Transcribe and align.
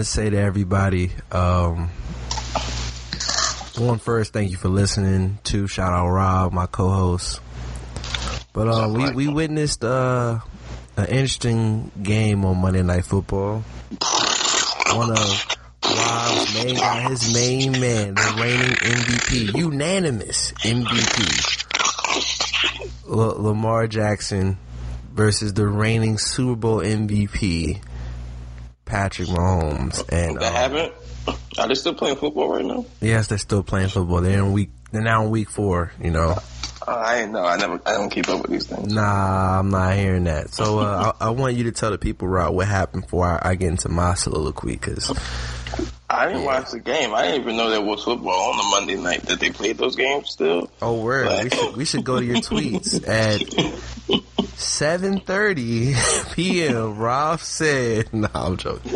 to 0.00 0.04
say 0.04 0.30
to 0.30 0.36
everybody, 0.36 1.10
um, 1.30 1.90
one 3.76 3.98
first, 3.98 4.32
thank 4.32 4.50
you 4.50 4.56
for 4.56 4.68
listening. 4.68 5.38
Two, 5.44 5.66
shout 5.66 5.92
out 5.92 6.08
Rob, 6.08 6.52
my 6.52 6.64
co-host. 6.66 7.40
But 8.52 8.68
uh, 8.68 8.88
we 8.88 9.10
we 9.12 9.28
witnessed 9.28 9.84
uh, 9.84 10.40
an 10.96 11.06
interesting 11.06 11.90
game 12.02 12.44
on 12.46 12.56
Monday 12.58 12.82
Night 12.82 13.04
Football. 13.04 13.58
One 14.94 15.10
of 15.10 15.46
Rob's 15.84 16.54
main 16.54 16.76
guy, 16.76 17.08
his 17.10 17.34
main 17.34 17.72
man, 17.72 18.14
the 18.14 18.38
reigning 18.40 18.76
MVP, 18.76 19.56
unanimous 19.56 20.52
MVP, 20.52 21.66
L- 23.08 23.42
Lamar 23.42 23.86
Jackson 23.86 24.56
versus 25.12 25.52
the 25.52 25.66
reigning 25.66 26.16
Super 26.18 26.56
Bowl 26.56 26.78
MVP, 26.78 27.82
Patrick 28.90 29.28
Mahomes. 29.28 30.04
And 30.10 30.36
That 30.36 30.48
um, 30.48 30.54
happened. 30.54 30.92
Are 31.58 31.68
they 31.68 31.74
still 31.74 31.94
playing 31.94 32.16
football 32.16 32.52
right 32.52 32.64
now? 32.64 32.84
Yes, 33.00 33.28
they're 33.28 33.38
still 33.38 33.62
playing 33.62 33.88
football. 33.88 34.20
They're 34.20 34.38
in 34.38 34.52
week. 34.52 34.70
They're 34.90 35.02
now 35.02 35.24
in 35.24 35.30
week 35.30 35.48
four. 35.48 35.92
You 36.02 36.10
know. 36.10 36.36
Uh, 36.86 36.90
I 36.90 37.18
ain't 37.18 37.32
know. 37.32 37.44
I 37.44 37.56
never. 37.56 37.80
I 37.86 37.92
don't 37.92 38.10
keep 38.10 38.28
up 38.28 38.42
with 38.42 38.50
these 38.50 38.66
things. 38.66 38.92
Nah, 38.92 39.58
I'm 39.60 39.70
not 39.70 39.94
hearing 39.94 40.24
that. 40.24 40.52
So 40.52 40.80
uh, 40.80 41.12
I, 41.20 41.26
I 41.26 41.30
want 41.30 41.54
you 41.56 41.64
to 41.64 41.72
tell 41.72 41.90
the 41.90 41.98
people, 41.98 42.26
Rob, 42.26 42.54
what 42.54 42.66
happened 42.66 43.04
before 43.04 43.26
I, 43.26 43.50
I 43.50 43.54
get 43.54 43.68
into 43.68 43.88
my 43.88 44.14
soliloquy. 44.14 44.72
Because 44.72 45.12
I 46.08 46.26
didn't 46.26 46.44
watch 46.44 46.72
the 46.72 46.80
game. 46.80 47.14
I 47.14 47.22
didn't 47.26 47.42
even 47.42 47.56
know 47.56 47.70
there 47.70 47.80
was 47.80 48.02
football 48.02 48.50
on 48.50 48.56
the 48.56 48.64
Monday 48.70 49.00
night 49.00 49.22
that 49.22 49.38
they 49.38 49.50
played 49.50 49.78
those 49.78 49.94
games 49.94 50.30
still. 50.30 50.70
oh, 50.82 51.00
word, 51.00 51.44
we 51.44 51.50
should 51.50 51.76
we 51.76 51.84
should 51.84 52.04
go 52.04 52.18
to 52.18 52.24
your 52.24 52.36
tweets 52.38 53.06
at 53.06 53.40
7:30 54.60 56.34
p.m. 56.34 56.98
Rob 56.98 57.40
said, 57.40 58.12
"No, 58.12 58.28
I'm 58.34 58.56
joking." 58.56 58.92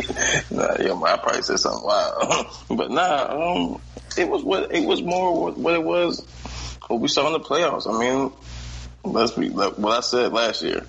Nah, 0.51 0.75
yo, 0.79 1.03
I 1.03 1.17
probably 1.17 1.41
said 1.41 1.59
something 1.59 1.83
wild, 1.83 2.47
but 2.69 2.91
nah. 2.91 3.55
Um, 3.55 3.81
it 4.17 4.29
was 4.29 4.43
what 4.43 4.73
it 4.73 4.85
was 4.85 5.01
more 5.01 5.41
what, 5.41 5.57
what 5.57 5.73
it 5.73 5.83
was. 5.83 6.25
What 6.87 7.01
we 7.01 7.07
saw 7.07 7.27
in 7.27 7.33
the 7.33 7.39
playoffs. 7.39 7.91
I 7.91 7.99
mean, 7.99 8.31
let's 9.03 9.31
be 9.31 9.49
like 9.49 9.77
what 9.77 9.97
I 9.97 10.01
said 10.01 10.31
last 10.31 10.61
year. 10.61 10.85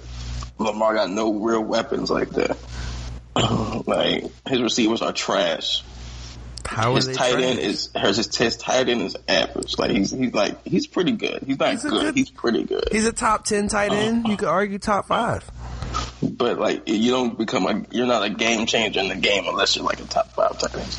Lamar 0.59 0.95
got 0.95 1.11
no 1.11 1.33
real 1.33 1.63
weapons 1.63 2.11
like 2.11 2.31
that. 2.31 2.57
like 3.87 4.25
his 4.47 4.61
receivers 4.61 5.03
are 5.03 5.13
trash. 5.13 5.83
How 6.67 6.95
his 6.97 7.09
tight 7.09 7.41
end 7.41 7.59
is 7.59 7.91
his, 7.95 8.37
his 8.37 8.57
tight 8.57 8.89
end 8.89 9.03
is 9.03 9.17
average. 9.29 9.79
Like 9.79 9.91
he's 9.93 10.11
he's 10.11 10.35
like 10.35 10.63
he's 10.67 10.87
pretty 10.87 11.13
good. 11.13 11.43
He's 11.47 11.59
not 11.59 11.71
He's 11.73 11.83
good. 11.83 11.91
good- 11.93 12.15
He's 12.15 12.31
pretty 12.31 12.65
good. 12.65 12.89
He's 12.93 13.07
a 13.07 13.13
top 13.13 13.45
ten 13.45 13.69
tight 13.69 13.93
end. 13.93 14.27
You 14.29 14.37
could 14.37 14.49
argue 14.49 14.79
top 14.79 15.07
five. 15.09 15.49
But 16.23 16.59
like 16.59 16.89
you 16.89 17.11
don't 17.11 17.39
become 17.39 17.67
a 17.67 17.85
you're 17.91 18.07
not 18.07 18.25
a 18.25 18.31
game 18.31 18.67
changer 18.67 19.01
in 19.01 19.09
the 19.09 19.15
game 19.17 19.45
unless 19.47 19.77
you're 19.77 19.85
like 19.85 20.01
a 20.01 20.05
top 20.05 20.33
five 20.33 20.59
tight 20.59 20.75
end. 20.75 20.97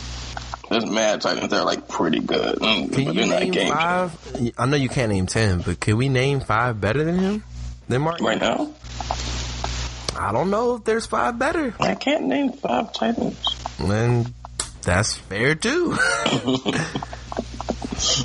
There's 0.70 0.86
mad 0.86 1.22
tight 1.22 1.38
ends 1.38 1.50
that 1.52 1.60
are 1.62 1.66
like 1.66 1.88
pretty 1.88 2.20
good, 2.20 2.58
mm, 2.60 2.92
Can 2.94 3.06
but 3.06 3.16
you 3.16 3.26
name 3.26 3.52
game 3.52 3.72
five? 3.72 4.54
I 4.58 4.66
know 4.66 4.76
you 4.76 4.90
can't 4.90 5.12
name 5.12 5.26
ten, 5.26 5.60
but 5.62 5.80
can 5.80 5.96
we 5.98 6.10
name 6.10 6.40
five 6.42 6.82
better 6.82 7.04
than 7.04 7.18
him? 7.20 7.44
Than 7.88 8.02
Mark? 8.02 8.20
right 8.20 8.40
now. 8.40 8.74
I 10.20 10.32
don't 10.34 10.50
know 10.50 10.76
if 10.76 10.84
there's 10.84 11.06
five 11.06 11.38
better. 11.40 11.74
I 11.80 11.96
can't 11.96 12.26
name 12.26 12.52
five 12.52 12.92
tight 12.92 13.18
ends. 13.20 13.56
And 13.80 14.34
that's 14.88 15.16
fair 15.16 15.54
too. 15.54 15.96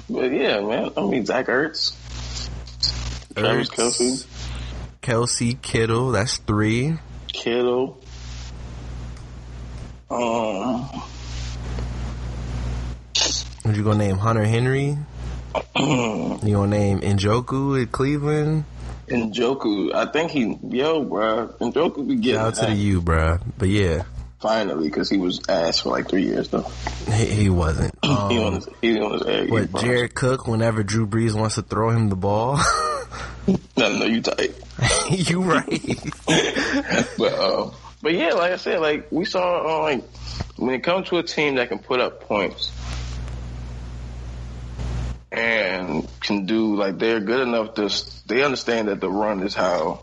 But 0.08 0.30
yeah, 0.32 0.60
man. 0.60 0.90
I 0.96 1.00
mean 1.06 1.24
Zach 1.24 1.46
Ertz, 1.46 1.94
Travis 3.34 3.70
Ertz, 3.70 3.74
Kelce, 3.74 4.26
Kelce, 5.00 5.62
Kittle, 5.62 6.12
that's 6.12 6.36
three. 6.38 6.98
Kittle. 7.28 7.98
Um, 10.10 10.88
Would 13.64 13.76
you 13.76 13.82
gonna 13.82 13.96
name 13.96 14.18
Hunter 14.18 14.44
Henry? 14.44 14.98
You 15.76 16.54
gonna 16.54 16.66
name 16.66 17.00
Njoku 17.00 17.82
at 17.82 17.92
Cleveland? 17.92 18.64
Njoku. 19.08 19.94
I 19.94 20.06
think 20.06 20.30
he, 20.30 20.58
yo, 20.68 21.04
bruh. 21.04 21.56
Njoku 21.58 22.06
be 22.06 22.16
getting 22.16 22.40
out 22.40 22.54
to 22.56 22.66
the 22.66 22.74
U, 22.74 23.00
bruh. 23.00 23.40
But 23.56 23.68
yeah, 23.68 24.02
finally 24.42 24.88
because 24.88 25.08
he 25.08 25.16
was 25.18 25.40
ass 25.48 25.78
for 25.80 25.90
like 25.90 26.08
three 26.08 26.24
years 26.24 26.48
though. 26.48 26.66
he, 27.10 27.24
he 27.26 27.48
wasn't. 27.48 27.94
he 28.02 28.10
on 28.10 28.38
Um, 28.46 28.54
his, 28.56 28.68
he 28.82 29.00
on 29.00 29.12
his 29.12 29.22
air. 29.22 29.46
what 29.46 29.72
Jared 29.76 30.14
Cook? 30.14 30.46
Whenever 30.46 30.82
Drew 30.82 31.06
Brees 31.06 31.32
wants 31.38 31.54
to 31.54 31.62
throw 31.62 31.90
him 31.90 32.08
the 32.08 32.16
ball, 32.16 32.58
No, 33.76 33.98
no, 33.98 34.04
you 34.04 34.20
tight. 34.22 34.54
you 35.10 35.42
right. 35.42 35.66
but 37.18 37.32
uh, 37.32 37.70
but 38.02 38.12
yeah, 38.14 38.30
like 38.34 38.52
I 38.52 38.56
said, 38.56 38.80
like 38.80 39.10
we 39.10 39.24
saw, 39.24 39.78
uh, 39.78 39.82
like 39.82 40.04
when 40.56 40.74
it 40.74 40.82
comes 40.84 41.08
to 41.08 41.18
a 41.18 41.22
team 41.22 41.54
that 41.56 41.68
can 41.68 41.78
put 41.78 42.00
up 42.00 42.20
points 42.22 42.70
and 45.30 46.06
can 46.20 46.46
do 46.46 46.76
like 46.76 46.98
they're 46.98 47.20
good 47.20 47.40
enough 47.40 47.74
to 47.74 47.88
they 48.26 48.42
understand 48.42 48.88
that 48.88 49.00
the 49.00 49.10
run 49.10 49.42
is 49.42 49.54
how 49.54 50.00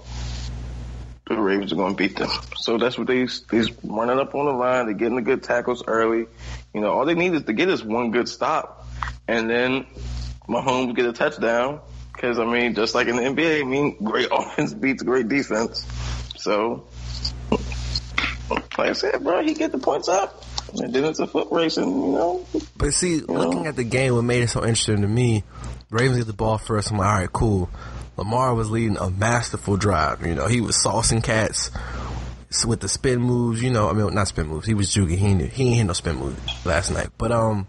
the 1.35 1.41
Ravens 1.41 1.71
are 1.71 1.75
going 1.75 1.95
to 1.95 1.97
beat 1.97 2.17
them. 2.17 2.29
So 2.57 2.77
that's 2.77 2.97
what 2.97 3.07
they 3.07 3.27
they's 3.49 3.71
running 3.83 4.19
up 4.19 4.35
on 4.35 4.45
the 4.45 4.51
line. 4.51 4.85
They're 4.85 4.95
getting 4.95 5.15
the 5.15 5.21
good 5.21 5.43
tackles 5.43 5.83
early. 5.87 6.25
You 6.73 6.81
know, 6.81 6.91
all 6.91 7.05
they 7.05 7.15
need 7.15 7.33
is 7.33 7.43
to 7.43 7.53
get 7.53 7.69
is 7.69 7.83
one 7.83 8.11
good 8.11 8.27
stop, 8.27 8.87
and 9.27 9.49
then 9.49 9.85
Mahomes 10.47 10.95
get 10.95 11.05
a 11.05 11.13
touchdown. 11.13 11.81
Because 12.13 12.37
I 12.39 12.45
mean, 12.45 12.75
just 12.75 12.95
like 12.95 13.07
in 13.07 13.15
the 13.15 13.21
NBA, 13.21 13.61
I 13.61 13.63
mean, 13.63 13.95
great 14.03 14.27
offense 14.31 14.73
beats 14.73 15.03
great 15.03 15.29
defense. 15.29 15.85
So, 16.35 16.87
like 18.49 18.79
I 18.79 18.93
said, 18.93 19.23
bro, 19.23 19.43
he 19.43 19.53
get 19.53 19.71
the 19.71 19.77
points 19.77 20.09
up, 20.09 20.43
and 20.73 20.93
then 20.93 21.05
it's 21.05 21.19
a 21.19 21.27
foot 21.27 21.47
race, 21.51 21.77
and 21.77 21.89
you 21.89 22.11
know, 22.11 22.45
But 22.77 22.93
see, 22.93 23.19
looking 23.21 23.67
at 23.67 23.75
the 23.75 23.83
game, 23.83 24.15
what 24.15 24.23
made 24.23 24.43
it 24.43 24.49
so 24.49 24.61
interesting 24.61 25.01
to 25.01 25.07
me, 25.07 25.43
Ravens 25.91 26.17
get 26.17 26.27
the 26.27 26.33
ball 26.33 26.57
first. 26.57 26.91
I'm 26.91 26.97
like, 26.97 27.07
all 27.07 27.13
right, 27.13 27.33
cool. 27.33 27.69
Lamar 28.19 28.53
was 28.53 28.69
leading 28.69 28.97
a 28.97 29.09
masterful 29.09 29.77
drive. 29.77 30.25
You 30.25 30.35
know, 30.35 30.47
he 30.47 30.59
was 30.59 30.75
saucing 30.75 31.23
cats 31.23 31.71
with 32.67 32.81
the 32.81 32.89
spin 32.89 33.21
moves. 33.21 33.63
You 33.63 33.69
know, 33.69 33.89
I 33.89 33.93
mean, 33.93 34.13
not 34.13 34.27
spin 34.27 34.47
moves. 34.47 34.67
He 34.67 34.73
was 34.73 34.93
juking. 34.93 35.17
He 35.17 35.25
ain't, 35.27 35.41
he 35.41 35.67
ain't 35.67 35.77
hit 35.77 35.83
no 35.85 35.93
spin 35.93 36.17
moves 36.17 36.65
last 36.65 36.91
night. 36.91 37.07
But 37.17 37.31
um, 37.31 37.65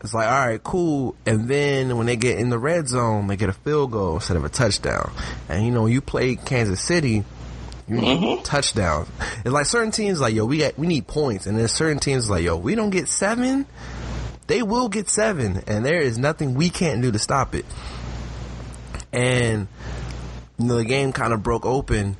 it's 0.00 0.12
like, 0.12 0.26
all 0.26 0.46
right, 0.46 0.62
cool. 0.62 1.14
And 1.24 1.48
then 1.48 1.96
when 1.96 2.06
they 2.06 2.16
get 2.16 2.38
in 2.38 2.50
the 2.50 2.58
red 2.58 2.88
zone, 2.88 3.28
they 3.28 3.36
get 3.36 3.48
a 3.48 3.52
field 3.52 3.92
goal 3.92 4.16
instead 4.16 4.36
of 4.36 4.44
a 4.44 4.48
touchdown. 4.48 5.12
And 5.48 5.64
you 5.64 5.70
know, 5.70 5.86
you 5.86 6.00
play 6.00 6.34
Kansas 6.34 6.80
City. 6.80 7.24
You 7.86 8.00
need 8.00 8.44
touchdowns. 8.44 9.08
It's 9.44 9.50
like 9.50 9.66
certain 9.66 9.92
teams 9.92 10.20
like, 10.20 10.34
yo, 10.34 10.46
we 10.46 10.58
got 10.58 10.76
we 10.76 10.88
need 10.88 11.06
points, 11.06 11.46
and 11.46 11.56
then 11.56 11.68
certain 11.68 11.98
teams 11.98 12.28
like, 12.28 12.42
yo, 12.42 12.56
we 12.56 12.74
don't 12.74 12.90
get 12.90 13.08
seven, 13.08 13.66
they 14.46 14.62
will 14.62 14.88
get 14.88 15.10
seven, 15.10 15.62
and 15.66 15.84
there 15.84 16.00
is 16.00 16.16
nothing 16.16 16.54
we 16.54 16.70
can't 16.70 17.02
do 17.02 17.12
to 17.12 17.18
stop 17.18 17.54
it. 17.54 17.66
And 19.12 19.68
you 20.58 20.66
know, 20.66 20.76
the 20.76 20.84
game 20.84 21.12
kind 21.12 21.32
of 21.32 21.42
broke 21.42 21.66
open. 21.66 22.16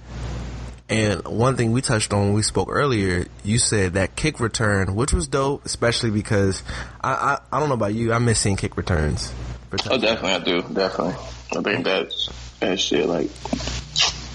And 0.88 1.26
one 1.26 1.56
thing 1.56 1.72
we 1.72 1.80
touched 1.80 2.12
on 2.12 2.26
when 2.26 2.32
we 2.34 2.42
spoke 2.42 2.68
earlier, 2.70 3.26
you 3.44 3.58
said 3.58 3.94
that 3.94 4.14
kick 4.14 4.40
return, 4.40 4.94
which 4.94 5.12
was 5.12 5.26
dope, 5.26 5.64
especially 5.64 6.10
because 6.10 6.62
I 7.00 7.12
I, 7.12 7.56
I 7.56 7.60
don't 7.60 7.68
know 7.68 7.74
about 7.74 7.94
you, 7.94 8.12
I 8.12 8.18
miss 8.18 8.40
seeing 8.40 8.56
kick 8.56 8.76
returns. 8.76 9.32
For 9.70 9.78
oh, 9.90 9.98
definitely, 9.98 10.32
I 10.32 10.38
do, 10.40 10.62
definitely. 10.74 11.14
I 11.14 11.62
think 11.62 11.66
mm-hmm. 11.66 11.82
that's 11.82 12.28
that 12.60 12.78
shit. 12.78 13.06
Like, 13.06 13.30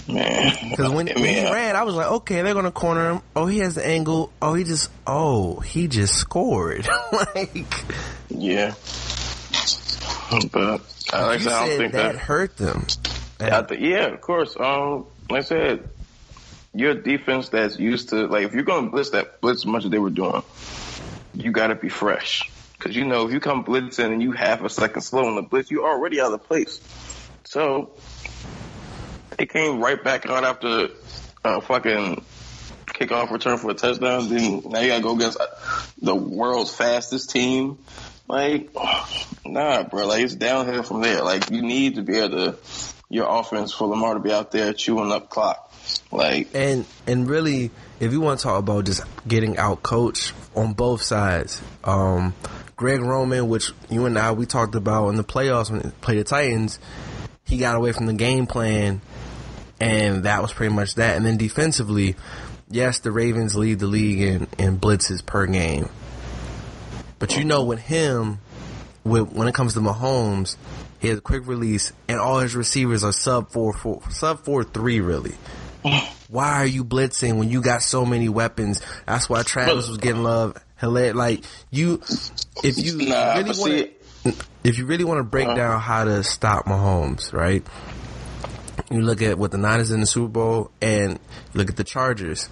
Man, 0.07 0.69
Because 0.69 0.91
when, 0.91 1.07
when 1.15 1.17
he 1.17 1.43
ran, 1.43 1.75
I 1.75 1.83
was 1.83 1.95
like, 1.95 2.07
okay, 2.07 2.41
they're 2.41 2.53
gonna 2.53 2.71
corner 2.71 3.11
him. 3.11 3.21
Oh, 3.35 3.45
he 3.45 3.59
has 3.59 3.75
the 3.75 3.85
angle. 3.85 4.31
Oh, 4.41 4.53
he 4.53 4.63
just, 4.63 4.89
oh, 5.05 5.59
he 5.59 5.87
just 5.87 6.15
scored. 6.15 6.87
like, 7.11 7.85
yeah. 8.29 8.73
But 10.29 10.55
uh, 10.55 10.71
like 10.71 11.13
I 11.13 11.33
you 11.33 11.39
said, 11.39 11.53
I 11.53 11.67
don't 11.67 11.77
think 11.77 11.93
that 11.93 12.13
that. 12.13 12.15
hurt 12.17 12.57
them. 12.57 12.85
Yeah, 13.39 14.07
of 14.07 14.21
course. 14.21 14.55
Um, 14.59 15.05
like 15.29 15.39
I 15.39 15.43
said, 15.43 15.89
your 16.73 16.93
defense 16.95 17.49
that's 17.49 17.79
used 17.79 18.09
to 18.09 18.27
like 18.27 18.45
if 18.45 18.53
you're 18.53 18.63
going 18.63 18.85
to 18.85 18.91
blitz 18.91 19.11
that 19.11 19.41
blitz 19.41 19.61
as 19.61 19.65
much 19.65 19.85
as 19.85 19.91
they 19.91 19.99
were 19.99 20.09
doing, 20.09 20.43
you 21.33 21.51
got 21.51 21.67
to 21.67 21.75
be 21.75 21.89
fresh 21.89 22.49
because 22.77 22.95
you 22.95 23.05
know 23.05 23.25
if 23.25 23.33
you 23.33 23.39
come 23.39 23.63
blitzing 23.63 24.11
and 24.11 24.21
you 24.21 24.31
half 24.31 24.61
a 24.61 24.69
second 24.69 25.01
slow 25.01 25.27
on 25.27 25.35
the 25.35 25.41
blitz, 25.41 25.71
you're 25.71 25.87
already 25.87 26.21
out 26.21 26.33
of 26.33 26.43
place. 26.43 26.79
So 27.45 27.91
they 29.37 29.45
came 29.45 29.79
right 29.79 30.01
back 30.03 30.25
out 30.25 30.43
after 30.43 30.89
uh, 31.43 31.61
fucking 31.61 32.25
kickoff 32.87 33.31
return 33.31 33.57
for 33.57 33.71
a 33.71 33.73
touchdown. 33.73 34.29
Then 34.29 34.63
now 34.65 34.79
you 34.81 34.89
got 34.89 34.97
to 34.97 35.03
go 35.03 35.15
against 35.15 35.39
uh, 35.39 35.45
the 36.01 36.15
world's 36.15 36.73
fastest 36.73 37.29
team. 37.29 37.77
Like, 38.27 38.75
nah, 39.45 39.83
bro. 39.83 40.07
Like 40.07 40.23
it's 40.23 40.35
downhill 40.35 40.83
from 40.83 41.01
there. 41.01 41.23
Like 41.23 41.49
you 41.49 41.61
need 41.61 41.95
to 41.95 42.01
be 42.01 42.17
able 42.17 42.53
to 42.53 42.57
your 43.09 43.27
offense 43.29 43.73
for 43.73 43.87
Lamar 43.87 44.15
to 44.15 44.19
be 44.19 44.31
out 44.31 44.51
there 44.51 44.73
chewing 44.73 45.11
up 45.11 45.29
clock. 45.29 45.71
Like, 46.11 46.53
And 46.53 46.85
and 47.05 47.29
really, 47.29 47.71
if 47.99 48.11
you 48.11 48.19
want 48.21 48.39
to 48.39 48.43
talk 48.43 48.59
about 48.59 48.85
just 48.85 49.03
getting 49.27 49.57
out 49.57 49.83
coached 49.83 50.33
on 50.55 50.73
both 50.73 51.01
sides, 51.01 51.61
um, 51.83 52.33
Greg 52.75 53.01
Roman, 53.01 53.47
which 53.47 53.71
you 53.89 54.05
and 54.05 54.17
I 54.17 54.31
we 54.33 54.45
talked 54.45 54.75
about 54.75 55.09
in 55.09 55.15
the 55.15 55.23
playoffs 55.23 55.71
when 55.71 55.81
he 55.81 55.89
played 56.01 56.19
the 56.19 56.23
Titans, 56.23 56.79
he 57.45 57.57
got 57.57 57.75
away 57.75 57.93
from 57.93 58.05
the 58.05 58.13
game 58.13 58.45
plan, 58.45 59.01
and 59.79 60.23
that 60.23 60.41
was 60.41 60.51
pretty 60.51 60.73
much 60.73 60.95
that. 60.95 61.15
And 61.15 61.25
then 61.25 61.37
defensively, 61.37 62.15
yes, 62.69 62.99
the 62.99 63.11
Ravens 63.11 63.55
lead 63.55 63.79
the 63.79 63.87
league 63.87 64.21
in, 64.21 64.47
in 64.57 64.79
blitzes 64.79 65.25
per 65.25 65.45
game, 65.47 65.89
but 67.19 67.35
you 67.37 67.43
know 67.43 67.63
with 67.63 67.79
him, 67.79 68.39
with 69.03 69.31
when 69.31 69.47
it 69.47 69.53
comes 69.53 69.73
to 69.75 69.79
Mahomes, 69.79 70.55
he 70.99 71.07
has 71.09 71.19
a 71.19 71.21
quick 71.21 71.47
release, 71.47 71.91
and 72.07 72.19
all 72.19 72.39
his 72.39 72.55
receivers 72.55 73.03
are 73.03 73.11
sub 73.11 73.49
four 73.51 73.73
four 73.73 74.01
sub 74.09 74.43
four 74.43 74.63
three 74.63 74.99
really. 74.99 75.35
Why 76.27 76.53
are 76.55 76.65
you 76.65 76.83
blitzing 76.83 77.37
when 77.37 77.49
you 77.49 77.61
got 77.61 77.81
so 77.81 78.05
many 78.05 78.27
weapons? 78.27 78.81
That's 79.05 79.29
why 79.29 79.43
Travis 79.43 79.87
was 79.87 79.97
getting 79.99 80.23
love. 80.23 80.57
Hilarious. 80.77 81.15
Like 81.15 81.43
you, 81.71 82.01
if 82.63 82.77
you 82.77 83.07
Nah, 83.07 83.35
really 83.35 83.51
want 83.57 83.71
to, 84.23 84.45
if 84.63 84.77
you 84.77 84.85
really 84.85 85.05
want 85.05 85.19
to 85.19 85.23
break 85.23 85.45
Uh-huh. 85.47 85.55
down 85.55 85.79
how 85.79 86.03
to 86.03 86.23
stop 86.23 86.65
Mahomes, 86.65 87.31
right? 87.31 87.65
You 88.91 89.01
look 89.01 89.21
at 89.21 89.37
what 89.37 89.51
the 89.51 89.57
Niners 89.57 89.91
in 89.91 90.01
the 90.01 90.05
Super 90.05 90.27
Bowl, 90.27 90.71
and 90.81 91.19
look 91.53 91.69
at 91.69 91.77
the 91.77 91.83
Chargers. 91.83 92.49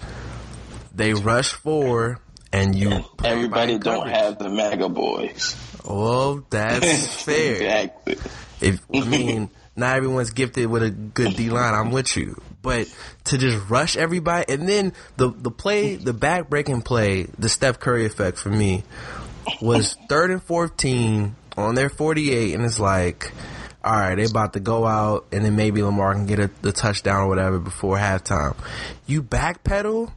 They 0.94 1.14
rush 1.14 1.50
four, 1.50 2.20
and 2.56 2.74
you 2.74 3.04
everybody 3.24 3.78
don't 3.78 4.08
have 4.08 4.40
the 4.40 4.50
mega 4.50 4.88
boys. 4.88 5.56
Well, 5.84 6.46
that's 6.50 7.24
fair. 7.24 7.56
exactly. 7.56 8.18
If 8.62 8.82
I 8.94 9.00
mean, 9.08 9.50
not 9.76 9.98
everyone's 9.98 10.32
gifted 10.32 10.68
with 10.68 10.84
a 10.84 10.90
good 10.90 11.36
D 11.36 11.50
line. 11.50 11.74
I'm 11.74 11.92
with 11.92 12.16
you, 12.16 12.42
but 12.62 12.88
to 13.26 13.38
just 13.38 13.70
rush 13.70 13.98
everybody 13.98 14.52
and 14.54 14.68
then 14.68 14.94
the 15.18 15.30
the 15.30 15.52
play, 15.52 15.96
the 15.96 16.14
back 16.14 16.50
breaking 16.50 16.82
play, 16.82 17.24
the 17.38 17.50
Steph 17.50 17.80
Curry 17.80 18.06
effect 18.06 18.38
for 18.38 18.50
me 18.50 18.84
was 19.62 19.96
third 20.08 20.32
and 20.32 20.42
fourteen 20.42 21.36
on 21.58 21.76
their 21.76 21.90
48, 21.90 22.56
and 22.56 22.66
it's 22.66 22.80
like. 22.80 23.32
All 23.84 23.92
right, 23.94 24.16
they 24.16 24.26
about 24.26 24.54
to 24.54 24.60
go 24.60 24.84
out, 24.88 25.28
and 25.32 25.46
then 25.46 25.56
maybe 25.56 25.84
Lamar 25.84 26.16
can 26.16 26.26
get 26.26 26.40
a, 26.40 26.50
the 26.64 26.72
touchdown 26.72 27.18
or 27.22 27.28
whatever 27.28 27.60
before 27.60 27.98
halftime. 27.98 28.58
You 29.06 29.22
backpedal, 29.22 30.12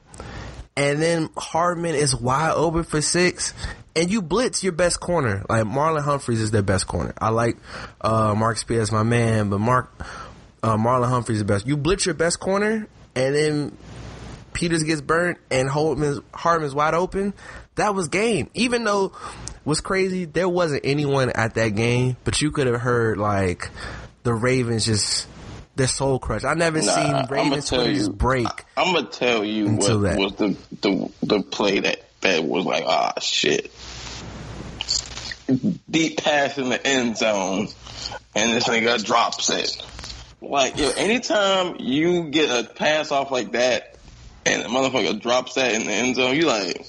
and 0.78 1.02
then 1.02 1.28
Hardman 1.36 1.96
is 1.96 2.14
wide 2.14 2.52
open 2.54 2.84
for 2.84 3.02
six, 3.02 3.52
and 3.96 4.12
you 4.12 4.22
blitz 4.22 4.62
your 4.62 4.72
best 4.72 5.00
corner. 5.00 5.44
Like 5.48 5.64
Marlon 5.64 6.02
Humphreys 6.02 6.40
is 6.40 6.52
their 6.52 6.62
best 6.62 6.86
corner. 6.86 7.12
I 7.18 7.30
like 7.30 7.56
uh, 8.00 8.32
Mark 8.36 8.58
Spears, 8.58 8.92
my 8.92 9.02
man, 9.02 9.50
but 9.50 9.58
Mark 9.58 9.90
uh, 10.62 10.76
Marlon 10.76 11.08
Humphreys 11.08 11.38
is 11.38 11.42
the 11.42 11.52
best. 11.52 11.66
You 11.66 11.76
blitz 11.76 12.06
your 12.06 12.14
best 12.14 12.38
corner, 12.38 12.86
and 13.16 13.34
then 13.34 13.76
Peters 14.52 14.84
gets 14.84 15.00
burnt, 15.00 15.38
and 15.50 15.68
Hardman's, 15.68 16.20
Hardman's 16.32 16.76
wide 16.76 16.94
open. 16.94 17.34
That 17.74 17.96
was 17.96 18.06
game. 18.06 18.48
Even 18.54 18.84
though 18.84 19.12
was 19.64 19.80
crazy, 19.80 20.26
there 20.26 20.48
wasn't 20.48 20.82
anyone 20.84 21.30
at 21.30 21.54
that 21.54 21.70
game, 21.70 22.16
but 22.22 22.40
you 22.40 22.52
could 22.52 22.68
have 22.68 22.80
heard 22.80 23.18
like 23.18 23.68
the 24.22 24.32
Ravens 24.32 24.86
just. 24.86 25.26
Their 25.78 25.86
soul 25.86 26.18
crush. 26.18 26.42
I 26.44 26.54
never 26.54 26.82
Nah, 26.82 26.92
seen 26.92 27.26
Ravens 27.30 27.70
you- 27.72 28.10
break. 28.10 28.48
I'm 28.76 28.92
gonna 28.92 29.06
tell 29.06 29.44
you 29.44 29.68
what 29.76 30.02
that. 30.02 30.18
was 30.18 30.34
the, 30.34 30.56
the 30.80 31.10
the 31.22 31.40
play 31.42 31.78
that 31.78 32.02
that 32.20 32.42
was 32.44 32.64
like 32.64 32.82
ah 32.86 33.12
shit. 33.20 33.70
Deep 35.88 36.18
pass 36.20 36.58
in 36.58 36.68
the 36.68 36.84
end 36.84 37.16
zone, 37.16 37.68
and 38.34 38.50
this 38.52 38.64
nigga 38.64 39.02
drops 39.04 39.50
it. 39.50 39.80
Like 40.42 40.76
yo, 40.76 40.90
anytime 40.96 41.76
you 41.78 42.24
get 42.30 42.50
a 42.50 42.68
pass 42.68 43.12
off 43.12 43.30
like 43.30 43.52
that, 43.52 43.94
and 44.44 44.62
the 44.64 44.68
motherfucker 44.68 45.20
drops 45.22 45.54
that 45.54 45.74
in 45.74 45.84
the 45.86 45.92
end 45.92 46.16
zone, 46.16 46.34
you 46.34 46.42
like, 46.46 46.84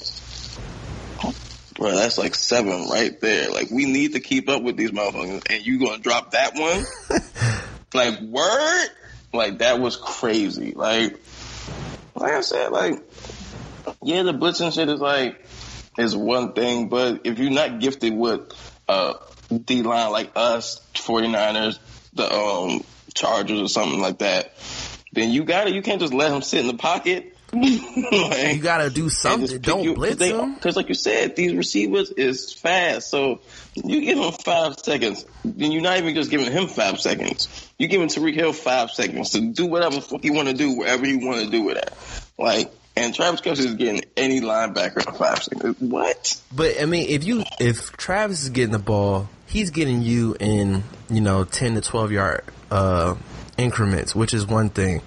bro, 1.75 1.91
that's 1.95 2.17
like 2.17 2.33
seven 2.33 2.89
right 2.89 3.21
there. 3.21 3.51
Like 3.51 3.69
we 3.69 3.85
need 3.85 4.13
to 4.13 4.19
keep 4.19 4.49
up 4.49 4.63
with 4.63 4.77
these 4.77 4.91
motherfuckers, 4.91 5.43
and 5.47 5.63
you 5.65 5.79
gonna 5.79 5.99
drop 5.99 6.31
that 6.31 6.55
one? 6.55 6.85
like 7.93 8.19
word, 8.21 8.87
like 9.33 9.59
that 9.59 9.79
was 9.79 9.95
crazy. 9.95 10.73
Like, 10.75 11.19
like 12.15 12.33
I 12.33 12.41
said, 12.41 12.71
like 12.71 13.03
yeah, 14.03 14.23
the 14.23 14.33
blitzing 14.33 14.73
shit 14.73 14.89
is 14.89 14.99
like 14.99 15.39
is 15.97 16.15
one 16.15 16.53
thing, 16.53 16.89
but 16.89 17.21
if 17.25 17.39
you're 17.39 17.51
not 17.51 17.79
gifted 17.79 18.13
with 18.13 18.41
uh 18.87 19.13
D 19.65 19.81
line 19.83 20.11
like 20.11 20.31
us, 20.35 20.81
49ers, 20.95 21.79
the 22.13 22.31
um 22.31 22.83
Chargers 23.15 23.59
or 23.59 23.67
something 23.67 23.99
like 23.99 24.19
that, 24.19 24.53
then 25.13 25.31
you 25.31 25.43
gotta 25.43 25.71
you 25.71 25.81
can't 25.81 25.99
just 25.99 26.13
let 26.13 26.31
him 26.31 26.41
sit 26.41 26.61
in 26.61 26.67
the 26.67 26.75
pocket. 26.75 27.33
Like, 27.51 28.55
You 28.55 28.61
gotta 28.61 28.89
do 28.89 29.09
something. 29.09 29.59
Don't 29.59 29.95
blitz 29.95 30.21
him. 30.21 30.55
Because 30.55 30.75
like 30.75 30.89
you 30.89 30.95
said, 30.95 31.35
these 31.35 31.53
receivers 31.55 32.11
is 32.11 32.53
fast. 32.53 33.09
So 33.09 33.41
you 33.75 34.01
give 34.01 34.17
him 34.17 34.31
five 34.31 34.77
seconds, 34.79 35.25
then 35.43 35.71
you're 35.71 35.81
not 35.81 35.97
even 35.97 36.15
just 36.15 36.31
giving 36.31 36.51
him 36.51 36.67
five 36.67 36.99
seconds. 36.99 37.71
You're 37.77 37.89
giving 37.89 38.07
Tyreek 38.07 38.35
Hill 38.35 38.53
five 38.53 38.91
seconds 38.91 39.31
to 39.31 39.41
do 39.51 39.65
whatever 39.65 39.95
the 39.95 40.01
fuck 40.01 40.23
you 40.23 40.33
want 40.33 40.47
to 40.49 40.53
do, 40.53 40.77
wherever 40.77 41.05
you 41.05 41.25
want 41.25 41.43
to 41.43 41.49
do 41.49 41.69
it 41.69 41.77
at. 41.77 41.93
Like, 42.37 42.71
and 42.95 43.13
Travis 43.15 43.41
Kelce 43.41 43.59
is 43.59 43.75
getting 43.75 44.03
any 44.17 44.41
linebacker 44.41 45.07
in 45.07 45.13
five 45.15 45.41
seconds. 45.41 45.79
What? 45.79 46.41
But 46.53 46.81
I 46.81 46.85
mean, 46.85 47.07
if 47.09 47.23
you 47.23 47.43
if 47.59 47.91
Travis 47.93 48.43
is 48.43 48.49
getting 48.49 48.71
the 48.71 48.79
ball, 48.79 49.29
he's 49.47 49.69
getting 49.69 50.01
you 50.01 50.35
in 50.39 50.83
you 51.09 51.21
know 51.21 51.45
ten 51.45 51.75
to 51.75 51.81
twelve 51.81 52.11
yard 52.11 52.43
uh, 52.69 53.15
increments, 53.57 54.13
which 54.15 54.33
is 54.33 54.45
one 54.45 54.69
thing. 54.69 55.01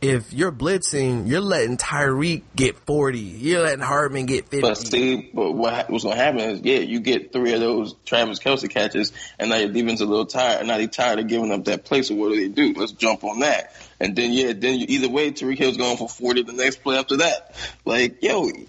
If 0.00 0.32
you're 0.32 0.52
blitzing, 0.52 1.28
you're 1.28 1.42
letting 1.42 1.76
Tyreek 1.76 2.42
get 2.56 2.78
forty. 2.78 3.18
You're 3.18 3.60
letting 3.60 3.84
Hardman 3.84 4.24
get 4.24 4.48
fifty. 4.48 4.62
But 4.62 4.78
see, 4.78 5.30
but 5.34 5.52
what 5.52 5.74
ha- 5.74 5.84
what's 5.88 6.04
gonna 6.04 6.16
happen 6.16 6.40
is, 6.40 6.60
yeah, 6.62 6.78
you 6.78 7.00
get 7.00 7.32
three 7.32 7.52
of 7.52 7.60
those 7.60 7.94
Travis 8.06 8.38
Kelce 8.38 8.70
catches, 8.70 9.12
and 9.38 9.50
now 9.50 9.56
your 9.56 9.68
defense 9.68 10.00
a 10.00 10.06
little 10.06 10.24
tired. 10.24 10.66
Now 10.66 10.78
they're 10.78 10.86
tired 10.86 11.18
of 11.18 11.26
giving 11.26 11.52
up 11.52 11.66
that 11.66 11.84
play. 11.84 12.00
So 12.00 12.14
what 12.14 12.30
do 12.30 12.36
they 12.36 12.48
do? 12.48 12.72
Let's 12.78 12.92
jump 12.92 13.24
on 13.24 13.40
that. 13.40 13.74
And 14.00 14.16
then 14.16 14.32
yeah, 14.32 14.54
then 14.54 14.80
you, 14.80 14.86
either 14.88 15.10
way, 15.10 15.32
Tyreek 15.32 15.58
Hill's 15.58 15.76
going 15.76 15.98
for 15.98 16.08
forty 16.08 16.44
the 16.44 16.54
next 16.54 16.82
play 16.82 16.96
after 16.96 17.18
that. 17.18 17.54
Like 17.84 18.22
yo, 18.22 18.48
it 18.48 18.66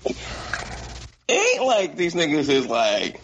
ain't 1.29 1.65
like 1.65 1.95
these 1.95 2.13
niggas 2.13 2.49
is 2.49 2.67
like 2.67 3.21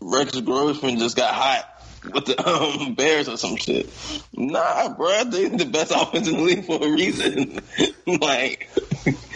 Rex 0.00 0.40
Grossman 0.40 0.98
just 0.98 1.18
got 1.18 1.34
hot 1.34 1.75
with 2.12 2.26
the 2.26 2.48
um, 2.48 2.94
Bears 2.94 3.28
or 3.28 3.36
some 3.36 3.56
shit. 3.56 3.88
Nah, 4.34 4.94
bro, 4.94 5.24
they 5.24 5.48
the 5.48 5.64
best 5.64 5.92
offense 5.92 6.28
in 6.28 6.36
the 6.36 6.42
league 6.42 6.64
for 6.64 6.82
a 6.82 6.90
reason. 6.90 7.60
like, 8.06 8.68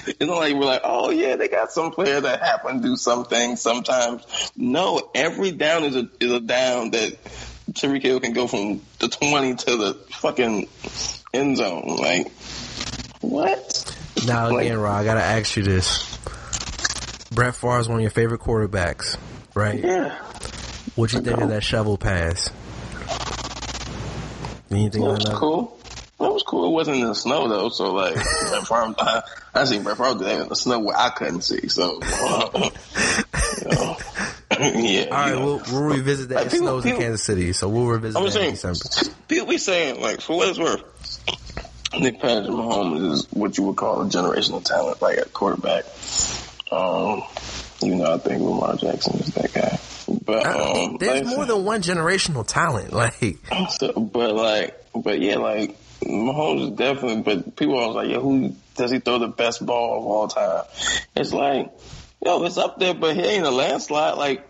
it's 0.07 0.21
not 0.21 0.39
like 0.39 0.55
we're 0.55 0.65
like, 0.65 0.83
oh 0.85 1.11
yeah, 1.11 1.37
they 1.37 1.49
got 1.49 1.73
some 1.73 1.91
player 1.91 2.21
that 2.21 2.41
happen 2.41 2.77
to 2.77 2.83
do 2.83 2.97
something 2.97 3.57
sometimes. 3.57 4.53
No, 4.57 5.11
every 5.15 5.53
down 5.53 5.85
is 5.85 5.97
a 5.97 6.09
is 6.21 6.33
a 6.33 6.41
down 6.41 6.91
that 6.93 7.17
Tyreek 7.73 8.03
Hill 8.03 8.21
can 8.21 8.33
go 8.33 8.47
from 8.47 8.81
the 8.99 9.09
twenty 9.09 9.55
to 9.55 9.77
the 9.77 9.95
fucking 10.11 10.69
end 11.33 11.57
zone. 11.57 11.97
Like, 11.99 12.31
what? 13.21 13.97
now 14.27 14.51
like- 14.51 14.67
again, 14.67 14.79
Ron, 14.79 14.97
I 14.97 15.05
gotta 15.05 15.23
ask 15.23 15.57
you 15.57 15.63
this: 15.63 16.19
Brett 17.31 17.55
Favre 17.55 17.79
is 17.79 17.89
one 17.89 17.99
of 17.99 18.03
your 18.03 18.11
favorite 18.11 18.41
quarterbacks, 18.41 19.17
right? 19.55 19.79
Yeah. 19.79 20.17
What 20.97 21.13
you 21.13 21.21
think 21.21 21.41
of 21.41 21.49
that 21.51 21.63
shovel 21.63 21.97
pass? 21.97 22.51
Anything 24.71 25.03
That 25.03 25.11
was 25.11 25.25
cool. 25.39 25.79
That 26.19 26.33
was 26.33 26.43
cool. 26.43 26.67
It 26.67 26.71
wasn't 26.71 26.99
in 26.99 27.07
the 27.07 27.15
snow 27.15 27.49
though, 27.49 27.69
so 27.71 27.93
like 27.93 28.15
I, 28.19 29.23
I 29.55 29.65
seen 29.65 29.83
Brett 29.83 29.97
Favre 29.97 30.15
do 30.19 30.25
that 30.25 30.41
in 30.43 30.49
the 30.49 30.57
snow 30.57 30.79
where 30.81 30.97
I 30.97 31.11
couldn't 31.11 31.41
see. 31.43 31.69
So, 31.69 31.95
you 32.03 33.69
know, 33.71 33.97
yeah. 34.81 35.05
All 35.05 35.11
right, 35.11 35.33
know. 35.35 35.45
we'll, 35.45 35.63
we'll 35.73 35.83
revisit 35.97 36.29
that. 36.29 36.35
Like, 36.37 36.47
It 36.47 36.53
people- 36.53 36.67
snows 36.67 36.85
in 36.87 36.97
Kansas 36.99 37.23
City, 37.25 37.53
so 37.53 37.69
we'll 37.69 37.87
revisit 37.87 38.17
I'm 38.19 38.25
that 38.25 38.29
in 38.29 38.57
saying, 38.57 38.75
December. 38.75 39.15
people 39.29 39.49
be 39.49 39.59
saying 39.59 40.01
like 40.01 40.21
for 40.21 40.37
what 40.37 40.49
it's 40.49 40.59
worth, 40.59 40.83
think 41.91 42.21
Patrick 42.21 42.51
Mahomes 42.51 43.13
is 43.13 43.27
what 43.33 43.57
you 43.59 43.65
would 43.65 43.77
call 43.77 44.03
a 44.03 44.05
generational 44.07 44.65
talent, 44.65 45.03
like 45.03 45.19
a 45.19 45.25
quarterback. 45.31 45.85
Um, 46.71 47.23
even 47.83 47.99
though 47.99 48.15
I 48.15 48.19
think 48.19 48.43
Lamar 48.43 48.77
Jackson 48.77 49.19
is 49.19 49.35
that 49.35 49.53
guy. 49.53 49.79
But 50.25 50.47
um, 50.47 50.97
There's 50.99 51.27
like, 51.27 51.37
more 51.37 51.47
than 51.47 51.65
one 51.65 51.83
generational 51.83 52.47
talent. 52.47 52.93
Like, 53.01 53.15
so, 53.71 53.93
but 53.93 54.35
like, 54.35 54.85
but 54.95 55.21
yeah, 55.21 55.37
like 55.37 55.77
Mahomes 56.03 56.65
is 56.65 56.71
definitely. 56.71 57.23
But 57.23 57.57
people 57.57 57.79
are 57.79 57.83
always 57.83 57.97
like, 57.97 58.09
yeah, 58.09 58.21
who 58.21 58.55
does 58.77 58.91
he 58.91 58.99
throw 58.99 59.19
the 59.19 59.29
best 59.29 59.65
ball 59.65 59.99
of 59.99 60.07
all 60.07 60.29
time? 60.29 60.65
It's 61.17 61.33
like, 61.33 61.71
yo, 62.25 62.45
it's 62.45 62.59
up 62.59 62.79
there, 62.79 62.95
but 62.95 63.17
he 63.17 63.23
ain't 63.23 63.47
a 63.47 63.51
landslide. 63.51 64.19
Like, 64.19 64.47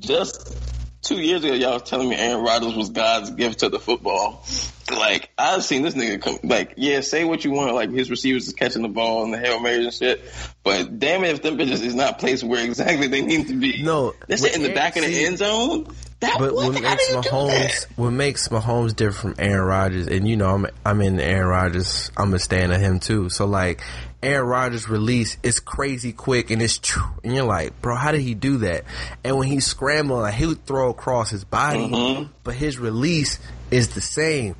just 0.00 0.56
two 1.04 1.20
years 1.20 1.44
ago, 1.44 1.54
y'all 1.54 1.74
was 1.74 1.82
telling 1.82 2.08
me 2.08 2.16
Aaron 2.16 2.42
Rodgers 2.42 2.74
was 2.74 2.90
God's 2.90 3.30
gift 3.30 3.60
to 3.60 3.68
the 3.68 3.78
football. 3.78 4.44
Like, 4.90 5.30
I've 5.38 5.62
seen 5.62 5.82
this 5.82 5.94
nigga 5.94 6.20
come. 6.20 6.38
Like, 6.42 6.74
yeah, 6.76 7.00
say 7.00 7.24
what 7.24 7.44
you 7.44 7.52
want. 7.52 7.74
Like, 7.74 7.90
his 7.90 8.10
receivers 8.10 8.48
is 8.48 8.54
catching 8.54 8.82
the 8.82 8.88
ball 8.88 9.24
and 9.24 9.32
the 9.32 9.38
hail 9.38 9.60
marys 9.60 9.84
and 9.84 9.94
shit. 9.94 10.22
But 10.62 10.98
damn 10.98 11.24
it, 11.24 11.30
if 11.30 11.42
them 11.42 11.56
bitches 11.56 11.82
is 11.82 11.94
not 11.94 12.18
placed 12.18 12.42
where 12.44 12.64
exactly 12.64 13.06
they 13.06 13.22
need 13.22 13.48
to 13.48 13.54
be. 13.54 13.82
No, 13.82 14.14
they're 14.26 14.38
but 14.38 14.54
in 14.54 14.62
the 14.62 14.74
back 14.74 14.96
of 14.96 15.04
the 15.04 15.24
end 15.24 15.38
zone. 15.38 15.86
That 16.20 16.36
But 16.38 16.54
what, 16.54 16.72
what 16.72 16.82
makes 16.82 17.10
Mahomes 17.10 17.86
what 17.96 18.10
makes 18.10 18.48
Mahomes 18.48 18.96
different 18.96 19.36
from 19.36 19.44
Aaron 19.44 19.66
Rodgers, 19.66 20.06
and 20.06 20.26
you 20.26 20.38
know 20.38 20.54
I'm 20.54 20.66
I'm 20.84 21.02
in 21.02 21.20
Aaron 21.20 21.48
Rodgers. 21.48 22.10
I'm 22.16 22.32
a 22.32 22.38
fan 22.38 22.70
of 22.70 22.80
him 22.80 22.98
too. 22.98 23.28
So 23.28 23.44
like 23.44 23.82
Aaron 24.24 24.46
Rodgers' 24.48 24.88
release 24.88 25.36
is 25.42 25.60
crazy 25.60 26.12
quick 26.12 26.50
and 26.50 26.60
it's 26.62 26.78
true, 26.78 27.02
and 27.22 27.34
you're 27.34 27.44
like, 27.44 27.80
bro, 27.80 27.94
how 27.96 28.10
did 28.12 28.20
he 28.22 28.34
do 28.34 28.58
that? 28.58 28.84
And 29.22 29.36
when 29.38 29.48
he's 29.48 29.66
scrambling, 29.66 30.22
like 30.22 30.34
he 30.34 30.46
would 30.46 30.64
throw 30.66 30.90
across 30.90 31.30
his 31.30 31.44
body, 31.44 31.88
Mm-hmm. 31.88 32.30
but 32.42 32.54
his 32.54 32.78
release 32.78 33.38
is 33.70 33.90
the 33.94 34.00
same. 34.00 34.56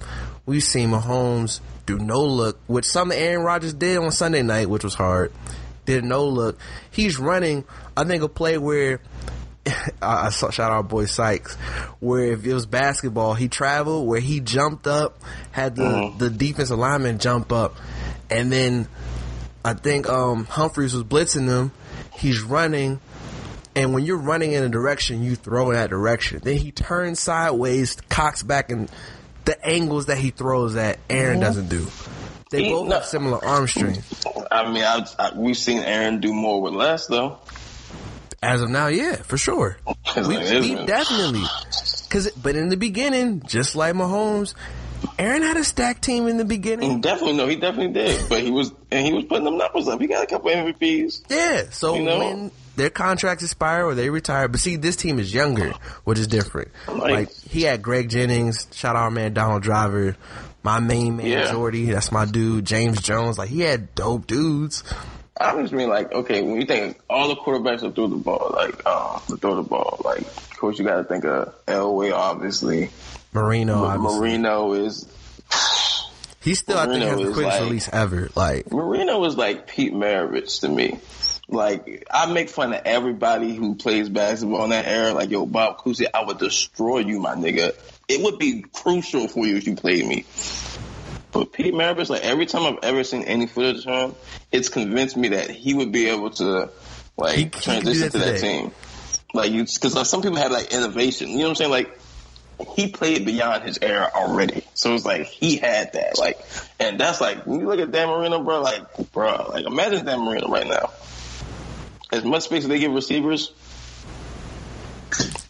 We've 0.47 0.63
seen 0.63 0.91
Mahomes 0.91 1.61
do 1.87 1.99
no 1.99 2.23
look, 2.23 2.59
which 2.67 2.85
some 2.85 3.11
Aaron 3.13 3.45
Rodgers 3.45 3.73
did 3.75 3.99
on 3.99 4.11
Sunday 4.13 4.43
night, 4.43 4.69
which 4.69 4.85
was 4.85 4.95
hard. 4.95 5.33
Did 5.87 6.05
no 6.05 6.27
look. 6.27 6.59
He's 6.91 7.19
running. 7.19 7.65
I 7.97 8.05
think 8.05 8.23
a 8.23 8.29
play 8.29 8.57
where 8.59 9.01
I, 10.03 10.31
saw, 10.31 10.51
shout 10.51 10.71
out 10.71 10.77
our 10.77 10.83
boy 10.83 11.07
Sykes, 11.07 11.55
where 12.01 12.33
if 12.33 12.45
it 12.45 12.53
was 12.53 12.67
basketball, 12.67 13.35
he 13.35 13.49
traveled, 13.49 14.07
where 14.07 14.21
he 14.21 14.41
jumped 14.41 14.87
up, 14.87 15.19
had 15.53 15.77
the, 15.77 16.13
the 16.19 16.29
defensive 16.31 16.79
lineman 16.79 17.19
jump 17.19 17.53
up, 17.53 17.77
and 18.31 18.51
then 18.53 18.89
I 19.65 19.75
think 19.75 20.09
um, 20.09 20.45
Humphreys 20.45 20.95
was 20.95 21.05
blitzing 21.05 21.47
them. 21.47 21.73
He's 22.15 22.43
running, 22.43 23.01
and 23.75 23.95
when 23.95 24.05
you're 24.05 24.19
running 24.19 24.53
in 24.53 24.63
a 24.63 24.69
direction, 24.69 25.23
you 25.23 25.37
throw 25.37 25.71
in 25.71 25.77
that 25.77 25.91
direction. 25.91 26.41
Then 26.43 26.57
he 26.59 26.71
turns 26.71 27.19
sideways, 27.21 27.97
cocks 28.09 28.43
back, 28.43 28.71
and 28.71 28.91
the 29.47 29.63
angles 29.67 30.07
that 30.07 30.19
he 30.19 30.31
throws 30.31 30.77
at, 30.77 30.99
Aaron 31.09 31.41
doesn't 31.41 31.69
do. 31.69 31.87
They 32.51 32.65
He- 32.65 32.71
both 32.71 32.89
no. 32.89 32.95
have 32.97 33.05
similar 33.07 33.45
arm 33.45 33.67
strength. 33.67 34.27
I 34.51 34.71
mean, 34.71 34.85
I, 34.85 35.07
I, 35.19 35.33
we've 35.35 35.57
seen 35.57 35.79
Aaron 35.79 36.21
do 36.21 36.33
more 36.33 36.61
with 36.63 36.75
less, 36.75 37.07
though. 37.07 37.39
As 38.43 38.61
of 38.61 38.69
now, 38.71 38.89
yeah, 38.89 39.17
for 39.17 39.39
sure. 39.39 39.79
We, 40.17 40.39
we 40.39 40.75
definitely, 40.87 41.43
cause, 42.09 42.31
but 42.41 42.55
in 42.55 42.69
the 42.69 42.77
beginning, 42.77 43.43
just 43.47 43.75
like 43.75 43.95
Mahomes, 43.95 44.55
Aaron 45.19 45.43
had 45.43 45.57
a 45.57 45.65
stack 45.65 46.01
team 46.01 46.27
in 46.27 46.37
the 46.37 46.45
beginning. 46.45 47.01
Definitely, 47.01 47.37
no, 47.37 47.47
he 47.49 47.57
definitely 47.57 47.93
did. 47.93 48.29
But 48.29 48.43
he 48.43 48.51
was, 48.51 48.73
and 48.91 49.07
he 49.07 49.13
was 49.13 49.25
putting 49.25 49.45
them 49.45 49.57
numbers 49.59 49.89
up. 49.89 50.01
He 50.01 50.07
got 50.07 50.25
a 50.25 50.27
couple 50.27 50.51
MVPs. 50.51 51.23
Yeah, 51.29 51.65
so 51.71 51.95
You 51.97 52.03
know? 52.03 52.19
when 52.19 52.51
their 52.77 52.91
contracts 52.91 53.45
expire 53.45 53.85
or 53.87 53.95
they 53.95 54.11
retire, 54.11 54.49
but 54.49 54.61
see, 54.61 54.77
this 54.77 54.97
team 54.97 55.19
is 55.19 55.33
younger, 55.33 55.73
which 56.05 56.19
is 56.19 56.27
different. 56.27 56.69
Right. 56.89 56.99
Like 57.29 57.33
he 57.33 57.63
had 57.63 57.83
Greg 57.83 58.09
Jennings, 58.09 58.67
shout 58.73 58.97
out 58.97 59.03
our 59.03 59.11
man 59.11 59.33
Donald 59.35 59.63
Driver, 59.63 60.17
my 60.63 60.81
main 60.81 61.17
man 61.19 61.27
Yeah. 61.27 61.53
Jordy, 61.53 61.87
that's 61.87 62.11
my 62.11 62.25
dude, 62.25 62.65
James 62.65 63.01
Jones. 63.01 63.39
Like 63.39 63.49
he 63.51 63.61
had 63.61 63.95
dope 63.95 64.27
dudes. 64.27 64.83
I 65.41 65.61
just 65.61 65.73
mean 65.73 65.89
like, 65.89 66.13
okay, 66.13 66.43
when 66.43 66.61
you 66.61 66.67
think 66.67 67.01
all 67.11 67.29
the 67.29 67.35
quarterbacks 67.37 67.81
that 67.81 67.95
throw 67.97 68.07
the 68.07 68.17
ball, 68.17 68.53
like, 68.55 68.87
um, 68.87 69.21
throw 69.39 69.57
the 69.57 69.63
ball, 69.65 70.01
like, 70.05 70.21
of 70.21 70.57
course 70.59 70.79
you 70.79 70.85
got 70.85 70.97
to 70.99 71.05
think 71.05 71.25
of 71.25 71.53
Elway, 71.67 72.13
obviously. 72.13 72.91
Marino, 73.35 73.81
Ma- 73.81 73.95
obviously. 73.95 74.21
Marino 74.21 74.73
is 74.75 75.07
he 76.41 76.55
still 76.55 76.79
I 76.79 76.87
think 76.87 77.03
has 77.03 77.17
the 77.19 77.25
quickest 77.33 77.43
like- 77.43 77.61
release 77.61 77.89
ever. 77.93 78.29
Like 78.35 78.71
Marino 78.71 79.25
is 79.25 79.37
like 79.37 79.67
Pete 79.67 79.93
Maravich 79.93 80.61
to 80.61 80.69
me. 80.69 80.99
Like 81.49 82.07
I 82.11 82.27
make 82.33 82.49
fun 82.49 82.73
of 82.73 82.83
everybody 82.85 83.55
who 83.55 83.75
plays 83.75 84.09
basketball 84.09 84.65
in 84.65 84.71
that 84.71 84.87
era. 84.87 85.13
Like 85.13 85.31
yo, 85.31 85.47
Bob 85.47 85.79
Cousy, 85.79 86.07
I 86.13 86.25
would 86.25 86.39
destroy 86.39 86.99
you, 86.99 87.19
my 87.21 87.35
nigga. 87.35 87.75
It 88.09 88.23
would 88.23 88.39
be 88.39 88.63
crucial 88.73 89.29
for 89.29 89.47
you 89.47 89.57
if 89.57 89.67
you 89.67 89.75
played 89.77 90.07
me. 90.07 90.25
But 91.33 91.53
Pete 91.53 91.75
Maravich, 91.75 92.09
like 92.11 92.23
every 92.23 92.47
time 92.47 92.63
I've 92.63 92.83
ever 92.85 93.03
seen 93.05 93.25
any 93.25 93.47
footage 93.47 93.87
of 93.87 94.11
him, 94.11 94.17
it's 94.53 94.69
convinced 94.69 95.17
me 95.17 95.29
that 95.29 95.51
he 95.51 95.75
would 95.75 95.91
be 95.93 96.09
able 96.09 96.31
to 96.31 96.71
like 97.17 97.37
He- 97.37 97.43
he 97.45 97.49
transition 97.51 98.01
that 98.03 98.13
to 98.13 98.19
that 98.19 98.41
team. 98.41 98.71
Like 99.33 99.51
you, 99.51 99.65
because 99.65 99.95
like, 99.97 100.07
some 100.07 100.23
people 100.23 100.39
have 100.39 100.53
like 100.53 100.73
innovation. 100.73 101.29
You 101.31 101.39
know 101.39 101.45
what 101.45 101.49
I'm 101.51 101.55
saying? 101.57 101.71
Like 101.73 101.99
he 102.75 102.89
played 102.89 103.27
beyond 103.27 103.65
his 103.65 103.79
era 103.81 104.11
already. 104.15 104.65
So 104.75 104.95
it's 104.95 105.05
like 105.05 105.27
he 105.27 105.57
had 105.57 105.93
that. 105.95 106.19
Like, 106.19 106.39
and 106.79 106.99
that's 106.99 107.21
like 107.21 107.47
when 107.47 107.61
you 107.61 107.67
look 107.67 107.81
at 107.81 107.91
Dan 107.91 108.09
Marino, 108.09 108.43
bro. 108.43 108.63
Like, 108.63 109.13
bro, 109.13 109.51
like 109.51 109.67
imagine 109.67 110.05
Dan 110.05 110.21
Marino 110.21 110.49
right 110.49 110.67
now. 110.67 110.91
As 112.13 112.25
much 112.25 112.45
space 112.45 112.63
as 112.63 112.69
they 112.69 112.79
give 112.79 112.93
receivers, 112.93 113.53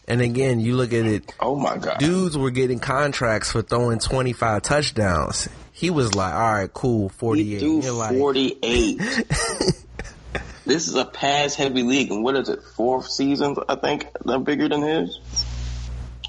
and 0.07 0.21
again, 0.21 0.59
you 0.59 0.75
look 0.75 0.93
at 0.93 1.05
it, 1.05 1.33
oh 1.39 1.55
my 1.55 1.77
god, 1.77 1.97
dudes 1.97 2.37
were 2.37 2.51
getting 2.51 2.79
contracts 2.79 3.51
for 3.51 3.61
throwing 3.61 3.99
25 3.99 4.61
touchdowns. 4.61 5.49
He 5.71 5.89
was 5.89 6.15
like, 6.15 6.33
all 6.33 6.53
right, 6.53 6.73
cool, 6.73 7.09
48. 7.09 7.45
he 7.45 7.59
threw 7.59 7.81
You're 7.81 7.91
like, 7.91 8.17
48. 8.17 8.97
this 10.65 10.87
is 10.87 10.95
a 10.95 11.05
pass 11.05 11.55
heavy 11.55 11.83
league, 11.83 12.11
and 12.11 12.23
what 12.23 12.35
is 12.35 12.49
it? 12.49 12.61
Four 12.75 13.03
seasons, 13.03 13.57
I 13.67 13.75
think, 13.75 14.07
that 14.25 14.39
bigger 14.43 14.69
than 14.69 14.81
his. 14.81 15.19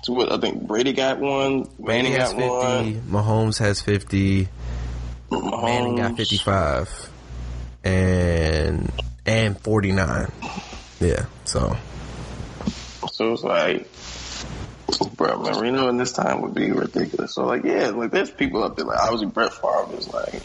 So 0.07 0.13
what? 0.13 0.31
I 0.31 0.39
think 0.39 0.69
Brady 0.69 0.93
got 0.93 1.19
one, 1.19 1.69
Manning 1.81 2.13
Manning 2.13 2.13
has 2.13 2.33
got 2.33 2.85
50, 2.85 2.99
one, 3.11 3.25
Mahomes 3.25 3.59
has 3.59 3.81
50, 3.81 4.49
Mahomes, 5.33 5.65
Manning 5.65 5.97
got 5.97 6.17
55, 6.17 7.11
and 7.83 8.93
and 9.27 9.61
49. 9.61 10.31
Yeah, 11.01 11.27
so 11.45 11.77
So 13.11 13.33
it's 13.33 13.43
like, 13.43 13.89
bro, 15.17 15.39
Marino 15.39 15.89
in 15.89 15.97
this 15.97 16.13
time 16.13 16.41
would 16.43 16.55
be 16.55 16.71
ridiculous. 16.71 17.35
So 17.35 17.45
like, 17.45 17.65
yeah, 17.65 17.89
like 17.89 18.13
there's 18.13 18.31
people 18.31 18.63
up 18.63 18.77
there. 18.77 18.87
Like 18.87 19.01
obviously 19.01 19.27
Brett 19.27 19.55
Favre 19.55 19.99
is 19.99 20.07
like, 20.07 20.41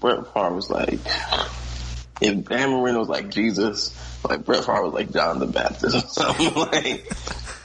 Brett 0.00 0.34
Favre 0.34 0.54
was 0.56 0.68
like, 0.68 0.98
if 2.20 2.44
Dan 2.48 2.70
Marino's 2.70 3.08
like 3.08 3.30
Jesus, 3.30 3.96
like 4.24 4.44
Brett 4.44 4.64
Favre 4.64 4.82
was 4.82 4.92
like 4.94 5.12
John 5.12 5.38
the 5.38 5.46
Baptist 5.46 5.96
or 5.96 6.00
something. 6.00 6.54
like, 6.56 7.12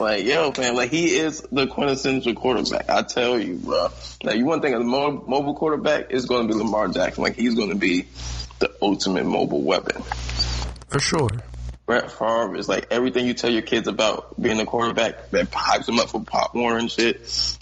like 0.00 0.24
yo, 0.24 0.52
man, 0.58 0.74
like 0.76 0.90
he 0.90 1.16
is 1.16 1.42
the 1.52 1.66
quintessential 1.66 2.34
quarterback. 2.34 2.88
I 2.88 3.02
tell 3.02 3.38
you, 3.38 3.54
bro. 3.56 3.88
Now 4.24 4.32
you 4.32 4.44
want 4.44 4.62
to 4.62 4.68
think 4.68 4.76
of 4.76 4.82
the 4.82 4.88
mo- 4.88 5.24
mobile 5.26 5.54
quarterback 5.54 6.10
is 6.10 6.26
going 6.26 6.48
to 6.48 6.54
be 6.54 6.58
Lamar 6.58 6.88
Jackson. 6.88 7.22
Like 7.22 7.36
he's 7.36 7.54
going 7.54 7.70
to 7.70 7.76
be 7.76 8.06
the 8.58 8.72
ultimate 8.82 9.24
mobile 9.24 9.62
weapon. 9.62 10.02
for 10.88 10.98
sure. 11.00 11.28
Brett 11.86 12.10
Favre 12.12 12.54
is 12.56 12.68
like 12.68 12.88
everything 12.90 13.24
you 13.26 13.32
tell 13.32 13.48
your 13.48 13.62
kids 13.62 13.88
about 13.88 14.38
being 14.38 14.60
a 14.60 14.66
quarterback 14.66 15.30
that 15.30 15.50
hypes 15.50 15.86
them 15.86 15.98
up 15.98 16.10
for 16.10 16.22
Pop 16.22 16.54
Warner 16.54 16.76
and 16.78 16.90
shit. 16.90 17.16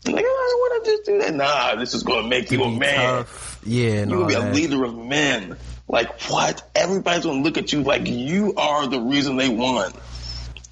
And 0.04 0.14
like, 0.14 0.24
oh, 0.26 0.28
I 0.28 0.74
want 0.74 0.84
to 0.84 0.90
just 0.90 1.04
do 1.04 1.18
that. 1.20 1.32
Nah, 1.34 1.76
this 1.76 1.94
is 1.94 2.02
going 2.02 2.24
to 2.24 2.28
make 2.28 2.50
you 2.50 2.64
a 2.64 2.70
man. 2.76 2.96
tough. 3.24 3.60
Yeah, 3.64 4.04
You're 4.04 4.06
going 4.06 4.20
to 4.22 4.26
be 4.26 4.34
a 4.34 4.52
leader 4.52 4.84
of 4.84 4.96
men. 4.98 5.56
Like, 5.88 6.20
what? 6.22 6.68
Everybody's 6.74 7.22
to 7.22 7.32
look 7.32 7.58
at 7.58 7.72
you 7.72 7.82
like 7.82 8.06
you 8.06 8.54
are 8.56 8.86
the 8.88 9.00
reason 9.00 9.36
they 9.36 9.48
won. 9.48 9.92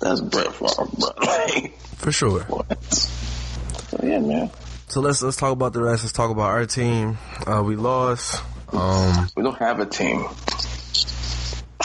That's 0.01 0.21
Brett 0.21 0.53
Favre, 0.53 0.87
bro. 0.99 1.69
For 1.99 2.13
sure. 2.13 2.41
what? 2.45 2.85
So, 2.93 4.01
yeah, 4.03 4.19
man. 4.19 4.51
So 4.89 5.01
let's 5.01 5.23
let's 5.23 5.37
talk 5.37 5.53
about 5.53 5.73
the 5.73 5.83
rest. 5.83 6.03
Let's 6.03 6.13
talk 6.13 6.31
about 6.31 6.51
our 6.51 6.67
team. 6.67 7.17
Uh, 7.47 7.63
we 7.65 7.77
lost. 7.77 8.43
Um, 8.73 9.29
We 9.37 9.43
don't 9.43 9.57
have 9.59 9.79
a 9.81 9.87
team. 9.87 10.19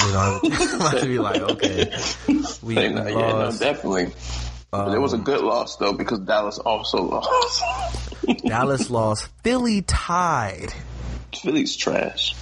you 0.02 0.12
know, 0.12 0.40
I'm 0.44 0.52
about 0.76 0.98
to 1.00 1.06
be 1.06 1.20
like, 1.20 1.42
okay, 1.42 1.92
we, 2.64 2.76
nah, 2.76 3.06
yeah, 3.06 3.14
no, 3.14 3.28
lost. 3.38 3.60
definitely. 3.60 4.12
But 4.72 4.94
it 4.94 5.00
was 5.00 5.14
a 5.14 5.18
good 5.18 5.42
loss, 5.42 5.78
though, 5.78 5.94
because 5.94 6.20
Dallas 6.20 6.60
also 6.60 7.02
lost. 7.04 7.64
Dallas 8.46 8.90
lost. 8.90 9.28
Philly 9.44 9.82
tied. 9.84 10.74
Philly's 11.36 11.76
trash. 11.76 12.36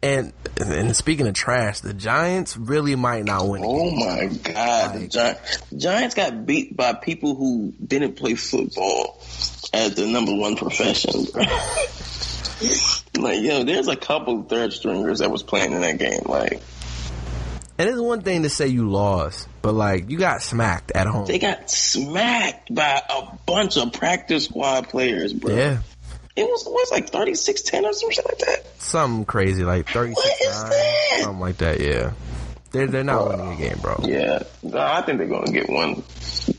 And 0.00 0.32
and 0.60 0.94
speaking 0.94 1.26
of 1.26 1.34
trash, 1.34 1.80
the 1.80 1.92
Giants 1.92 2.56
really 2.56 2.94
might 2.94 3.24
not 3.24 3.48
win. 3.48 3.62
Oh 3.64 3.90
my 3.90 4.26
God! 4.26 4.94
The 4.94 5.08
Giants, 5.08 5.62
Giants 5.76 6.14
got 6.14 6.46
beat 6.46 6.76
by 6.76 6.92
people 6.92 7.34
who 7.34 7.72
didn't 7.84 8.14
play 8.14 8.34
football 8.34 9.20
as 9.72 9.96
the 9.96 10.06
number 10.06 10.34
one 10.36 10.54
profession. 10.54 11.24
like, 13.20 13.42
yo, 13.42 13.64
there's 13.64 13.88
a 13.88 13.96
couple 13.96 14.44
third 14.44 14.72
stringers 14.72 15.18
that 15.18 15.32
was 15.32 15.42
playing 15.42 15.72
in 15.72 15.80
that 15.80 15.98
game. 15.98 16.22
Like, 16.26 16.60
And 17.76 17.88
it's 17.88 18.00
one 18.00 18.22
thing 18.22 18.44
to 18.44 18.48
say 18.48 18.68
you 18.68 18.88
lost, 18.88 19.48
but 19.62 19.74
like 19.74 20.10
you 20.10 20.18
got 20.18 20.42
smacked 20.42 20.92
at 20.92 21.08
home. 21.08 21.26
they 21.26 21.40
got 21.40 21.68
smacked 21.70 22.72
by 22.72 23.02
a 23.10 23.36
bunch 23.46 23.76
of 23.76 23.92
practice 23.92 24.44
squad 24.44 24.88
players, 24.90 25.32
bro. 25.32 25.56
Yeah, 25.56 25.78
It 26.38 26.44
was 26.48 26.66
it 26.66 26.70
was 26.70 26.90
like 26.92 27.10
36-10 27.10 27.82
or 27.84 27.92
something 27.92 28.24
like 28.24 28.38
that. 28.38 28.80
Something 28.80 29.24
crazy 29.24 29.64
like 29.64 29.88
36 29.88 30.16
What 30.16 30.26
is 30.40 30.64
that? 30.70 31.20
something 31.22 31.40
like 31.40 31.56
that. 31.58 31.80
Yeah, 31.80 32.12
they're 32.70 32.86
they're 32.86 33.02
not 33.04 33.28
winning 33.28 33.52
a 33.52 33.56
game, 33.56 33.78
bro. 33.80 33.96
Yeah, 34.04 34.42
no, 34.62 34.78
I 34.78 35.02
think 35.02 35.18
they're 35.18 35.26
gonna 35.26 35.50
get 35.52 35.68
one 35.68 36.02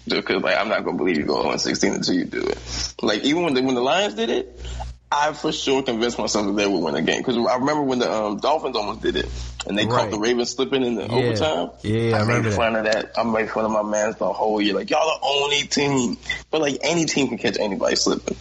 because 0.08 0.42
like 0.44 0.58
I'm 0.58 0.68
not 0.70 0.84
gonna 0.84 0.98
believe 0.98 1.18
you 1.18 1.26
go 1.26 1.50
on 1.50 1.60
16 1.60 1.94
until 1.94 2.16
you 2.16 2.26
do 2.26 2.42
it. 2.42 2.94
Like 3.02 3.24
even 3.24 3.44
when 3.44 3.54
the 3.54 3.62
when 3.64 3.76
the 3.76 3.82
Lions 3.82 4.16
did 4.16 4.30
it, 4.30 4.66
I 5.12 5.34
for 5.34 5.52
sure 5.52 5.82
convinced 5.82 6.20
myself 6.20 6.46
that 6.46 6.52
they 6.54 6.68
would 6.68 6.84
win 6.84 6.96
a 6.96 7.02
game 7.02 7.22
because 7.22 7.38
I 7.38 7.56
remember 7.56 7.82
when 7.84 8.00
the 8.00 8.12
um, 8.12 8.38
Dolphins 8.38 8.76
almost 8.76 9.02
did 9.02 9.16
it 9.16 9.28
and 9.66 9.78
they 9.78 9.86
Right. 9.86 9.92
caught 9.92 10.12
the 10.12 10.20
Ravens 10.20 10.52
slipping 10.52 10.84
in 10.84 10.96
the 10.96 11.04
Yeah. 11.08 11.14
overtime. 11.14 11.70
Yeah, 11.82 12.16
I 12.16 12.20
I, 12.20 12.22
remember 12.22 12.34
made 12.44 12.52
that. 12.52 12.56
fun 12.56 12.76
of 12.76 12.84
that. 12.86 13.12
I 13.18 13.24
made 13.24 13.50
fun 13.50 13.66
of 13.66 13.72
my 13.72 13.82
man 13.84 14.14
the 14.20 14.32
whole 14.34 14.62
year. 14.62 14.74
Like 14.76 14.90
y'all 14.90 15.08
the 15.08 15.26
only 15.26 15.62
team, 15.68 16.18
but 16.52 16.62
like 16.62 16.78
any 16.84 17.06
team 17.06 17.30
can 17.30 17.38
catch 17.38 17.58
anybody 17.58 17.96
slipping. 17.96 18.36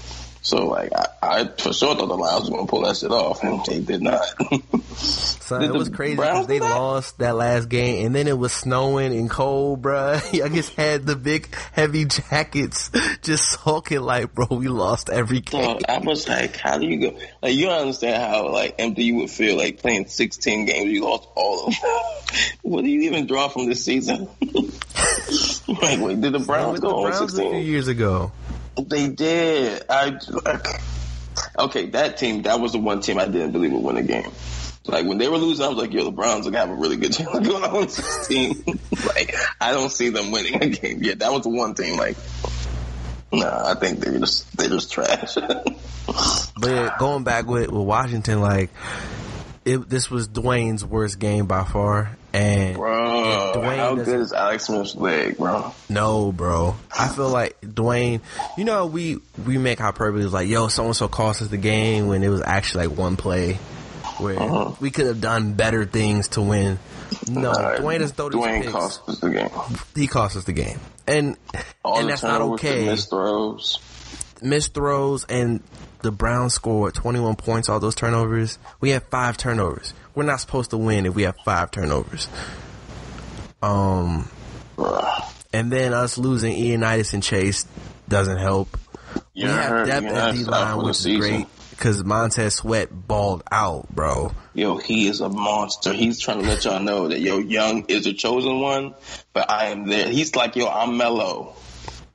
So 0.48 0.66
like 0.66 0.90
I, 0.96 1.06
I 1.22 1.44
for 1.44 1.74
sure 1.74 1.94
thought 1.94 2.08
the 2.08 2.16
Lions 2.16 2.48
were 2.48 2.56
gonna 2.56 2.68
pull 2.68 2.80
that 2.84 2.96
shit 2.96 3.10
off, 3.10 3.44
and 3.44 3.62
they 3.66 3.80
did 3.80 4.00
not. 4.00 4.22
Did 4.40 5.62
it 5.62 5.72
was 5.72 5.90
crazy 5.90 6.16
because 6.16 6.46
they 6.46 6.58
that? 6.58 6.70
lost 6.70 7.18
that 7.18 7.36
last 7.36 7.68
game, 7.68 8.06
and 8.06 8.14
then 8.14 8.26
it 8.28 8.36
was 8.36 8.52
snowing 8.52 9.12
and 9.12 9.28
cold, 9.28 9.82
bruh. 9.82 10.42
I 10.42 10.48
just 10.48 10.74
had 10.74 11.04
the 11.04 11.16
big 11.16 11.54
heavy 11.72 12.06
jackets 12.06 12.90
just 13.22 13.60
sulking 13.60 14.00
like, 14.00 14.34
bro, 14.34 14.46
we 14.50 14.68
lost 14.68 15.10
every 15.10 15.40
game. 15.40 15.62
So 15.62 15.78
I 15.86 15.98
was 15.98 16.26
like, 16.26 16.56
how 16.56 16.78
do 16.78 16.86
you 16.86 17.10
go? 17.10 17.18
Like, 17.42 17.54
you 17.54 17.66
don't 17.66 17.80
understand 17.80 18.22
how 18.22 18.50
like 18.50 18.76
empty 18.78 19.04
you 19.04 19.16
would 19.16 19.30
feel 19.30 19.58
like 19.58 19.80
playing 19.80 20.06
16 20.06 20.64
games. 20.64 20.90
You 20.90 21.04
lost 21.04 21.28
all 21.34 21.66
of 21.66 21.74
them. 21.74 21.92
what 22.62 22.84
do 22.84 22.88
you 22.88 23.02
even 23.02 23.26
draw 23.26 23.48
from 23.48 23.66
this 23.66 23.84
season? 23.84 24.28
like, 24.40 26.00
wait, 26.00 26.20
did 26.22 26.32
the 26.32 26.42
Browns 26.46 26.80
the 26.80 26.86
go 26.86 27.04
on 27.04 27.10
Browns 27.10 27.34
a 27.34 27.36
few 27.36 27.44
16? 27.44 27.66
years 27.66 27.88
ago. 27.88 28.32
They 28.86 29.08
did. 29.08 29.82
I 29.88 30.18
okay, 31.58 31.86
that 31.86 32.16
team. 32.16 32.42
That 32.42 32.60
was 32.60 32.72
the 32.72 32.78
one 32.78 33.00
team 33.00 33.18
I 33.18 33.26
didn't 33.26 33.52
believe 33.52 33.72
would 33.72 33.82
win 33.82 33.96
a 33.96 34.02
game. 34.02 34.30
Like 34.86 35.06
when 35.06 35.18
they 35.18 35.28
were 35.28 35.36
losing, 35.36 35.64
I 35.64 35.68
was 35.68 35.78
like, 35.78 35.92
"Yo, 35.92 36.04
the 36.04 36.12
Browns 36.12 36.46
are 36.46 36.50
gonna 36.50 36.66
have 36.66 36.70
a 36.70 36.80
really 36.80 36.96
good 36.96 37.12
chance 37.14 37.46
going 37.46 37.64
on 37.64 37.88
16." 37.88 38.64
like 39.06 39.34
I 39.60 39.72
don't 39.72 39.90
see 39.90 40.08
them 40.10 40.30
winning 40.30 40.62
a 40.62 40.68
game. 40.68 41.02
Yeah, 41.02 41.14
that 41.16 41.32
was 41.32 41.42
the 41.42 41.50
one 41.50 41.74
team. 41.74 41.96
Like, 41.96 42.16
nah, 43.32 43.70
I 43.70 43.74
think 43.74 44.00
they're 44.00 44.18
just 44.18 44.56
they're 44.56 44.68
just 44.68 44.92
trash. 44.92 45.36
But 46.60 46.98
going 46.98 47.22
back 47.22 47.46
with, 47.46 47.70
with 47.70 47.86
Washington, 47.86 48.40
like, 48.40 48.70
it, 49.68 49.88
this 49.88 50.10
was 50.10 50.28
Dwayne's 50.28 50.84
worst 50.84 51.18
game 51.18 51.46
by 51.46 51.64
far. 51.64 52.16
And 52.32 52.76
Bro, 52.76 53.52
Dwayne 53.56 53.76
how 53.78 53.94
good 53.94 54.20
is 54.20 54.32
Alex 54.34 54.66
Smith's 54.66 54.94
leg, 54.94 55.38
bro? 55.38 55.72
No, 55.88 56.30
bro. 56.30 56.76
I 56.96 57.08
feel 57.08 57.30
like 57.30 57.58
Dwayne. 57.62 58.20
You 58.58 58.64
know, 58.64 58.86
we 58.86 59.18
we 59.46 59.56
make 59.58 59.78
hyperbole 59.78 60.24
like, 60.24 60.48
yo, 60.48 60.68
so 60.68 60.84
and 60.84 60.94
so 60.96 61.08
cost 61.08 61.40
us 61.42 61.48
the 61.48 61.56
game 61.56 62.06
when 62.06 62.22
it 62.22 62.28
was 62.28 62.42
actually 62.42 62.86
like 62.88 62.98
one 62.98 63.16
play 63.16 63.54
where 64.18 64.38
Uh-huh. 64.40 64.72
we 64.80 64.90
could 64.90 65.06
have 65.06 65.20
done 65.22 65.54
better 65.54 65.84
things 65.86 66.28
to 66.28 66.42
win. 66.42 66.78
No, 67.26 67.52
Dwayne 67.52 68.00
has 68.00 68.12
thrown 68.12 68.32
Dwayne 68.32 68.60
picks. 68.60 68.72
cost 68.72 69.08
us 69.08 69.20
the 69.20 69.30
game. 69.30 69.48
He 69.94 70.06
cost 70.06 70.36
us 70.36 70.44
the 70.44 70.52
game, 70.52 70.78
and 71.06 71.36
All 71.82 71.96
and 71.98 72.04
the 72.06 72.10
that's 72.10 72.22
not 72.22 72.42
okay. 72.42 72.84
missed 72.84 73.08
throws. 73.08 73.78
Missed 74.42 74.74
throws 74.74 75.24
and 75.24 75.62
the 76.02 76.12
Browns 76.12 76.54
scored 76.54 76.94
21 76.94 77.36
points. 77.36 77.68
All 77.68 77.80
those 77.80 77.94
turnovers. 77.94 78.58
We 78.80 78.90
had 78.90 79.02
five 79.04 79.36
turnovers. 79.36 79.94
We're 80.14 80.24
not 80.24 80.40
supposed 80.40 80.70
to 80.70 80.76
win 80.76 81.06
if 81.06 81.14
we 81.14 81.22
have 81.22 81.36
five 81.44 81.70
turnovers. 81.70 82.28
Um, 83.62 84.28
and 85.52 85.72
then 85.72 85.94
us 85.94 86.18
losing 86.18 86.54
Ioannidis 86.54 87.14
and 87.14 87.22
Chase 87.22 87.66
doesn't 88.08 88.38
help. 88.38 88.76
We 89.34 89.42
Yeah, 89.42 89.56
I 89.56 89.62
have 89.62 89.86
depth 89.86 90.06
at 90.06 90.14
Haskins 90.14 90.46
D 90.46 90.52
out 90.52 90.54
for 90.54 90.60
line, 90.66 90.78
the 90.78 90.84
which 90.84 91.06
is 91.06 91.16
great 91.18 91.46
because 91.78 92.02
Montez 92.02 92.56
Sweat 92.56 92.88
balled 92.90 93.44
out, 93.52 93.88
bro. 93.94 94.32
Yo, 94.52 94.78
he 94.78 95.06
is 95.06 95.20
a 95.20 95.28
monster. 95.28 95.92
He's 95.92 96.18
trying 96.18 96.42
to 96.42 96.48
let 96.48 96.64
y'all 96.64 96.80
know 96.80 97.06
that 97.08 97.20
yo, 97.20 97.38
Young 97.38 97.84
is 97.86 98.04
the 98.04 98.14
chosen 98.14 98.58
one, 98.60 98.94
but 99.32 99.48
I 99.48 99.66
am 99.66 99.86
there. 99.86 100.08
He's 100.08 100.34
like, 100.34 100.56
yo, 100.56 100.66
I'm 100.66 100.96
mellow. 100.96 101.54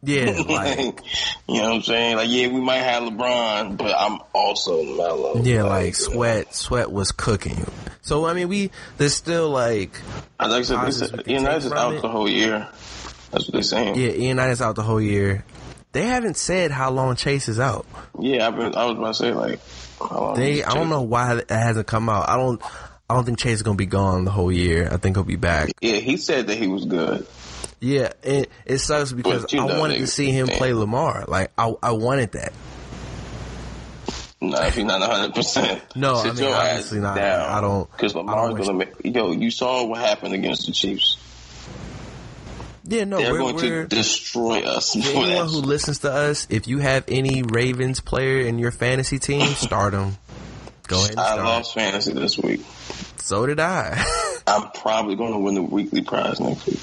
Yeah, 0.05 0.31
like 0.47 0.47
Like, 0.49 0.99
you 1.47 1.61
know 1.61 1.69
what 1.69 1.75
I'm 1.75 1.81
saying? 1.83 2.15
Like, 2.17 2.27
yeah, 2.29 2.47
we 2.47 2.59
might 2.59 2.77
have 2.79 3.03
LeBron, 3.03 3.77
but 3.77 3.95
I'm 3.97 4.19
also 4.33 4.83
mellow. 4.83 5.41
yeah, 5.41 5.63
like 5.63 5.93
uh, 5.93 5.97
Sweat. 5.97 6.53
Sweat 6.53 6.91
was 6.91 7.11
cooking. 7.11 7.65
So 8.01 8.25
I 8.25 8.33
mean, 8.33 8.49
we 8.49 8.71
there's 8.97 9.13
still 9.15 9.49
like 9.49 9.91
Like 10.39 10.51
I 10.51 10.61
said, 10.63 10.91
said 10.93 11.09
Ian 11.25 11.25
take 11.25 11.41
Knight 11.43 11.57
is 11.63 11.71
out 11.71 11.93
it. 11.95 12.01
the 12.01 12.09
whole 12.09 12.29
year. 12.29 12.67
That's 13.31 13.45
what 13.45 13.53
they're 13.53 13.61
saying. 13.63 13.95
yeah, 13.95 14.09
Ioannidis 14.09 14.61
out 14.61 14.75
the 14.75 14.83
whole 14.83 15.01
year. 15.01 15.43
They 15.93 16.05
haven't 16.05 16.37
said 16.37 16.71
how 16.71 16.91
long 16.91 17.15
Chase 17.15 17.47
is 17.47 17.59
out. 17.59 17.85
Yeah, 18.19 18.47
I've 18.47 18.55
been, 18.55 18.75
I 18.75 18.85
was 18.85 18.97
about 18.97 19.07
to 19.07 19.13
say 19.13 19.31
like, 19.33 19.59
how 19.99 20.19
long 20.19 20.35
They 20.35 20.63
I 20.63 20.73
don't 20.73 20.89
know 20.89 21.03
why 21.03 21.37
it 21.37 21.49
hasn't 21.49 21.87
come 21.87 22.09
out. 22.09 22.27
I 22.29 22.35
don't 22.35 22.61
I 23.09 23.15
don't 23.15 23.25
think 23.25 23.39
Chase 23.39 23.55
is 23.55 23.63
gonna 23.63 23.77
be 23.77 23.85
gone 23.85 24.25
the 24.25 24.31
whole 24.31 24.51
year. 24.51 24.89
I 24.91 24.97
think 24.97 25.15
he'll 25.15 25.23
be 25.23 25.35
back. 25.35 25.69
Yeah, 25.81 25.95
he 25.95 26.17
said 26.17 26.47
that 26.47 26.57
he 26.57 26.67
was 26.67 26.85
good. 26.85 27.25
Yeah, 27.83 28.13
it 28.23 28.49
it 28.65 28.77
sucks 28.77 29.11
because 29.11 29.45
I 29.53 29.57
know 29.57 29.77
wanted 29.77 29.97
to 29.97 30.07
see 30.07 30.31
him 30.31 30.47
play 30.47 30.73
Lamar. 30.73 31.25
Like 31.27 31.51
I 31.57 31.73
I 31.83 31.91
wanted 31.91 32.31
that. 32.31 32.53
No, 34.41 34.61
if 34.61 34.75
he's 34.75 34.83
not 34.83 34.99
100. 34.99 35.33
percent 35.35 35.81
No, 35.95 36.15
I 36.15 36.33
mean, 36.33 36.43
obviously 36.43 36.99
not. 36.99 37.17
I 37.17 37.61
don't- 37.61 37.89
Because 37.89 38.11
I 38.13 38.17
don't 38.17 38.25
Lamar's 38.27 38.67
gonna 38.67 38.77
make. 38.77 38.89
Yo, 39.05 39.31
you 39.31 39.49
saw 39.49 39.85
what 39.85 40.01
happened 40.01 40.33
against 40.33 40.65
the 40.65 40.73
Chiefs. 40.73 41.17
Yeah, 42.83 43.05
no, 43.05 43.19
They're 43.19 43.31
we're, 43.31 43.37
going 43.37 43.55
we're 43.55 43.83
to 43.83 43.87
destroy 43.87 44.63
us. 44.63 44.95
anyone 45.15 45.47
who 45.47 45.61
listens 45.61 45.99
to 45.99 46.11
us. 46.11 46.45
If 46.49 46.67
you 46.67 46.79
have 46.79 47.05
any 47.07 47.41
Ravens 47.43 48.01
player 48.01 48.41
in 48.41 48.59
your 48.59 48.71
fantasy 48.71 49.17
team, 49.17 49.47
start 49.55 49.93
them. 49.93 50.17
Go 50.89 50.97
ahead 50.99 51.11
and 51.11 51.19
I 51.21 51.35
lost 51.35 51.73
fantasy 51.73 52.11
this 52.11 52.37
week. 52.37 52.65
So 53.19 53.45
did 53.45 53.61
I. 53.61 54.03
I'm 54.45 54.69
probably 54.71 55.15
going 55.15 55.31
to 55.31 55.39
win 55.39 55.55
the 55.55 55.63
weekly 55.63 56.01
prize 56.01 56.41
next 56.41 56.65
week. 56.65 56.81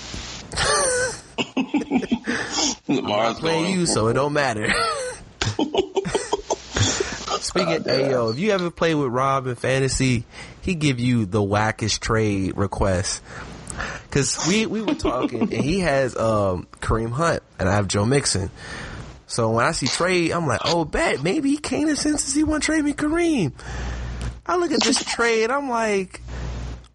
Lamar's 2.88 3.38
Playing 3.38 3.78
you, 3.78 3.86
so 3.86 4.08
it 4.08 4.14
don't 4.14 4.32
matter. 4.32 4.72
Speaking, 7.40 7.82
hey 7.84 8.10
yo, 8.10 8.30
if 8.30 8.38
you 8.38 8.50
ever 8.50 8.70
play 8.70 8.94
with 8.94 9.08
Rob 9.12 9.46
in 9.46 9.54
fantasy, 9.54 10.24
he 10.60 10.74
give 10.74 11.00
you 11.00 11.26
the 11.26 11.40
wackest 11.40 12.00
trade 12.00 12.56
request. 12.56 13.22
Cause 14.10 14.46
we 14.48 14.66
we 14.66 14.82
were 14.82 14.94
talking, 14.94 15.42
and 15.42 15.52
he 15.52 15.80
has 15.80 16.16
um 16.16 16.66
Kareem 16.80 17.10
Hunt, 17.10 17.42
and 17.58 17.68
I 17.68 17.74
have 17.74 17.88
Joe 17.88 18.04
Mixon. 18.04 18.50
So 19.26 19.50
when 19.50 19.64
I 19.64 19.70
see 19.72 19.86
trade, 19.86 20.32
I'm 20.32 20.46
like, 20.48 20.60
oh, 20.64 20.84
bet 20.84 21.22
maybe 21.22 21.50
he 21.50 21.56
came 21.58 21.86
to 21.86 21.94
senses 21.94 22.34
he 22.34 22.42
want 22.42 22.64
to 22.64 22.66
trade 22.66 22.84
me 22.84 22.92
Kareem. 22.92 23.52
I 24.44 24.56
look 24.56 24.72
at 24.72 24.82
this 24.82 25.04
trade, 25.04 25.50
I'm 25.50 25.70
like, 25.70 26.20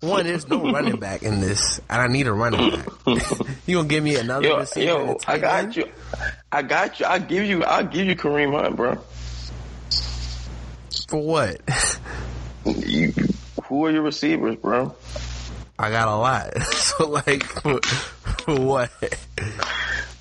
one, 0.06 0.26
there's 0.26 0.48
no 0.48 0.72
running 0.72 0.98
back 0.98 1.24
in 1.24 1.42
this, 1.42 1.80
and 1.90 2.02
I 2.02 2.08
need 2.08 2.28
a 2.28 2.34
running 2.34 2.72
back. 2.72 2.88
you 3.66 3.78
gonna 3.78 3.88
give 3.88 4.04
me 4.04 4.16
another 4.16 4.48
Yo, 4.48 4.58
receiver? 4.60 4.86
yo, 4.86 5.18
I 5.28 5.38
got 5.38 5.64
end? 5.64 5.76
you. 5.76 5.86
I 6.52 6.62
got 6.62 7.00
you. 7.00 7.06
I 7.06 7.20
give 7.20 7.46
you. 7.46 7.64
I'll 7.64 7.86
give 7.86 8.08
you 8.08 8.16
Kareem 8.16 8.60
Hunt, 8.60 8.76
bro. 8.76 8.96
For 11.08 11.22
what? 11.22 11.62
You, 12.66 13.14
who 13.66 13.86
are 13.86 13.92
your 13.92 14.02
receivers, 14.02 14.56
bro? 14.56 14.96
I 15.78 15.90
got 15.90 16.08
a 16.08 16.16
lot. 16.16 16.58
so 16.64 17.10
like, 17.10 17.44
for, 17.44 17.80
for 17.82 18.60
what? 18.60 18.92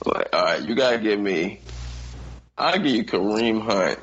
Like, 0.05 0.29
all 0.33 0.45
right, 0.45 0.63
you 0.63 0.75
gotta 0.75 0.99
give 0.99 1.21
me. 1.21 1.61
I'll 2.59 2.79
give 2.79 2.87
you 2.87 3.05
Kareem 3.05 3.63
Hunt. 3.63 3.99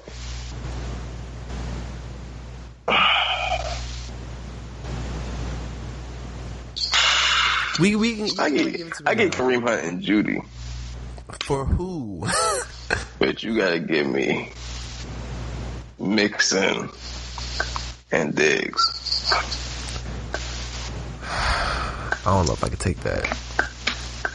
We 7.81 7.95
we 7.95 8.15
can. 8.15 8.39
I 8.39 8.49
get, 8.51 8.77
give 8.77 8.87
it 8.87 8.93
to 8.93 9.03
me 9.03 9.11
I 9.11 9.15
get 9.15 9.31
now. 9.31 9.43
Kareem 9.43 9.67
Hunt 9.67 9.83
and 9.83 10.03
Jeudy, 10.03 10.45
for 11.41 11.65
who? 11.65 12.27
but 13.19 13.41
you 13.41 13.57
gotta 13.57 13.79
give 13.79 14.05
me 14.05 14.51
Mixon 15.97 16.89
and 18.11 18.35
Diggs. 18.35 19.33
I 21.23 22.25
don't 22.25 22.45
know 22.45 22.53
if 22.53 22.63
I 22.63 22.69
can 22.69 22.77
take 22.77 22.99
that. 22.99 23.25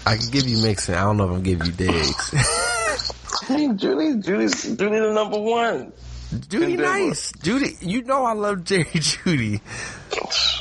I 0.05 0.17
can 0.17 0.29
give 0.31 0.49
you 0.49 0.61
Mixon. 0.61 0.97
I 0.97 1.03
don't 1.03 1.17
know 1.17 1.31
if 1.31 1.37
I'm 1.37 1.43
give 1.45 1.65
you 1.65 1.71
Diggs. 1.71 2.31
Hey, 2.31 2.39
Jeudy, 3.69 4.25
Jeudy's 4.25 4.77
Jeudy 4.77 5.07
the 5.07 5.13
number 5.13 5.39
one. 5.39 5.93
Jeudy, 6.35 6.77
nice. 6.77 7.31
Jeudy, 7.35 7.77
you 7.81 8.03
know 8.03 8.25
I 8.25 8.33
love 8.33 8.65
Jerry 8.65 8.85
Jeudy. 8.95 9.61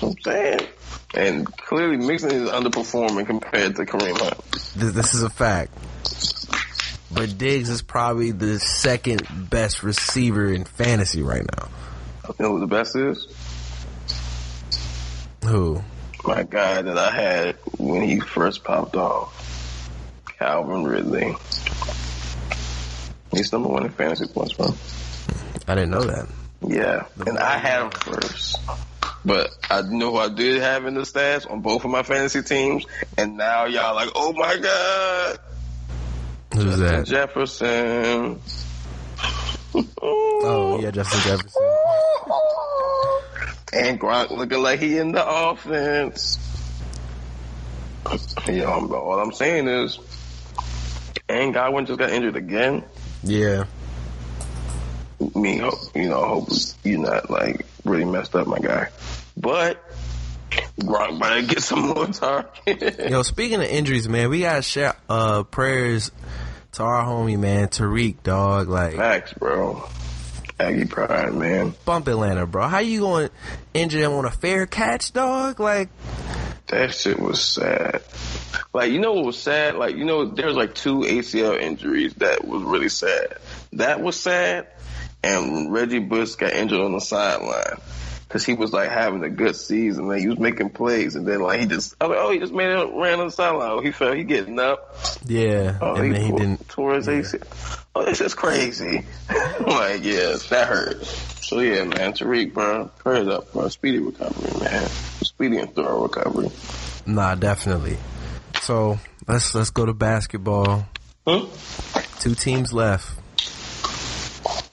I'm 0.04 0.16
saying. 0.22 0.68
And 1.14 1.46
clearly 1.58 1.98
Mixon 1.98 2.32
is 2.32 2.50
underperforming 2.50 3.26
compared 3.26 3.76
to 3.78 3.86
Kareem 3.86 4.20
Hunt. 4.20 4.52
This, 4.76 5.14
is 5.14 5.24
a 5.24 5.30
fact. 5.30 5.72
But 7.12 7.38
Diggs 7.38 7.70
is 7.70 7.82
probably 7.82 8.32
the 8.32 8.60
second 8.60 9.28
best 9.50 9.84
receiver 9.84 10.52
in 10.52 10.66
fantasy 10.66 11.22
right 11.22 11.46
now. 11.58 11.70
You 12.28 12.36
know 12.40 12.52
who 12.52 12.60
the 12.60 12.68
best 12.68 12.96
is? 12.96 13.28
Who? 15.46 15.82
My 16.26 16.44
guy 16.44 16.82
that 16.82 16.98
I 16.98 17.12
had 17.12 17.56
when 17.78 18.02
he 18.02 18.20
first 18.20 18.64
popped 18.64 18.96
off. 18.96 19.32
Calvin 20.40 20.84
Ridley. 20.84 21.36
He's 23.32 23.52
number 23.52 23.70
one 23.70 23.86
in 23.86 23.92
fantasy 23.92 24.28
points, 24.28 24.54
bro. 24.54 24.74
I 25.68 25.76
didn't 25.76 25.92
know 25.92 26.04
that. 26.04 26.28
Yeah, 26.68 27.06
and 27.26 27.38
I 27.38 27.58
had 27.58 27.84
him 27.84 27.92
first. 27.92 28.60
But 29.26 29.50
I 29.70 29.82
know 29.82 30.12
who 30.12 30.18
I 30.18 30.30
did 30.30 30.62
have 30.62 30.86
in 30.86 30.94
the 30.94 31.02
stats 31.02 31.50
on 31.50 31.62
both 31.62 31.84
of 31.84 31.90
my 31.90 32.04
fantasy 32.04 32.44
teams, 32.44 32.86
and 33.18 33.38
now 33.38 33.66
y'all 33.66 33.96
like, 33.96 34.10
oh 34.16 34.34
my 34.34 34.58
god, 34.58 35.40
Who's 36.54 36.78
that? 36.78 37.06
Jefferson. 37.06 38.40
Oh 40.02 40.80
yeah, 40.80 40.92
Justin 40.92 41.20
Jefferson. 41.22 41.62
And 43.74 44.00
Gronk 44.00 44.30
looking 44.32 44.62
like 44.62 44.80
he 44.80 44.98
in 44.98 45.12
the 45.12 45.28
offense. 45.28 46.40
Yo, 48.48 48.70
all 48.70 49.20
I'm 49.20 49.34
saying 49.34 49.68
is, 49.68 50.00
and 51.28 51.54
Godwin 51.54 51.86
just 51.86 52.00
got 52.00 52.10
injured 52.12 52.38
again. 52.38 52.86
Yeah. 53.22 53.66
Me, 55.34 55.58
hope 55.58 55.74
you 55.94 56.08
know, 56.08 56.26
hope 56.26 56.50
you're 56.86 57.00
not 57.00 57.30
like 57.30 57.66
really 57.84 58.06
messed 58.06 58.34
up, 58.34 58.48
my 58.48 58.60
guy. 58.60 58.88
But 59.46 59.80
Gronk 60.80 61.20
better 61.20 61.44
get 61.46 61.62
some 61.62 61.90
more 61.90 62.08
target. 62.08 63.00
Yo, 63.12 63.22
speaking 63.22 63.58
of 63.62 63.68
injuries, 63.68 64.10
man, 64.10 64.32
we 64.32 64.42
got 64.42 64.64
share 64.64 64.96
uh 65.08 65.44
prayers 65.44 66.12
to 66.72 66.84
our 66.84 67.06
homie, 67.06 67.38
man, 67.38 67.70
Tarik, 67.70 68.24
dog. 68.24 68.70
Like, 68.70 68.96
Facts, 68.96 69.34
bro. 69.34 69.88
Aggie 70.60 70.86
pride, 70.86 71.36
man. 71.36 71.76
bump 71.86 72.08
Atlanta, 72.08 72.48
bro. 72.48 72.68
How 72.68 72.80
you 72.80 73.02
going 73.02 73.28
to 73.28 73.34
injure 73.76 74.00
them 74.00 74.14
on 74.14 74.26
a 74.26 74.32
fair 74.32 74.66
catch, 74.66 75.14
dog? 75.14 75.60
Like, 75.60 75.90
That 76.68 76.96
shit 76.96 77.20
was 77.20 77.40
sad. 77.40 78.02
Like, 78.74 78.92
you 78.92 79.00
know 79.00 79.14
what 79.14 79.26
was 79.26 79.38
sad? 79.38 79.76
Like, 79.76 79.96
you 79.96 80.06
know, 80.06 80.26
there's 80.26 80.56
like 80.56 80.74
two 80.74 81.02
ACL 81.02 81.62
injuries 81.62 82.16
that 82.16 82.48
was 82.48 82.64
really 82.64 82.90
sad. 82.90 83.38
That 83.74 84.02
was 84.02 84.20
sad, 84.20 84.70
and 85.24 85.72
Reggie 85.72 86.00
Bush 86.00 86.34
got 86.34 86.54
injured 86.54 86.82
on 86.82 86.94
the 86.94 87.00
sideline. 87.02 87.80
Cause 88.28 88.44
he 88.44 88.54
was 88.54 88.74
like 88.74 88.90
having 88.90 89.24
a 89.24 89.30
good 89.30 89.56
season, 89.56 90.08
like 90.08 90.20
he 90.20 90.28
was 90.28 90.40
making 90.40 90.72
plays, 90.72 91.16
and 91.16 91.26
then 91.28 91.42
like 91.42 91.60
he 91.60 91.68
just, 91.68 91.96
I 92.02 92.08
was 92.08 92.16
like, 92.18 92.26
oh, 92.26 92.32
he 92.32 92.40
just 92.40 92.54
made 92.54 92.70
it, 92.70 92.90
ran 92.94 93.20
on 93.20 93.28
the 93.28 93.32
sideline. 93.32 93.72
Oh, 93.72 93.80
he 93.82 93.92
fell, 93.92 94.14
he 94.14 94.24
getting 94.24 94.60
up. 94.60 94.96
yeah, 95.26 95.78
Oh, 95.80 95.94
and 95.96 96.14
then 96.14 96.22
he 96.22 96.32
didn't. 96.32 96.68
tore 96.68 96.96
his 96.96 97.08
ACL. 97.08 97.86
Oh, 97.94 98.04
this 98.04 98.20
is 98.22 98.34
crazy. 98.34 99.06
like, 99.30 100.04
yeah, 100.04 100.36
that 100.50 100.68
hurt. 100.68 101.06
So 101.06 101.60
yeah, 101.60 101.84
man, 101.86 102.14
Tarik, 102.14 102.54
bro, 102.54 102.90
prayers 102.98 103.28
up, 103.28 103.54
bro. 103.54 103.70
Speedy 103.70 104.00
recovery, 104.00 104.60
man. 104.60 104.86
Speedy 105.22 105.58
and 105.60 105.74
thorough 105.74 106.02
recovery. 106.04 106.50
Nah, 107.06 107.36
definitely. 107.36 107.98
So 108.62 109.00
let's 109.28 109.54
let's 109.54 109.70
go 109.70 109.86
to 109.86 109.94
basketball. 109.94 110.90
Huh? 111.28 111.46
Two 112.20 112.34
teams 112.36 112.74
left. 112.74 113.08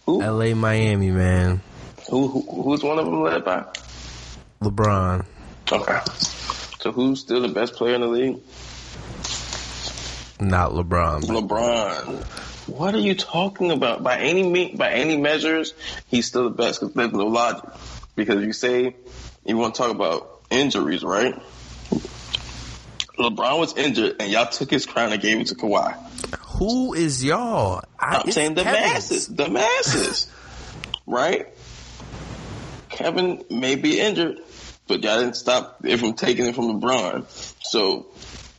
Who? 0.06 0.20
L.A., 0.22 0.54
Miami, 0.54 1.10
man. 1.10 1.60
Who, 2.12 2.28
who 2.28 2.62
who's 2.62 2.82
one 2.82 2.98
of 2.98 3.06
them 3.06 3.22
led 3.22 3.42
by? 3.42 3.64
LeBron. 4.60 5.24
Okay. 5.72 5.98
So 6.78 6.92
who's 6.92 7.20
still 7.20 7.40
the 7.40 7.48
best 7.48 7.72
player 7.72 7.94
in 7.94 8.02
the 8.02 8.06
league? 8.06 8.36
Not 10.38 10.72
LeBron. 10.72 11.22
LeBron. 11.22 12.22
What 12.68 12.94
are 12.94 13.00
you 13.00 13.14
talking 13.14 13.70
about? 13.70 14.02
By 14.02 14.18
any 14.18 14.42
me, 14.42 14.74
by 14.76 14.90
any 14.90 15.16
measures, 15.16 15.72
he's 16.06 16.26
still 16.26 16.44
the 16.44 16.50
best. 16.50 16.80
Cause 16.80 16.92
there's 16.92 17.12
no 17.12 17.28
logic. 17.28 17.64
Because 18.14 18.44
you 18.44 18.52
say 18.52 18.94
you 19.46 19.56
want 19.56 19.74
to 19.74 19.78
talk 19.80 19.90
about 19.90 20.42
injuries, 20.50 21.02
right? 21.02 21.34
LeBron 23.18 23.58
was 23.58 23.74
injured, 23.78 24.16
and 24.20 24.30
y'all 24.30 24.50
took 24.50 24.70
his 24.70 24.84
crown 24.84 25.14
and 25.14 25.22
gave 25.22 25.40
it 25.40 25.46
to 25.46 25.54
Kawhi. 25.54 25.96
Who 26.58 26.92
is 26.92 27.24
y'all? 27.24 27.82
I, 27.98 28.18
I'm 28.18 28.30
saying 28.30 28.52
the 28.52 28.64
masses, 28.64 29.28
the 29.28 29.48
masses, 29.48 30.30
right? 31.06 31.48
Kevin 32.92 33.44
may 33.50 33.74
be 33.74 33.98
injured, 33.98 34.38
but 34.86 35.02
y'all 35.02 35.18
didn't 35.18 35.36
stop 35.36 35.84
it 35.84 35.98
from 35.98 36.12
taking 36.12 36.46
it 36.46 36.54
from 36.54 36.80
LeBron. 36.80 37.26
So 37.62 38.06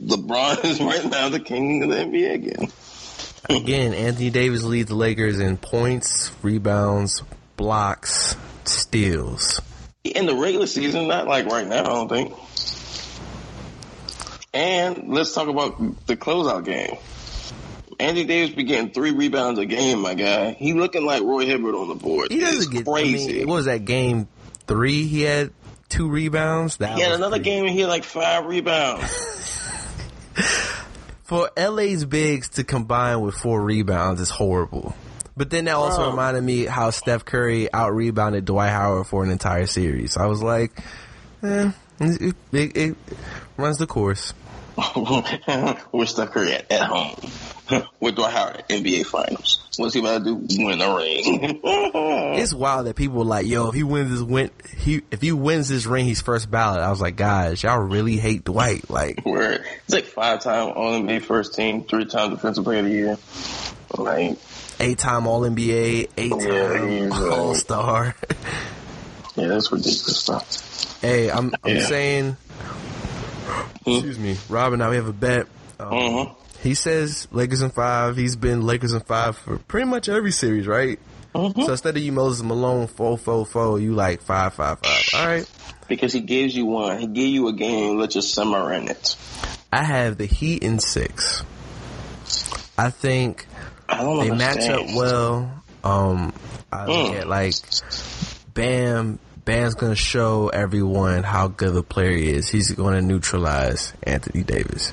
LeBron 0.02 0.66
is 0.66 0.82
right 0.82 1.06
now 1.06 1.30
the 1.30 1.40
king 1.40 1.84
of 1.84 1.90
the 1.90 1.96
NBA 1.96 2.34
again. 2.34 2.72
Again, 3.50 3.94
Anthony 3.94 4.30
Davis 4.30 4.64
leads 4.64 4.90
the 4.90 4.96
Lakers 4.96 5.40
in 5.40 5.58
points, 5.58 6.32
rebounds, 6.42 7.24
blocks, 7.58 8.36
steals. 8.64 9.62
In 10.04 10.26
the 10.26 10.36
regular 10.36 10.68
season, 10.68 11.08
not 11.08 11.28
like 11.28 11.46
right 11.46 11.68
now, 11.68 11.82
I 11.82 11.84
don't 11.84 12.10
think. 12.10 12.34
And 14.54 15.10
let's 15.14 15.34
talk 15.34 15.48
about 15.48 16.06
the 16.08 16.16
closeout 16.16 16.66
game. 16.66 16.98
Anthony 18.04 18.26
Davis 18.26 18.56
be 18.56 18.64
getting 18.64 18.92
three 18.92 19.12
rebounds 19.12 19.60
a 19.60 19.66
game, 19.66 20.02
my 20.02 20.14
guy. 20.14 20.52
He 20.52 20.74
looking 20.74 21.06
like 21.06 21.24
Roy 21.24 21.46
Hibbert 21.46 21.74
on 21.74 21.88
the 21.88 21.96
board. 21.96 22.32
He 22.32 22.40
doesn't 22.40 22.72
get 22.72 22.86
crazy. 22.86 23.36
I 23.36 23.38
mean, 23.40 23.48
what 23.48 23.56
was 23.56 23.66
that 23.66 23.86
game 23.86 24.28
three? 24.68 25.08
He 25.08 25.22
had 25.22 25.52
two 25.88 26.10
rebounds. 26.10 26.78
That 26.78 26.96
he 26.96 27.02
had 27.02 27.14
another 27.14 27.38
pretty- 27.38 27.46
game 27.50 27.66
and 27.66 27.74
he 27.74 27.80
had 27.80 27.90
like 27.90 28.04
five 28.04 28.46
rebounds. 28.46 29.10
for 31.24 31.50
LA's 31.58 32.04
bigs 32.06 32.50
to 32.50 32.64
combine 32.64 33.22
with 33.22 33.36
four 33.36 33.62
rebounds 33.62 34.20
is 34.20 34.30
horrible. 34.30 34.94
But 35.36 35.50
then 35.50 35.66
that 35.66 35.76
also 35.76 35.98
Bro. 36.00 36.10
reminded 36.12 36.44
me 36.44 36.66
how 36.66 36.90
Steph 36.90 37.26
Curry 37.26 37.72
out 37.74 37.96
rebounded 37.96 38.46
Dwight 38.46 38.70
Howard 38.70 39.08
for 39.08 39.24
an 39.24 39.32
entire 39.32 39.66
series. 39.66 40.18
I 40.18 40.28
was 40.28 40.44
like, 40.44 40.78
eh, 41.42 41.72
it, 42.00 42.36
it, 42.52 42.78
it 42.78 42.98
runs 43.58 43.78
the 43.78 43.88
course. 43.88 44.34
Where's 45.92 46.10
Steph 46.12 46.32
Curry 46.32 46.54
at, 46.54 46.72
at 46.72 46.82
home? 46.84 47.16
With 48.00 48.16
Dwight 48.16 48.34
Howard 48.34 48.56
at 48.58 48.70
NBA 48.70 49.06
Finals. 49.06 49.64
What's 49.78 49.94
he 49.94 50.00
about 50.02 50.26
to 50.26 50.36
do? 50.36 50.66
Win 50.66 50.80
the 50.80 50.94
ring. 50.96 51.62
It's 52.36 52.54
wild 52.54 52.88
that 52.88 52.96
people 52.96 53.20
were 53.20 53.26
like, 53.26 53.46
yo, 53.46 53.68
if 53.70 53.76
he 53.76 53.84
wins 53.84 54.10
this 54.10 54.22
win, 54.22 54.50
he 54.78 55.02
if 55.12 55.22
he 55.22 55.32
wins 55.32 55.70
this 55.70 55.86
ring, 55.86 56.06
he's 56.06 56.20
first 56.22 56.50
ballot. 56.50 56.82
I 56.82 56.90
was 56.90 57.00
like, 57.00 57.16
guys, 57.16 57.62
y'all 57.64 57.78
really 57.80 58.18
hate 58.18 58.44
Dwight. 58.44 58.90
Like, 58.90 59.22
Where 59.24 59.64
it's 59.86 59.94
like 59.94 60.06
five 60.06 60.42
time 60.42 60.70
All 60.76 60.92
NBA 61.00 61.22
first 61.22 61.54
team, 61.54 61.84
three 61.84 62.06
time 62.06 62.32
Defensive 62.32 62.64
Player 62.64 62.80
of 62.80 62.86
the 62.86 62.92
Year. 62.92 63.18
Like, 63.98 64.38
eight 64.80 64.98
time 64.98 65.28
All 65.28 65.42
NBA, 65.42 66.10
eight 66.18 66.32
Yeah, 66.32 66.88
he's, 66.88 67.12
time 67.12 67.24
uh, 67.32 67.36
All 67.36 67.56
Star. 67.56 68.16
yeah, 69.36 69.48
that's 69.48 69.72
ridiculous 69.72 70.20
stuff. 70.20 71.02
hey, 71.02 71.30
I'm 71.32 71.54
I'm 71.64 71.76
Yeah. 71.78 71.86
saying, 71.86 72.38
excuse 73.86 74.20
me, 74.20 74.38
Robin. 74.50 74.80
Now 74.80 74.90
we 74.90 74.96
have 74.98 75.08
a 75.08 75.14
bet. 75.14 75.48
Um, 75.80 75.90
Mhm. 75.92 76.36
He 76.62 76.76
says 76.76 77.28
Lakers 77.32 77.62
in 77.62 77.72
five. 77.72 78.16
He's 78.16 78.36
been 78.38 78.62
Lakers 78.66 78.94
in 78.94 79.02
five 79.02 79.38
for 79.38 79.58
pretty 79.58 79.86
much 79.88 80.08
every 80.08 80.32
series, 80.32 80.66
right? 80.66 80.98
Mm-hmm. 81.36 81.62
So 81.64 81.72
instead 81.72 81.98
of 81.98 82.04
you 82.04 82.12
Moses 82.14 82.42
Malone 82.44 82.88
four 82.88 83.18
four 83.18 83.46
four, 83.46 83.80
you 83.80 83.94
like 83.96 84.22
five 84.22 84.54
five 84.54 84.80
five. 84.80 85.10
All 85.20 85.28
right. 85.28 85.50
Because 85.90 86.14
he 86.14 86.22
gives 86.22 86.56
you 86.56 86.66
one. 86.66 87.00
He 87.00 87.08
give 87.08 87.28
you 87.28 87.48
a 87.50 87.54
game, 87.54 87.98
let 87.98 88.16
you 88.16 88.22
simmer 88.22 88.72
in 88.74 88.88
it. 88.88 89.16
I 89.74 89.84
have 89.84 90.18
the 90.18 90.26
Heat 90.26 90.64
in 90.64 90.80
six. 90.80 91.44
I 92.78 92.90
think 92.92 93.46
I 93.90 93.98
don't 93.98 94.20
they 94.20 94.32
match 94.32 94.70
up 94.70 94.86
well. 94.96 95.52
Um, 95.84 96.32
I 96.72 96.86
look 96.86 97.12
Mm. 97.14 97.20
at 97.20 97.28
like 97.28 97.56
Bam. 98.54 99.20
Bam's 99.46 99.76
gonna 99.76 99.96
show 99.96 100.48
everyone 100.50 101.24
how 101.24 101.48
good 101.50 101.70
of 101.70 101.76
a 101.76 101.84
player 101.84 102.12
he 102.12 102.30
is. 102.30 102.50
He's 102.50 102.72
gonna 102.72 103.02
neutralize 103.02 103.94
Anthony 104.04 104.44
Davis. 104.44 104.92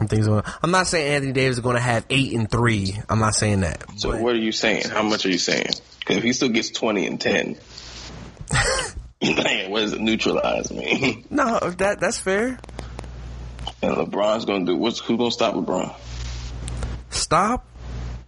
I'm, 0.00 0.06
thinking, 0.06 0.42
I'm 0.62 0.70
not 0.70 0.86
saying 0.86 1.12
Anthony 1.14 1.32
Davis 1.32 1.56
is 1.56 1.62
gonna 1.62 1.80
have 1.80 2.04
eight 2.10 2.32
and 2.34 2.50
three. 2.50 2.94
I'm 3.08 3.18
not 3.18 3.34
saying 3.34 3.60
that. 3.62 3.84
So 3.96 4.16
what 4.16 4.34
are 4.34 4.38
you 4.38 4.52
saying? 4.52 4.88
How 4.88 5.02
much 5.02 5.26
are 5.26 5.30
you 5.30 5.38
saying? 5.38 5.70
Because 6.00 6.18
if 6.18 6.22
he 6.22 6.32
still 6.32 6.48
gets 6.50 6.70
20 6.70 7.06
and 7.06 7.20
10, 7.20 7.56
man, 9.22 9.70
what 9.70 9.80
does 9.80 9.92
it 9.94 10.00
neutralize 10.00 10.70
mean? 10.70 11.26
no, 11.30 11.58
that 11.58 12.00
that's 12.00 12.18
fair. 12.18 12.58
And 13.82 13.94
LeBron's 13.96 14.44
going 14.44 14.66
to 14.66 14.72
do, 14.72 14.76
what's, 14.78 14.98
who's 14.98 15.18
going 15.18 15.30
to 15.30 15.34
stop 15.34 15.54
LeBron? 15.54 15.94
Stop. 17.10 17.64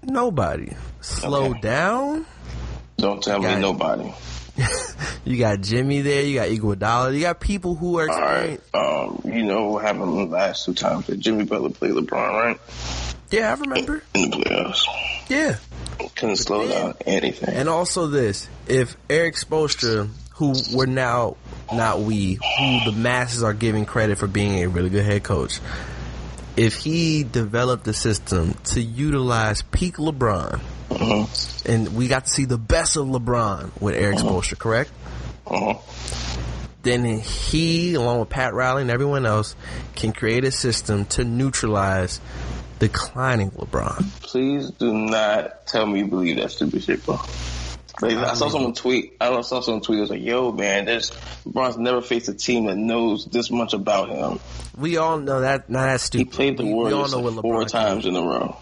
Nobody. 0.03 0.73
Slow 1.01 1.47
Okay. 1.51 1.61
down. 1.61 2.27
Don't 3.01 3.23
tell 3.23 3.41
Got 3.41 3.57
me 3.57 3.61
nobody. 3.61 4.13
You 5.25 5.39
got 5.39 5.61
Jimmy 5.61 6.01
there. 6.01 6.23
You 6.23 6.35
got 6.37 6.49
Iguodala. 6.49 7.15
You 7.15 7.21
got 7.21 7.41
people 7.41 7.75
who 7.75 7.99
are 7.99 8.11
All 8.11 8.21
right. 8.21 8.61
Um, 8.73 9.21
you 9.25 9.45
know 9.45 9.69
what 9.69 9.85
happened 9.85 10.17
the 10.17 10.25
last 10.27 10.65
two 10.65 10.75
times 10.75 11.07
that 11.07 11.19
Jimmy 11.19 11.45
Butler 11.45 11.71
played 11.71 11.93
LeBron, 11.93 12.33
right? 12.33 12.61
Yeah, 13.31 13.51
I 13.55 13.61
remember. 13.61 14.03
In 14.15 14.31
the 14.31 14.39
playoffs. 14.39 14.83
Yeah. 15.29 15.57
Couldn't 16.17 16.37
slow 16.37 16.67
then- 16.67 16.87
down 16.87 16.95
anything. 17.07 17.55
And 17.55 17.69
also 17.69 18.07
this, 18.07 18.49
if 18.67 18.97
Erik 19.09 19.35
Spoelstra, 19.35 20.09
who 20.35 20.55
we're 20.73 20.87
now, 20.87 21.37
not 21.73 22.01
we, 22.01 22.35
who 22.35 22.91
the 22.91 22.95
masses 22.97 23.43
are 23.43 23.55
giving 23.55 23.85
credit 23.85 24.19
for 24.19 24.27
being 24.27 24.63
a 24.65 24.69
really 24.69 24.91
good 24.91 25.05
head 25.05 25.23
coach, 25.23 25.61
if 26.57 26.77
he 26.77 27.25
developed 27.25 27.85
the 27.85 27.95
system 27.95 28.55
to 28.65 28.81
utilize 28.81 29.63
peak 29.63 29.97
LeBron, 29.97 30.61
Mhm. 31.01 31.67
and 31.67 31.95
we 31.97 32.09
got 32.09 32.27
to 32.27 32.31
see 32.31 32.45
the 32.45 32.59
best 32.59 32.97
of 32.97 33.07
LeBron 33.07 33.71
with 33.81 33.95
Erik 33.95 34.19
Spoelstra, 34.19 34.59
correct? 34.59 34.91
Uh-huh. 35.47 35.75
Then 36.83 37.05
he, 37.05 37.95
along 37.95 38.21
with 38.21 38.29
Pat 38.31 38.55
Riley 38.55 38.83
and 38.83 38.91
everyone 38.91 39.27
else, 39.27 39.55
can 39.95 40.13
create 40.13 40.45
a 40.45 40.51
system 40.51 41.05
to 41.07 41.25
neutralize 41.25 42.21
declining 42.79 43.51
LeBron. 43.51 44.05
Please 44.23 44.71
do 44.71 44.93
not 44.95 45.67
tell 45.67 45.87
me 45.87 46.01
you 46.01 46.07
believe 46.07 46.37
that 46.37 46.51
stupid 46.51 46.83
shit, 46.83 47.05
bro. 47.05 47.19
Like, 48.01 48.17
I 48.17 48.33
saw 48.33 48.49
someone 48.49 48.73
tweet. 48.73 49.17
I 49.21 49.39
saw 49.43 49.61
someone 49.61 49.83
tweet. 49.83 49.99
It 49.99 50.03
was 50.03 50.11
like, 50.11 50.23
"Yo, 50.23 50.53
man, 50.53 50.87
there's 50.87 51.11
LeBron's 51.47 51.77
never 51.77 52.01
faced 52.01 52.31
a 52.31 52.35
team 52.35 52.65
that 52.65 52.77
knows 52.77 53.27
this 53.27 53.51
much 53.51 53.75
about 53.75 54.09
him. 54.09 54.41
We 54.79 54.97
all 54.97 55.19
know 55.19 55.41
that. 55.41 55.69
Not 55.69 55.85
that 55.85 56.01
stupid. 56.01 56.33
He 56.33 56.37
played 56.37 56.57
the 56.57 56.65
we, 56.65 56.73
we 56.73 56.77
all 56.77 56.85
Warriors 56.91 57.13
know 57.13 57.19
what 57.21 57.35
LeBron 57.35 57.43
four 57.43 57.65
times 57.67 58.07
in 58.07 58.17
a 58.17 58.23
row 58.23 58.57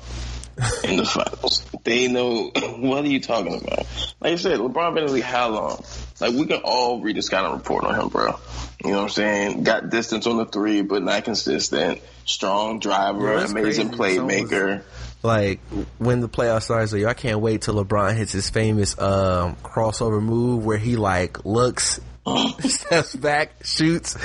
in 0.85 0.97
the 0.97 1.05
finals. 1.05 1.65
They 1.85 2.09
know 2.09 2.51
what 2.79 3.05
are 3.05 3.09
you 3.09 3.21
talking 3.21 3.55
about? 3.55 3.87
Like 4.21 4.33
I 4.33 4.37
said, 4.37 4.59
LeBron 4.59 4.95
in 4.95 5.21
how 5.21 5.49
long? 5.51 5.85
Like 6.21 6.35
we 6.35 6.47
can 6.47 6.61
all 6.65 7.01
read 7.01 7.17
this 7.17 7.29
kind 7.29 7.47
of 7.47 7.53
report 7.55 7.85
on 7.85 7.95
him, 7.95 8.09
bro. 8.09 8.39
You 8.85 8.91
know 8.93 8.99
what 8.99 9.03
I'm 9.05 9.09
saying? 9.11 9.63
Got 9.65 9.91
distance 9.91 10.27
on 10.27 10.37
the 10.37 10.47
three, 10.47 10.83
but 10.83 11.03
not 11.03 11.25
consistent. 11.25 12.01
Strong 12.25 12.81
driver, 12.81 13.39
Yeah, 13.39 13.45
amazing 13.47 13.91
crazy. 13.93 14.19
Playmaker. 14.19 14.83
like 15.23 15.61
when 15.99 16.21
the 16.21 16.29
playoffs 16.29 16.63
starts, 16.65 16.93
like, 16.93 17.05
I 17.05 17.15
can't 17.15 17.41
wait 17.41 17.63
till 17.63 17.83
LeBron 17.83 18.17
hits 18.17 18.33
his 18.33 18.51
famous 18.51 18.99
um, 18.99 19.57
crossover 19.57 20.23
move 20.23 20.65
where 20.65 20.79
he 20.79 20.97
like 20.97 21.45
looks, 21.45 22.01
steps 22.61 23.15
back, 23.17 23.53
shoots, 23.65 24.17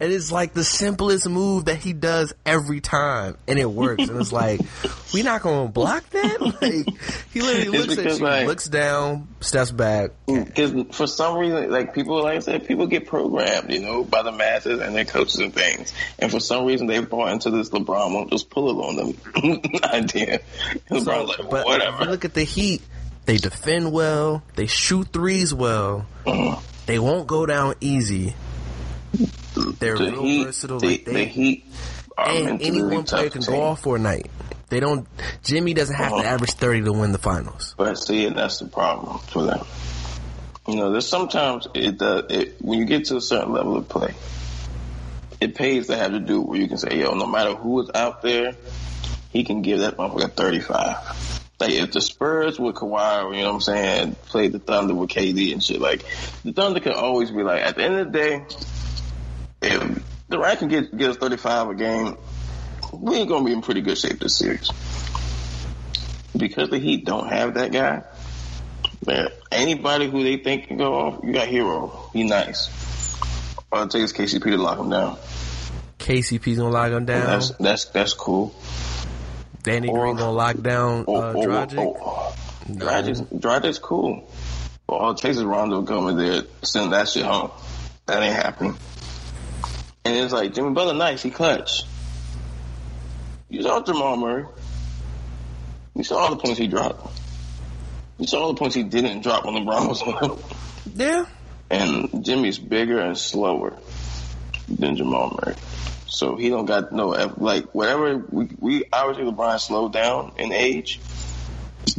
and 0.00 0.12
it's 0.12 0.30
like 0.32 0.54
the 0.54 0.64
simplest 0.64 1.28
move 1.28 1.66
that 1.66 1.76
he 1.78 1.92
does 1.92 2.32
every 2.46 2.80
time, 2.80 3.36
and 3.46 3.58
it 3.58 3.70
works. 3.70 4.08
and 4.08 4.20
it's 4.20 4.32
like 4.32 4.60
we 5.12 5.22
not 5.22 5.42
gonna 5.42 5.68
block 5.68 6.08
that. 6.10 6.38
Like 6.60 6.86
he 7.32 7.40
literally 7.40 7.78
looks 7.78 7.98
at 7.98 8.18
you, 8.18 8.24
like- 8.24 8.46
looks 8.46 8.68
down, 8.68 9.28
steps 9.40 9.70
back. 9.70 10.10
Because 10.26 10.72
for 10.96 11.06
some 11.06 11.36
reason, 11.38 11.70
like 11.70 11.94
people, 11.94 12.22
like 12.22 12.36
I 12.36 12.40
said, 12.40 12.66
people 12.66 12.86
get 12.86 13.06
programmed, 13.06 13.72
you 13.72 13.80
know, 13.80 14.04
by 14.04 14.22
the 14.22 14.32
masses 14.32 14.80
and 14.80 14.94
their 14.94 15.04
coaches 15.04 15.38
and 15.40 15.52
things. 15.54 15.92
And 16.18 16.30
for 16.30 16.40
some 16.40 16.64
reason, 16.64 16.86
they 16.86 17.00
bought 17.00 17.32
into 17.32 17.50
this 17.50 17.70
LeBron 17.70 18.12
won't 18.12 18.30
just 18.30 18.50
pull 18.50 18.70
it 18.70 18.84
on 18.84 18.96
them 18.96 19.60
idea. 19.84 20.40
LeBron's 20.90 21.28
like, 21.38 21.50
But 21.50 21.64
whatever. 21.66 22.04
you 22.04 22.10
look 22.10 22.24
at 22.24 22.34
the 22.34 22.44
Heat. 22.44 22.82
They 23.24 23.36
defend 23.36 23.92
well. 23.92 24.42
They 24.54 24.66
shoot 24.66 25.08
threes 25.12 25.52
well. 25.52 26.06
Uh-huh. 26.26 26.60
They 26.88 26.98
won't 26.98 27.26
go 27.26 27.44
down 27.44 27.74
easy. 27.82 28.34
They're 29.78 29.96
the 29.98 30.10
real 30.10 30.22
Heat, 30.22 30.44
versatile. 30.44 30.80
the, 30.80 30.86
like 30.88 31.04
they, 31.04 31.12
the 31.12 31.24
Heat 31.26 31.66
and 32.16 32.62
any 32.62 32.82
one 32.82 33.04
player 33.04 33.28
can 33.28 33.42
team. 33.42 33.54
go 33.56 33.62
off 33.62 33.82
for 33.82 33.96
a 33.96 33.98
night. 33.98 34.30
They 34.70 34.80
don't. 34.80 35.06
Jimmy 35.44 35.74
doesn't 35.74 35.94
have 35.94 36.12
Uh-huh. 36.14 36.22
to 36.22 36.28
average 36.28 36.52
thirty 36.54 36.80
to 36.82 36.92
win 36.92 37.12
the 37.12 37.18
finals. 37.18 37.74
But 37.76 37.96
see, 37.98 38.24
and 38.24 38.34
that's 38.36 38.58
the 38.58 38.66
problem 38.68 39.18
for 39.18 39.42
them. 39.44 39.66
You 40.66 40.76
know, 40.76 40.90
there's 40.90 41.06
sometimes 41.06 41.68
it 41.74 41.98
does, 41.98 42.24
it, 42.30 42.56
when 42.62 42.78
you 42.78 42.86
get 42.86 43.04
to 43.06 43.16
a 43.16 43.20
certain 43.20 43.52
level 43.52 43.76
of 43.76 43.86
play, 43.88 44.14
it 45.40 45.54
pays 45.54 45.88
to 45.88 45.96
have 45.96 46.12
to 46.12 46.20
do 46.20 46.40
where 46.40 46.58
you 46.58 46.68
can 46.68 46.78
say, 46.78 46.98
yo, 47.00 47.12
no 47.14 47.26
matter 47.26 47.54
who 47.54 47.82
is 47.82 47.90
out 47.94 48.22
there, 48.22 48.54
he 49.30 49.44
can 49.44 49.60
give 49.60 49.80
that 49.80 49.96
motherfucker 49.98 50.32
35. 50.32 51.37
Like 51.60 51.70
if 51.72 51.90
the 51.90 52.00
Spurs 52.00 52.58
with 52.58 52.76
Kawhi, 52.76 53.36
you 53.36 53.42
know 53.42 53.48
what 53.48 53.54
I'm 53.54 53.60
saying, 53.60 54.16
played 54.26 54.52
the 54.52 54.60
Thunder 54.60 54.94
with 54.94 55.10
KD 55.10 55.52
and 55.52 55.62
shit, 55.62 55.80
like 55.80 56.04
the 56.44 56.52
Thunder 56.52 56.78
can 56.78 56.92
always 56.92 57.32
be 57.32 57.42
like, 57.42 57.62
at 57.62 57.74
the 57.74 57.82
end 57.82 57.98
of 57.98 58.12
the 58.12 58.18
day, 58.18 58.44
if 59.62 59.80
the 59.80 60.02
Durant 60.30 60.58
can 60.60 60.68
get, 60.68 60.96
get 60.96 61.10
us 61.10 61.16
35 61.16 61.70
a 61.70 61.74
game, 61.74 62.16
we 62.92 63.16
ain't 63.16 63.28
gonna 63.28 63.44
be 63.44 63.52
in 63.52 63.62
pretty 63.62 63.80
good 63.80 63.98
shape 63.98 64.20
this 64.20 64.36
series. 64.36 64.70
Because 66.36 66.70
the 66.70 66.78
Heat 66.78 67.04
don't 67.04 67.28
have 67.28 67.54
that 67.54 67.72
guy, 67.72 68.04
man, 69.04 69.28
anybody 69.50 70.08
who 70.08 70.22
they 70.22 70.36
think 70.36 70.68
can 70.68 70.76
go 70.76 70.94
off, 70.94 71.24
you 71.24 71.32
got 71.32 71.48
Herro. 71.48 72.12
He 72.12 72.22
nice. 72.22 72.70
All 73.72 73.82
it 73.82 73.90
takes 73.90 74.12
KCP 74.12 74.44
to 74.44 74.56
lock 74.58 74.78
him 74.78 74.90
down. 74.90 75.18
KCP's 75.98 76.58
gonna 76.58 76.70
lock 76.70 76.92
him 76.92 77.04
down. 77.04 77.26
That's 77.26 77.50
that's 77.58 77.84
that's 77.86 78.14
cool. 78.14 78.54
Danny 79.68 79.88
or- 79.88 80.00
Green 80.04 80.16
gonna 80.16 80.32
lock 80.32 80.60
down 80.60 81.00
uh, 81.02 81.34
Dragic. 81.34 82.34
Dragic's, 82.68 83.20
Dragic's 83.20 83.78
cool. 83.78 84.28
But 84.86 84.94
all 84.94 85.10
it 85.12 85.18
takes 85.18 85.36
is 85.36 85.44
Rondo 85.44 85.82
coming 85.82 86.16
there, 86.16 86.42
send 86.62 86.92
that 86.92 87.08
shit 87.08 87.24
home. 87.24 87.50
That 88.06 88.22
ain't 88.22 88.34
happening. 88.34 88.76
And 90.04 90.16
it's 90.16 90.32
like 90.32 90.54
Jimmy 90.54 90.70
Butler, 90.70 90.94
nice, 90.94 91.22
he 91.22 91.30
clutch. 91.30 91.82
You 93.50 93.62
saw 93.62 93.82
Jamal 93.82 94.16
Murray. 94.16 94.46
You 95.94 96.04
saw 96.04 96.18
all 96.18 96.30
the 96.30 96.36
points 96.36 96.58
he 96.58 96.66
dropped. 96.68 97.06
You 98.18 98.26
saw 98.26 98.40
all 98.40 98.52
the 98.54 98.58
points 98.58 98.74
he 98.74 98.82
didn't 98.82 99.22
drop 99.22 99.44
when 99.44 99.54
LeBron 99.54 99.88
was 99.88 100.02
on. 100.02 100.38
Yeah, 100.94 101.26
And 101.70 102.24
Jimmy's 102.24 102.58
bigger 102.58 102.98
and 102.98 103.16
slower 103.18 103.76
than 104.68 104.96
Jamal 104.96 105.38
Murray. 105.42 105.54
So 106.08 106.36
he 106.36 106.48
don't 106.48 106.64
got 106.64 106.90
no 106.90 107.08
like 107.36 107.74
whatever 107.74 108.16
we 108.16 108.48
we 108.58 108.84
obviously 108.92 109.30
LeBron 109.30 109.60
slowed 109.60 109.92
down 109.92 110.32
in 110.38 110.52
age. 110.52 111.00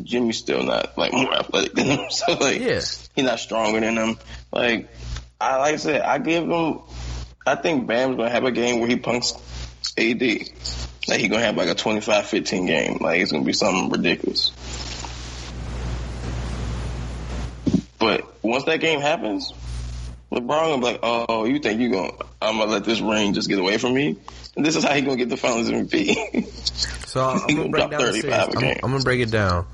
Jimmy's 0.04 0.38
still 0.38 0.64
not 0.64 0.98
like 0.98 1.14
more 1.14 1.34
athletic 1.34 1.74
than 1.74 1.86
him. 1.86 2.00
So 2.10 2.34
like 2.34 2.60
Yeah. 2.60 2.82
he's 3.16 3.26
not 3.26 3.40
stronger 3.40 3.80
than 3.80 3.96
him. 3.98 4.18
Like 4.52 4.90
I 5.40 5.58
like 5.58 5.74
I 5.76 5.78
said, 5.78 6.02
I 6.02 6.18
give 6.18 6.44
him 6.50 6.80
I 7.46 7.56
think 7.56 7.88
Bam's 7.88 8.18
gonna 8.18 8.30
have 8.30 8.44
a 8.46 8.52
game 8.52 8.80
where 8.80 8.90
he 8.90 8.98
punks 8.98 9.34
AD. 9.98 10.22
Like 11.08 11.20
he 11.20 11.28
gonna 11.28 11.44
have 11.44 11.56
like 11.58 11.70
a 11.70 11.76
25-15 11.76 12.68
game. 12.68 12.98
Like 13.00 13.22
it's 13.22 13.32
gonna 13.32 13.44
be 13.44 13.54
something 13.54 13.90
ridiculous. 13.90 14.52
But 18.00 18.44
once 18.44 18.64
that 18.66 18.80
game 18.80 19.02
happens, 19.02 19.54
LeBron 20.32 20.80
be 20.80 20.86
like, 20.86 21.00
"Oh, 21.02 21.46
you 21.46 21.60
think 21.60 21.80
you 21.82 21.90
gonna? 21.90 22.12
I'm 22.42 22.58
gonna 22.58 22.72
let 22.72 22.84
this 22.84 23.00
ring 23.02 23.34
just 23.34 23.50
get 23.50 23.58
away 23.60 23.78
from 23.78 23.94
me?" 23.94 24.16
And 24.56 24.66
this 24.66 24.76
is 24.76 24.84
how 24.84 24.94
he 24.94 25.02
gonna 25.02 25.18
get 25.18 25.30
the 25.30 25.38
Finals 25.38 25.70
MVP. 25.70 26.46
So 27.08 27.24
I'm 27.26 27.40
gonna 27.48 27.54
gonna 27.56 27.70
break 27.70 27.90
down 27.90 28.02
the 28.02 28.14
series. 28.14 28.22
35 28.24 28.40
a 28.50 28.52
I'm, 28.58 28.62
game. 28.62 28.80
I'm 28.84 28.92
gonna 28.92 29.04
break 29.04 29.20
it 29.22 29.32
down. 29.32 29.66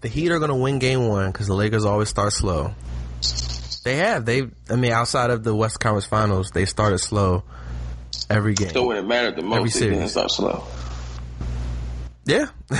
The 0.00 0.08
Heat 0.08 0.30
are 0.32 0.38
gonna 0.40 0.56
win 0.56 0.78
Game 0.80 1.06
One 1.06 1.30
because 1.30 1.46
the 1.46 1.54
Lakers 1.54 1.84
always 1.84 2.08
start 2.08 2.32
slow. 2.32 2.74
They 3.84 3.96
have. 3.96 4.24
They. 4.24 4.48
I 4.68 4.76
mean, 4.76 4.92
outside 4.92 5.30
of 5.30 5.44
the 5.44 5.54
West 5.54 5.78
Conference 5.80 6.06
Finals, 6.06 6.50
they 6.52 6.64
started 6.64 6.98
slow 6.98 7.44
every 8.28 8.54
game. 8.54 8.70
so 8.70 8.86
when 8.86 8.96
it 8.96 9.06
mattered 9.06 9.36
the 9.36 9.42
Every 9.44 9.60
most, 9.60 9.74
they 9.78 9.90
didn't 9.90 10.08
start 10.08 10.30
slow. 10.30 10.64
yeah. 12.24 12.46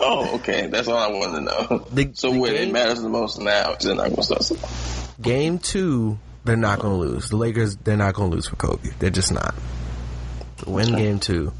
Oh, 0.00 0.34
okay, 0.34 0.66
that's 0.66 0.88
all 0.88 0.96
I 0.98 1.06
wanted 1.16 1.34
to 1.36 1.40
know. 1.42 1.86
The- 1.92 2.10
so 2.14 2.32
the 2.32 2.38
when 2.40 2.54
it 2.56 2.70
matters 2.72 3.00
the 3.00 3.08
most 3.08 3.38
now, 3.40 3.76
they're 3.80 3.94
not 3.94 4.10
gonna 4.10 4.24
start 4.24 4.42
slow. 4.42 4.58
Game 5.22 5.58
two, 5.60 6.18
they're 6.44 6.56
not 6.56 6.78
gonna 6.78 6.96
lose. 6.98 7.28
The 7.30 7.36
Lakers, 7.36 7.76
they're 7.76 7.96
not 7.96 8.14
gonna 8.14 8.30
lose 8.30 8.46
for 8.46 8.56
Kobe. 8.56 8.90
They're 8.98 9.10
just 9.10 9.32
not. 9.32 9.54
Win 10.66 10.94
game 10.94 11.18
two. 11.18 11.52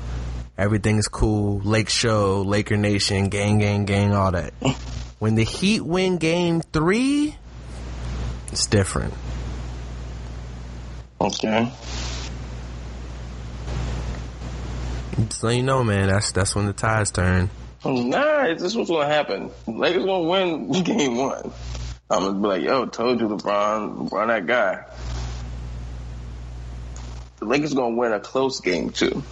Everything's 0.56 1.08
cool. 1.08 1.60
Lake 1.60 1.88
Show, 1.88 2.42
Laker 2.42 2.76
Nation, 2.76 3.28
gang, 3.28 3.58
gang, 3.58 3.84
gang, 3.84 4.14
all 4.14 4.32
that. 4.32 4.52
When 5.20 5.36
the 5.36 5.44
Heat 5.44 5.80
win 5.80 6.18
game 6.18 6.60
three, 6.60 7.34
it's 8.52 8.66
different. 8.66 9.14
Okay. 11.18 11.72
So 15.30 15.48
you 15.48 15.62
know, 15.62 15.82
man, 15.82 16.08
that's 16.08 16.32
that's 16.32 16.54
when 16.54 16.66
the 16.66 16.74
tides 16.74 17.10
turn. 17.10 17.48
Nah, 17.86 18.48
this 18.48 18.62
is 18.62 18.76
what's 18.76 18.90
gonna 18.90 19.06
happen. 19.06 19.50
Lakers 19.66 20.04
gonna 20.04 20.28
win 20.28 20.70
game 20.84 21.16
one. 21.16 21.52
I'm 22.14 22.22
gonna 22.22 22.38
be 22.38 22.46
like, 22.46 22.62
yo, 22.62 22.86
told 22.86 23.20
you 23.20 23.26
LeBron, 23.26 24.08
LeBron 24.08 24.28
that 24.28 24.46
guy. 24.46 24.84
The 27.38 27.46
Lakers 27.46 27.74
gonna 27.74 27.96
win 27.96 28.12
a 28.12 28.20
close 28.20 28.60
game 28.60 28.90
two. 28.90 29.22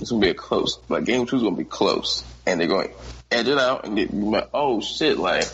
It's 0.00 0.10
gonna 0.10 0.20
be 0.20 0.28
a 0.28 0.34
close, 0.34 0.78
like 0.90 1.04
game 1.04 1.26
two's 1.26 1.42
gonna 1.42 1.56
be 1.56 1.64
close, 1.64 2.24
and 2.44 2.60
they're 2.60 2.68
going 2.68 2.88
to 2.88 2.94
edge 3.30 3.48
it 3.48 3.58
out 3.58 3.86
and 3.86 3.96
get 3.96 4.12
like, 4.12 4.50
oh 4.52 4.80
shit, 4.82 5.16
like, 5.16 5.48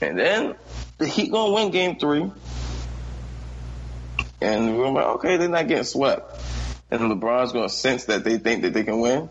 and 0.00 0.16
then 0.16 0.54
the 0.98 1.08
Heat 1.08 1.32
gonna 1.32 1.52
win 1.52 1.70
game 1.72 1.98
three, 1.98 2.30
and 4.40 4.76
we're 4.78 4.84
gonna 4.84 4.94
like, 4.94 5.06
okay, 5.16 5.38
they're 5.38 5.48
not 5.48 5.66
getting 5.66 5.84
swept, 5.84 6.40
and 6.90 7.00
LeBron's 7.00 7.52
gonna 7.52 7.68
sense 7.68 8.04
that 8.04 8.22
they 8.22 8.38
think 8.38 8.62
that 8.62 8.74
they 8.74 8.84
can 8.84 9.00
win. 9.00 9.28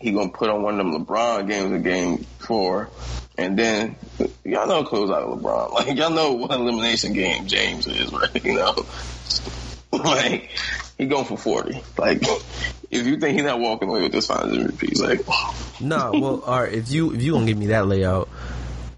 He 0.00 0.12
gonna 0.12 0.30
put 0.30 0.48
on 0.48 0.62
one 0.62 0.80
of 0.80 0.86
them 0.86 1.04
LeBron 1.04 1.46
games 1.46 1.72
in 1.72 1.82
game 1.82 2.18
four, 2.38 2.88
and 3.38 3.58
then 3.58 3.96
y'all 4.44 4.66
know 4.66 4.84
close 4.84 5.10
out 5.10 5.22
of 5.22 5.38
LeBron. 5.38 5.72
Like 5.76 5.96
y'all 5.96 6.10
know 6.10 6.32
what 6.32 6.50
elimination 6.52 7.12
game 7.12 7.46
James 7.46 7.86
is, 7.86 8.12
right? 8.12 8.44
You 8.44 8.54
know, 8.54 8.74
like 9.92 10.50
he 10.98 11.06
going 11.06 11.24
for 11.24 11.36
forty. 11.36 11.82
Like 11.98 12.22
if 12.90 13.06
you 13.06 13.18
think 13.18 13.36
he's 13.36 13.44
not 13.44 13.60
walking 13.60 13.88
away 13.88 14.02
with 14.02 14.12
this 14.12 14.26
finals 14.26 14.56
MVP, 14.56 15.00
like 15.00 15.80
No, 15.80 16.12
well, 16.12 16.40
all 16.42 16.62
right. 16.62 16.72
If 16.72 16.90
you 16.90 17.12
if 17.12 17.22
you 17.22 17.32
gonna 17.32 17.46
give 17.46 17.58
me 17.58 17.66
that 17.66 17.86
layout, 17.86 18.28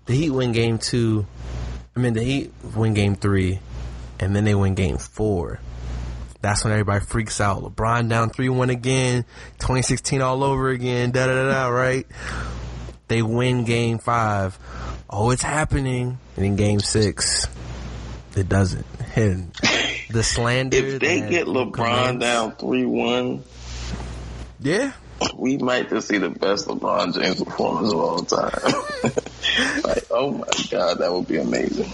the 0.07 0.15
Heat 0.15 0.31
win 0.31 0.53
game 0.53 0.79
two. 0.79 1.27
I 1.97 2.01
mean, 2.01 2.15
the 2.15 2.23
Heat 2.23 2.53
win 2.77 2.95
game 2.95 3.17
three, 3.17 3.59
and 4.21 4.35
then 4.37 4.45
they 4.45 4.55
win 4.55 4.75
game 4.75 4.99
four. 4.99 5.61
That's 6.41 6.63
when 6.63 6.73
everybody 6.73 7.05
freaks 7.05 7.41
out. 7.41 7.63
LeBron 7.63 8.09
down 8.09 8.31
three 8.31 8.49
one 8.49 8.71
again, 8.71 9.25
2016 9.59 10.23
all 10.23 10.45
over 10.45 10.71
again. 10.71 11.11
Da 11.11 11.27
da 11.27 11.35
da 11.35 11.49
da. 11.49 11.69
Right? 11.69 12.07
They 13.09 13.23
win 13.23 13.65
game 13.65 13.99
five. 13.99 14.59
Oh, 15.11 15.31
it's 15.31 15.43
happening. 15.43 16.19
And 16.37 16.45
in 16.45 16.57
game 16.57 16.81
six, 16.81 17.47
it 18.37 18.49
doesn't. 18.49 18.87
And 19.17 19.53
the 20.11 20.23
slander. 20.23 20.77
if 20.77 21.01
they 21.01 21.21
get 21.29 21.47
LeBron 21.47 22.21
down 22.21 22.53
three 22.53 22.85
one, 22.85 23.43
yeah, 24.61 24.93
we 25.35 25.57
might 25.57 25.89
just 25.89 26.09
see 26.09 26.19
the 26.19 26.31
best 26.31 26.69
LeBron 26.69 27.15
James 27.15 27.43
performance 27.43 27.93
of 27.93 27.99
all 27.99 28.19
time. 28.21 28.61
like, 29.85 30.05
oh 30.11 30.31
my 30.33 30.47
god, 30.71 30.99
that 30.99 31.13
would 31.13 31.27
be 31.27 31.39
amazing. 31.39 31.91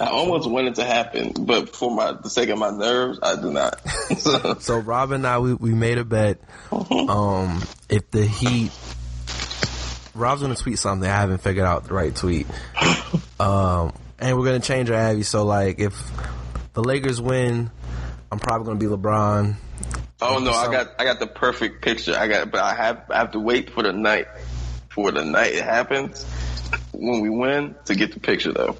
I 0.00 0.10
almost 0.10 0.48
want 0.48 0.68
it 0.68 0.76
to 0.76 0.84
happen, 0.84 1.32
but 1.40 1.74
for 1.74 1.90
my 1.90 2.12
the 2.12 2.30
sake 2.30 2.50
of 2.50 2.58
my 2.58 2.70
nerves, 2.70 3.18
I 3.22 3.36
do 3.36 3.52
not. 3.52 3.80
So 4.60 4.78
Rob 4.78 5.12
and 5.12 5.26
I, 5.26 5.38
we, 5.38 5.54
we 5.54 5.74
made 5.74 5.98
a 5.98 6.04
bet. 6.04 6.38
Um, 6.72 7.62
if 7.88 8.10
the 8.10 8.24
Heat, 8.24 8.72
Rob's 10.18 10.42
gonna 10.42 10.56
tweet 10.56 10.78
something. 10.78 11.08
I 11.08 11.14
haven't 11.14 11.38
figured 11.38 11.64
out 11.64 11.84
the 11.84 11.94
right 11.94 12.14
tweet. 12.14 12.46
Um, 13.40 13.92
and 14.18 14.36
we're 14.36 14.44
gonna 14.46 14.58
change 14.58 14.90
our 14.90 14.96
Abby. 14.96 15.22
So 15.22 15.44
like, 15.44 15.78
if 15.78 15.94
the 16.72 16.82
Lakers 16.82 17.20
win, 17.20 17.70
I'm 18.32 18.38
probably 18.40 18.66
gonna 18.66 18.78
be 18.80 18.86
LeBron. 18.86 19.54
oh 20.20 20.38
no, 20.40 20.50
I 20.50 20.70
got 20.72 20.88
I 20.98 21.04
got 21.04 21.20
the 21.20 21.28
perfect 21.28 21.80
picture. 21.82 22.16
I 22.18 22.26
got, 22.26 22.50
but 22.50 22.60
I 22.60 22.74
have 22.74 23.04
I 23.10 23.18
have 23.18 23.30
to 23.32 23.38
wait 23.38 23.70
for 23.70 23.84
the 23.84 23.92
night 23.92 24.26
for 24.90 25.12
the 25.12 25.24
night 25.24 25.52
it 25.52 25.62
happens 25.62 26.24
when 26.92 27.20
we 27.20 27.30
win 27.30 27.76
to 27.84 27.94
get 27.94 28.12
the 28.12 28.18
picture 28.18 28.52
though. 28.52 28.76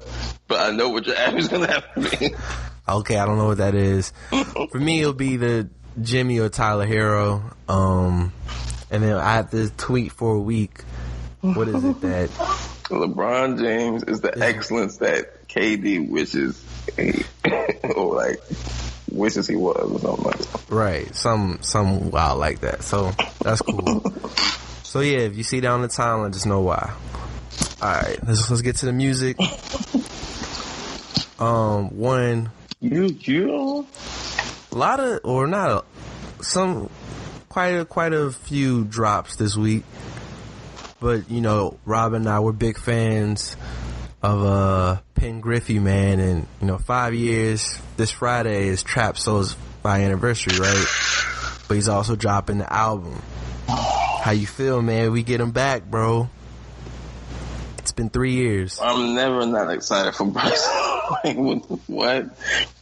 But 0.49 0.59
I 0.59 0.75
know 0.75 0.89
what 0.89 1.07
your 1.07 1.15
Abby's 1.15 1.47
gonna 1.47 1.71
have 1.71 1.93
to 1.93 2.17
be. 2.17 2.35
Okay, 2.87 3.17
I 3.17 3.25
don't 3.27 3.37
know 3.37 3.45
what 3.47 3.59
that 3.59 3.75
is. 3.75 4.11
For 4.71 4.79
me, 4.79 5.01
it'll 5.01 5.13
be 5.13 5.37
the 5.37 5.69
Jimmy 6.01 6.39
or 6.39 6.49
Tyler 6.49 6.87
Herro. 6.87 7.53
Um, 7.69 8.33
and 8.89 9.03
then 9.03 9.15
I 9.15 9.35
have 9.35 9.51
to 9.51 9.69
tweet 9.69 10.11
for 10.11 10.33
a 10.33 10.39
week. 10.39 10.83
What 11.41 11.67
is 11.67 11.83
it 11.83 12.01
that? 12.01 12.29
LeBron 12.89 13.59
James 13.59 14.03
is 14.03 14.21
the 14.21 14.37
excellence 14.43 14.97
that 14.97 15.47
KD 15.47 16.09
wishes 16.09 16.63
he, 16.97 17.23
or 17.95 18.15
like 18.15 18.41
wishes 19.11 19.47
he 19.47 19.55
was 19.55 19.77
or 19.77 19.99
something 19.99 20.25
like 20.25 20.37
that. 20.37 20.69
Right, 20.69 21.15
some 21.15 21.59
some 21.61 22.11
wild 22.11 22.39
like 22.39 22.61
that. 22.61 22.83
So 22.83 23.11
that's 23.41 23.61
cool. 23.61 24.01
so 24.83 24.99
yeah, 25.01 25.19
if 25.19 25.37
you 25.37 25.43
see 25.43 25.61
down 25.61 25.81
the 25.81 25.87
timeline, 25.87 26.33
just 26.33 26.45
know 26.45 26.61
why. 26.61 26.93
All 27.81 27.89
right, 27.89 28.17
let's 28.27 28.49
let's 28.49 28.61
get 28.61 28.77
to 28.77 28.85
the 28.85 28.93
music. 28.93 29.37
Um, 31.39 31.97
one, 31.97 32.51
You 32.81 33.05
you 33.21 33.87
a 34.73 34.75
lot 34.75 34.99
of 34.99 35.21
or 35.23 35.47
not 35.47 35.71
a, 36.39 36.43
some 36.43 36.89
quite 37.47 37.69
a 37.69 37.85
quite 37.85 38.11
a 38.11 38.29
few 38.29 38.83
drops 38.83 39.37
this 39.37 39.55
week. 39.55 39.85
But 40.99 41.29
you 41.29 41.41
know, 41.41 41.77
Rob 41.85 42.13
and 42.13 42.27
I 42.27 42.39
were 42.39 42.53
big 42.53 42.77
fans 42.77 43.55
of 44.21 44.43
uh 44.43 44.97
Pen 45.15 45.39
Griffey, 45.39 45.79
man, 45.79 46.19
and 46.19 46.47
you 46.61 46.67
know, 46.67 46.77
five 46.77 47.13
years 47.13 47.79
this 47.97 48.11
Friday 48.11 48.67
is 48.67 48.83
Trap 48.83 49.17
Soul's 49.17 49.53
five 49.83 50.01
anniversary, 50.01 50.57
right? 50.59 50.85
But 51.67 51.75
he's 51.75 51.87
also 51.87 52.15
dropping 52.15 52.57
the 52.57 52.71
album. 52.71 53.21
How 53.67 54.31
you 54.31 54.47
feel, 54.47 54.81
man? 54.81 55.11
We 55.11 55.23
get 55.23 55.39
him 55.39 55.51
back, 55.51 55.85
bro. 55.85 56.29
It's 57.77 57.93
been 57.93 58.09
three 58.09 58.33
years. 58.33 58.79
I'm 58.81 59.15
never 59.15 59.45
not 59.45 59.71
excited 59.71 60.13
for 60.15 60.25
Bryson. 60.25 60.73
like 61.23 61.37
what? 61.87 62.25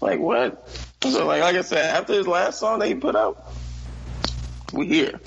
Like 0.01 0.19
what? 0.19 0.69
So 1.03 1.25
like 1.27 1.41
like 1.41 1.55
I 1.55 1.61
said, 1.61 1.95
after 1.95 2.13
his 2.13 2.27
last 2.27 2.59
song 2.59 2.79
that 2.79 2.87
he 2.87 2.95
put 2.95 3.15
out, 3.15 3.51
we 4.73 4.87
here. 4.87 5.19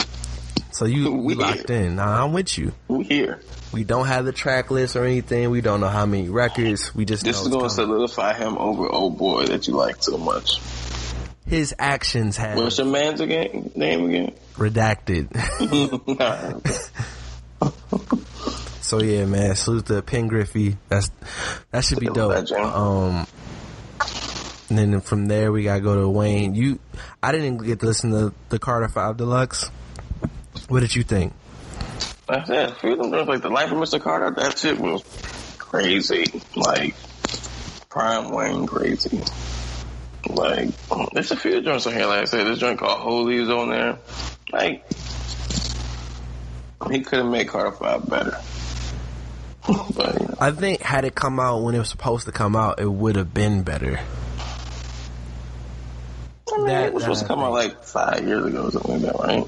So 0.81 0.87
you, 0.87 1.13
Weird. 1.13 1.39
locked 1.39 1.69
in. 1.69 1.97
Nah, 1.97 2.25
I'm 2.25 2.33
with 2.33 2.57
you. 2.57 2.73
We 2.89 3.05
here. 3.05 3.43
We 3.71 3.85
don't 3.85 4.07
have 4.07 4.25
the 4.25 4.33
track 4.33 4.71
list 4.71 4.97
or 4.97 5.05
anything. 5.05 5.51
We 5.51 5.61
don't 5.61 5.83
know 5.83 5.91
how 5.91 6.07
many 6.07 6.31
records. 6.31 6.95
We 6.95 7.05
just 7.05 7.23
This 7.23 7.37
know 7.37 7.43
is 7.43 7.49
going 7.49 7.65
to 7.65 7.69
solidify 7.69 8.33
him 8.33 8.57
over 8.57 8.91
old 8.91 9.19
boy 9.19 9.45
that 9.45 9.69
you 9.69 9.75
like 9.75 10.03
so 10.03 10.17
much. 10.17 10.59
his 11.47 11.75
actions 11.79 12.39
have 12.39 12.57
What's 12.57 12.79
your 12.79 12.87
man's 12.87 13.21
again? 13.21 13.71
Name 13.77 14.09
again? 14.09 14.33
redacted. 14.55 15.29
so 18.81 19.03
yeah, 19.03 19.27
man. 19.27 19.57
Salute 19.57 19.85
to 19.85 20.01
Pen 20.01 20.29
Griffey. 20.29 20.79
That's 20.89 21.11
that 21.73 21.85
should 21.85 22.01
be 22.01 22.07
dope. 22.07 22.51
Um, 22.53 23.27
and 24.71 24.79
then 24.79 25.01
from 25.03 25.27
there 25.27 25.53
we 25.53 25.65
gotta 25.65 25.83
go 25.83 26.01
to 26.01 26.09
Wayne. 26.09 26.55
You, 26.55 26.79
I 27.23 27.33
didn't 27.33 27.59
get 27.59 27.81
to 27.81 27.87
listen 27.87 28.13
to 28.13 28.33
the 28.49 28.59
Carter 28.59 28.89
Five 28.89 29.19
Deluxe. 29.19 29.71
What 30.71 30.81
did 30.81 30.95
you 30.95 31.03
think? 31.03 31.33
I 32.29 32.45
said, 32.45 32.77
Freedom 32.77 33.11
Jones, 33.11 33.27
like 33.27 33.43
the 33.43 33.49
life 33.49 33.73
of 33.73 33.79
Mr. 33.79 34.01
Carter, 34.01 34.31
that 34.41 34.57
shit 34.57 34.79
was 34.79 35.03
crazy. 35.59 36.25
Like, 36.55 36.95
prime 37.89 38.31
Wayne 38.31 38.69
crazy. 38.69 39.21
Like, 40.29 40.69
there's 41.13 41.33
a 41.33 41.37
few 41.37 41.61
joints 41.61 41.89
on 41.89 41.93
here, 41.95 42.07
like 42.07 42.23
I 42.23 42.25
said, 42.27 42.47
this 42.47 42.61
joint 42.61 42.79
called 42.79 43.01
Holy's 43.01 43.49
on 43.49 43.71
there. 43.71 43.99
Like, 44.53 44.87
he 46.89 47.01
could 47.01 47.19
have 47.19 47.27
made 47.33 47.49
Carter 47.49 47.73
5 47.73 48.09
better. 48.09 48.39
but, 49.67 50.21
you 50.21 50.27
know, 50.29 50.37
I 50.41 50.53
think 50.53 50.83
had 50.83 51.05
it 51.05 51.17
come 51.17 51.41
out 51.41 51.65
when 51.65 51.75
it 51.75 51.81
was 51.81 51.89
supposed 51.91 52.27
to 52.27 52.33
come 52.33 52.55
out, 52.55 52.79
it 52.79 52.89
would 52.89 53.17
have 53.17 53.35
been 53.35 53.65
better. 53.65 53.99
I 56.53 56.57
mean, 56.59 56.67
That- 56.67 56.85
it 56.85 56.95
was 56.95 57.03
supposed 57.03 57.23
to 57.23 57.27
come 57.27 57.41
out 57.41 57.51
like 57.51 57.83
five 57.83 58.25
years 58.25 58.45
ago 58.47 58.67
or 58.67 58.71
something 58.71 59.03
like 59.03 59.13
that, 59.13 59.19
right? 59.19 59.47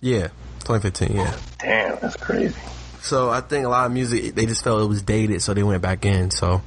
Yeah, 0.00 0.28
2015. 0.60 1.16
Yeah. 1.16 1.36
Damn, 1.58 1.98
that's 2.00 2.16
crazy. 2.16 2.56
So 3.02 3.30
I 3.30 3.40
think 3.40 3.64
a 3.64 3.68
lot 3.68 3.86
of 3.86 3.92
music 3.92 4.34
they 4.34 4.46
just 4.46 4.62
felt 4.62 4.82
it 4.82 4.86
was 4.86 5.02
dated, 5.02 5.42
so 5.42 5.54
they 5.54 5.62
went 5.62 5.82
back 5.82 6.04
in. 6.04 6.30
So 6.30 6.62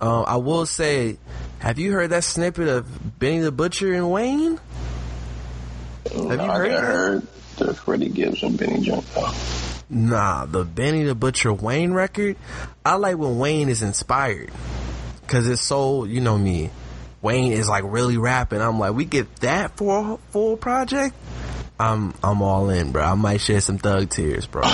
um, 0.00 0.24
I 0.26 0.36
will 0.36 0.66
say, 0.66 1.16
have 1.58 1.78
you 1.78 1.92
heard 1.92 2.10
that 2.10 2.24
snippet 2.24 2.68
of 2.68 3.18
Benny 3.18 3.38
the 3.38 3.52
Butcher 3.52 3.92
and 3.92 4.10
Wayne? 4.10 4.58
Have 6.04 6.14
you 6.14 6.36
No, 6.36 6.44
I 6.44 6.56
heard 6.58 6.68
never 6.70 6.86
heard 6.86 7.26
the 7.56 7.74
Freddie 7.74 8.08
Gibbs 8.08 8.42
and 8.42 8.58
Benny 8.58 8.80
joint. 8.80 9.04
though. 9.14 9.30
Nah, 9.90 10.46
the 10.46 10.64
Benny 10.64 11.04
the 11.04 11.14
Butcher 11.14 11.52
Wayne 11.52 11.92
record. 11.92 12.36
I 12.84 12.94
like 12.94 13.16
when 13.18 13.38
Wayne 13.38 13.68
is 13.68 13.82
inspired, 13.82 14.50
cause 15.26 15.48
it's 15.48 15.62
so 15.62 16.04
you 16.04 16.20
know 16.20 16.38
me. 16.38 16.70
Wayne 17.22 17.52
is 17.52 17.68
like 17.68 17.84
really 17.86 18.16
rapping. 18.16 18.60
I'm 18.62 18.78
like, 18.78 18.94
we 18.94 19.04
get 19.04 19.36
that 19.36 19.76
for 19.76 20.14
a 20.14 20.16
full 20.32 20.56
project. 20.56 21.14
I'm 21.80 22.12
I'm 22.22 22.42
all 22.42 22.68
in, 22.70 22.92
bro. 22.92 23.02
I 23.02 23.14
might 23.14 23.40
shed 23.40 23.62
some 23.62 23.78
thug 23.78 24.10
tears, 24.10 24.46
bro. 24.46 24.62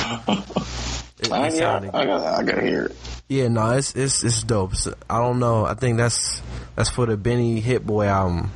It- 1.18 1.32
I, 1.32 1.44
yeah, 1.44 1.48
sounded 1.48 1.94
I 1.94 2.04
got, 2.04 2.20
I 2.40 2.42
got 2.42 2.56
to 2.56 2.60
hear 2.60 2.84
it. 2.86 2.96
Yeah, 3.28 3.48
no, 3.48 3.70
it's 3.70 3.96
it's 3.96 4.22
it's 4.22 4.42
dope. 4.42 4.76
So, 4.76 4.92
I 5.08 5.18
don't 5.18 5.38
know. 5.38 5.64
I 5.64 5.72
think 5.74 5.96
that's 5.96 6.42
that's 6.76 6.90
for 6.90 7.06
the 7.06 7.16
Benny 7.16 7.60
Hit 7.60 7.86
Boy 7.86 8.04
album. 8.06 8.50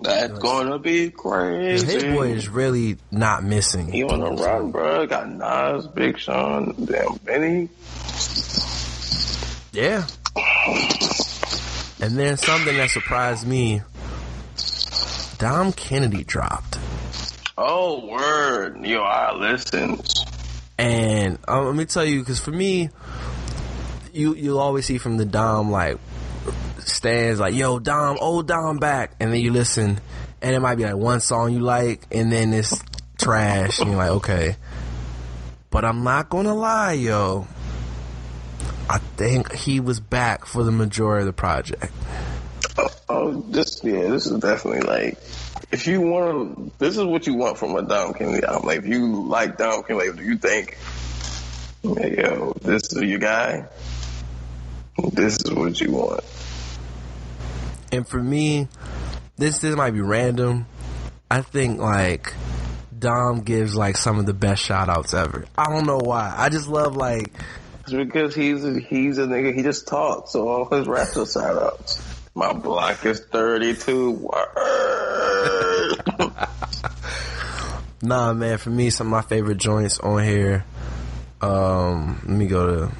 That's 0.00 0.38
gonna 0.38 0.78
be 0.78 1.10
crazy. 1.10 1.86
Hit 2.00 2.14
Boy 2.14 2.28
is 2.32 2.48
really 2.48 2.96
not 3.10 3.44
missing. 3.44 3.92
He 3.92 4.02
on 4.04 4.20
the 4.20 4.30
run, 4.30 4.70
bro. 4.70 5.06
Got 5.06 5.28
Nas, 5.30 5.86
Big 5.88 6.18
Sean, 6.18 6.74
damn 6.86 7.16
Benny. 7.16 7.68
Yeah. 9.72 10.06
And 12.00 12.16
then 12.18 12.36
something 12.38 12.76
that 12.78 12.88
surprised 12.90 13.46
me, 13.46 13.82
Dom 15.38 15.72
Kennedy 15.72 16.24
dropped. 16.24 16.78
Oh, 17.56 18.06
word. 18.06 18.84
Yo, 18.84 19.02
I 19.02 19.34
listened. 19.34 20.06
And 20.78 21.38
um, 21.46 21.66
let 21.66 21.76
me 21.76 21.84
tell 21.84 22.04
you, 22.04 22.20
because 22.20 22.40
for 22.40 22.50
me, 22.50 22.90
you 24.12 24.34
you'll 24.34 24.58
always 24.58 24.86
see 24.86 24.98
from 24.98 25.16
the 25.16 25.24
Dom 25.24 25.70
like 25.70 25.98
stands 26.78 27.38
like, 27.38 27.54
"Yo, 27.54 27.78
Dom, 27.78 28.18
old 28.20 28.48
Dom 28.48 28.78
back," 28.78 29.12
and 29.20 29.32
then 29.32 29.40
you 29.40 29.52
listen, 29.52 30.00
and 30.42 30.54
it 30.54 30.60
might 30.60 30.74
be 30.74 30.84
like 30.84 30.96
one 30.96 31.20
song 31.20 31.52
you 31.52 31.60
like, 31.60 32.06
and 32.10 32.32
then 32.32 32.52
it's 32.52 32.82
trash, 33.18 33.78
and 33.78 33.88
you're 33.88 33.98
like, 33.98 34.10
okay. 34.10 34.56
But 35.70 35.84
I'm 35.84 36.04
not 36.04 36.28
gonna 36.28 36.54
lie, 36.54 36.92
yo. 36.92 37.46
I 38.88 38.98
think 39.16 39.52
he 39.52 39.80
was 39.80 39.98
back 39.98 40.44
for 40.44 40.62
the 40.62 40.70
majority 40.70 41.22
of 41.22 41.26
the 41.26 41.32
project. 41.32 41.92
Oh, 43.08 43.40
this, 43.48 43.82
yeah, 43.82 44.08
this 44.08 44.26
is 44.26 44.38
definitely 44.40 44.82
like, 44.82 45.18
if 45.74 45.88
you 45.88 46.00
want 46.00 46.56
to, 46.56 46.72
this 46.78 46.96
is 46.96 47.02
what 47.02 47.26
you 47.26 47.34
want 47.34 47.58
from 47.58 47.74
a 47.74 47.82
Dom 47.82 48.14
Kennedy 48.14 48.46
album. 48.46 48.68
Like, 48.68 48.78
if 48.78 48.86
you 48.86 49.26
like 49.26 49.58
Dom 49.58 49.82
Kennedy, 49.82 50.16
do 50.16 50.22
you 50.22 50.38
think, 50.38 50.78
hey, 51.82 52.16
yo, 52.16 52.52
this 52.62 52.92
is 52.92 53.02
your 53.02 53.18
guy? 53.18 53.66
This 55.12 55.36
is 55.44 55.50
what 55.50 55.80
you 55.80 55.90
want. 55.90 56.22
And 57.90 58.06
for 58.06 58.22
me, 58.22 58.68
this 59.36 59.58
this 59.58 59.74
might 59.74 59.90
be 59.90 60.00
random. 60.00 60.66
I 61.28 61.40
think 61.42 61.80
like 61.80 62.32
Dom 62.96 63.40
gives 63.40 63.74
like 63.74 63.96
some 63.96 64.20
of 64.20 64.26
the 64.26 64.32
best 64.32 64.64
shout 64.64 64.88
outs 64.88 65.12
ever. 65.12 65.44
I 65.58 65.70
don't 65.70 65.86
know 65.86 65.98
why. 65.98 66.32
I 66.36 66.50
just 66.50 66.68
love 66.68 66.94
like 66.94 67.32
It's 67.80 67.92
because 67.92 68.32
he's 68.32 68.64
a, 68.64 68.78
he's 68.78 69.18
a 69.18 69.26
nigga. 69.26 69.52
He 69.52 69.64
just 69.64 69.88
talks, 69.88 70.30
so 70.30 70.48
all 70.48 70.64
his 70.66 70.86
raps 70.86 71.16
are 71.16 71.26
shout 71.26 71.60
outs. 71.60 72.13
My 72.36 72.52
block 72.52 73.06
is 73.06 73.20
32. 73.20 74.10
Word. 74.10 74.36
nah 78.02 78.32
man, 78.32 78.58
for 78.58 78.70
me 78.70 78.90
some 78.90 79.06
of 79.06 79.12
my 79.12 79.22
favorite 79.22 79.58
joints 79.58 80.00
on 80.00 80.24
here. 80.24 80.64
Um 81.40 82.20
let 82.26 82.36
me 82.36 82.46
go 82.48 82.66
to 82.66 82.92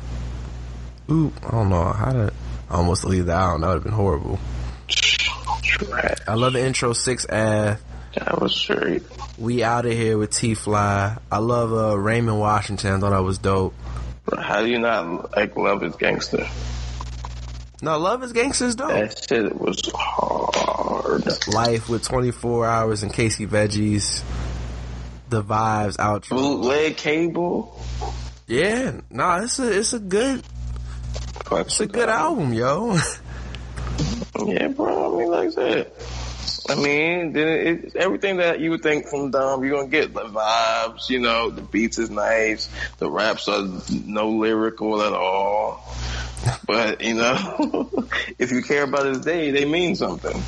Ooh, 1.12 1.32
I 1.44 1.50
don't 1.50 1.68
know 1.68 1.84
how 1.84 2.12
to 2.12 2.32
I 2.70 2.76
almost 2.76 3.04
leave 3.04 3.26
that 3.26 3.36
out. 3.36 3.60
That 3.60 3.66
would 3.66 3.74
have 3.74 3.82
been 3.82 3.92
horrible. 3.92 4.38
Trash. 4.86 6.18
I 6.28 6.34
love 6.34 6.52
the 6.52 6.64
intro 6.64 6.92
six 6.92 7.26
Ave. 7.26 7.78
That 8.14 8.40
was 8.40 8.54
straight. 8.54 9.02
We 9.36 9.64
out 9.64 9.84
of 9.86 9.92
here 9.92 10.16
with 10.16 10.30
T 10.30 10.54
Fly. 10.54 11.18
I 11.32 11.38
love 11.38 11.72
uh, 11.72 11.98
Raymond 11.98 12.38
Washington. 12.38 12.94
I 12.94 13.00
thought 13.00 13.10
that 13.10 13.24
was 13.24 13.38
dope. 13.38 13.74
How 14.38 14.62
do 14.62 14.68
you 14.68 14.78
not 14.78 15.36
like 15.36 15.56
love 15.56 15.82
is 15.82 15.96
gangster? 15.96 16.46
No, 17.84 17.98
Love 17.98 18.22
is 18.22 18.32
Gangster's 18.32 18.74
dope. 18.74 18.88
That 18.88 19.26
shit 19.28 19.60
was 19.60 19.78
hard. 19.94 21.26
Life 21.52 21.90
with 21.90 22.02
24 22.02 22.66
hours 22.66 23.02
and 23.02 23.12
Casey 23.12 23.46
Veggies. 23.46 24.22
The 25.28 25.42
vibes 25.42 25.98
outro. 25.98 26.30
Bootleg 26.30 26.96
cable. 26.96 27.78
Yeah, 28.46 29.00
nah, 29.10 29.42
it's 29.42 29.58
a 29.58 29.78
it's 29.78 29.92
a 29.92 29.98
good 29.98 30.42
it's 31.52 31.80
a 31.80 31.86
good 31.86 32.08
album, 32.08 32.54
yo. 32.54 32.98
Yeah, 34.46 34.68
bro. 34.68 35.14
I 35.14 35.18
mean, 35.18 35.30
like 35.30 35.48
I 35.48 35.50
said, 35.50 35.92
I 36.68 36.74
mean, 36.76 37.32
then 37.32 37.48
it, 37.48 37.84
it, 37.84 37.96
everything 37.96 38.38
that 38.38 38.60
you 38.60 38.70
would 38.70 38.82
think 38.82 39.06
from 39.06 39.30
Dom, 39.30 39.64
you're 39.64 39.76
gonna 39.76 39.88
get 39.88 40.14
the 40.14 40.24
vibes. 40.24 41.10
You 41.10 41.20
know, 41.20 41.50
the 41.50 41.62
beats 41.62 41.98
is 41.98 42.10
nice, 42.10 42.68
the 42.98 43.10
raps 43.10 43.48
are 43.48 43.66
no 44.06 44.30
lyrical 44.30 45.02
at 45.02 45.12
all. 45.12 45.84
But 46.66 47.02
you 47.02 47.14
know, 47.14 47.90
if 48.38 48.50
you 48.52 48.62
care 48.62 48.84
about 48.84 49.06
his 49.06 49.20
day, 49.20 49.50
they 49.50 49.64
mean 49.64 49.94
something. 49.96 50.42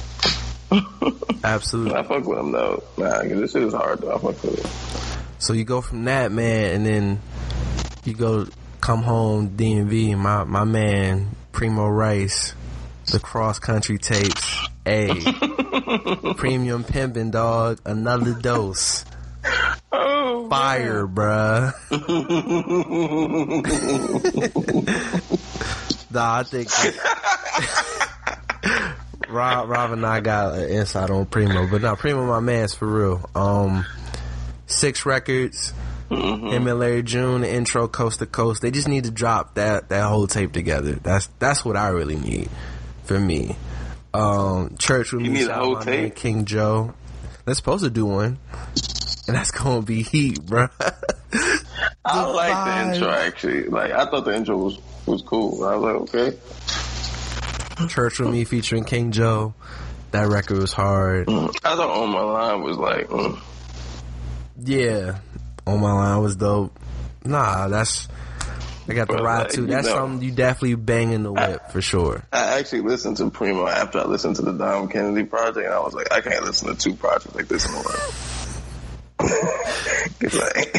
Absolutely. 1.44 1.94
I 1.94 2.02
fuck 2.02 2.24
with 2.24 2.38
him 2.38 2.52
though. 2.52 2.82
Nah, 2.96 3.22
this 3.22 3.52
shit 3.52 3.62
is 3.62 3.74
hard 3.74 4.00
though. 4.00 4.14
I 4.14 4.18
fuck 4.18 4.42
with 4.42 4.58
it. 4.58 5.16
So 5.38 5.52
you 5.52 5.64
go 5.64 5.80
from 5.80 6.04
that 6.04 6.32
man, 6.32 6.74
and 6.74 6.86
then 6.86 7.20
you 8.04 8.14
go 8.14 8.46
come 8.80 9.02
home 9.02 9.50
DMV. 9.50 10.16
My 10.16 10.44
my 10.44 10.64
man 10.64 11.36
Primo 11.52 11.86
Rice, 11.86 12.54
the 13.12 13.20
cross 13.20 13.58
country 13.58 13.98
tapes. 13.98 14.65
A 14.86 16.34
premium 16.36 16.84
pimping 16.84 17.32
dog. 17.32 17.80
Another 17.84 18.34
dose. 18.34 19.04
Oh, 19.92 20.48
Fire, 20.48 21.06
bruh. 21.06 21.72
nah, 26.10 26.38
I 26.38 26.42
think 26.44 26.70
Rob, 29.28 29.68
Rob 29.68 29.92
and 29.92 30.06
I 30.06 30.20
got 30.20 30.54
an 30.54 30.68
insight 30.68 31.10
on 31.10 31.26
Primo, 31.26 31.68
but 31.68 31.82
not 31.82 31.98
Primo, 31.98 32.24
my 32.26 32.40
man's 32.40 32.74
for 32.74 32.86
real. 32.86 33.28
Um, 33.34 33.84
six 34.66 35.04
records. 35.04 35.72
Him 36.08 36.68
and 36.68 36.78
Larry 36.78 37.02
June, 37.02 37.40
the 37.40 37.52
intro 37.52 37.88
coast 37.88 38.20
to 38.20 38.26
coast. 38.26 38.62
They 38.62 38.70
just 38.70 38.86
need 38.86 39.02
to 39.04 39.10
drop 39.10 39.56
that 39.56 39.88
that 39.88 40.08
whole 40.08 40.28
tape 40.28 40.52
together. 40.52 40.92
That's 40.92 41.28
that's 41.40 41.64
what 41.64 41.76
I 41.76 41.88
really 41.88 42.14
need 42.14 42.48
for 43.02 43.18
me. 43.18 43.56
Um, 44.16 44.76
church 44.78 45.12
with 45.12 45.24
You 45.24 45.30
me, 45.30 45.44
shout 45.44 45.62
out 45.78 45.86
man. 45.86 46.10
King 46.10 46.44
Joe. 46.44 46.94
They're 47.44 47.54
supposed 47.54 47.84
to 47.84 47.90
do 47.90 48.06
one, 48.06 48.38
and 49.28 49.36
that's 49.36 49.50
gonna 49.50 49.82
be 49.82 50.02
heat, 50.02 50.44
bro. 50.44 50.68
I 52.04 52.24
like 52.24 52.88
the 52.88 52.94
intro 52.94 53.10
actually. 53.10 53.64
Like 53.64 53.92
I 53.92 54.06
thought 54.06 54.24
the 54.24 54.34
intro 54.34 54.56
was 54.56 54.78
was 55.06 55.22
cool. 55.22 55.64
I 55.64 55.76
was 55.76 56.08
like, 56.08 56.16
okay. 56.16 57.88
Church 57.88 58.18
with 58.18 58.30
me 58.30 58.44
featuring 58.44 58.84
King 58.84 59.12
Joe. 59.12 59.54
That 60.12 60.28
record 60.28 60.58
was 60.58 60.72
hard. 60.72 61.28
I 61.28 61.46
thought 61.76 61.80
On 61.80 62.10
My 62.10 62.22
Line 62.22 62.62
was 62.62 62.78
like, 62.78 63.08
mm. 63.08 63.38
Yeah, 64.64 65.18
on 65.66 65.80
my 65.80 65.92
line 65.92 66.22
was 66.22 66.36
dope. 66.36 66.78
Nah, 67.24 67.68
that's 67.68 68.08
I 68.88 68.94
got 68.94 69.08
the 69.08 69.16
ride 69.16 69.42
like, 69.44 69.50
too. 69.50 69.66
That's 69.66 69.86
know- 69.86 69.94
something 69.94 70.28
you 70.28 70.34
definitely 70.34 70.76
bang 70.76 71.12
in 71.12 71.22
the 71.22 71.32
whip 71.32 71.70
for 71.70 71.80
sure. 71.80 72.22
I 72.32 72.58
actually 72.58 72.82
listened 72.82 73.16
to 73.18 73.30
Primo 73.30 73.66
after 73.66 73.98
I 73.98 74.04
listened 74.04 74.36
to 74.36 74.42
the 74.42 74.52
Dom 74.52 74.88
Kennedy 74.88 75.24
project, 75.24 75.66
and 75.66 75.74
I 75.74 75.80
was 75.80 75.94
like, 75.94 76.12
I 76.12 76.20
can't 76.20 76.44
listen 76.44 76.68
to 76.68 76.74
two 76.76 76.94
projects 76.94 77.34
like 77.34 77.48
this 77.48 77.66
in 77.66 77.74
a 77.74 77.78
row. 77.78 78.10
like, 80.22 80.76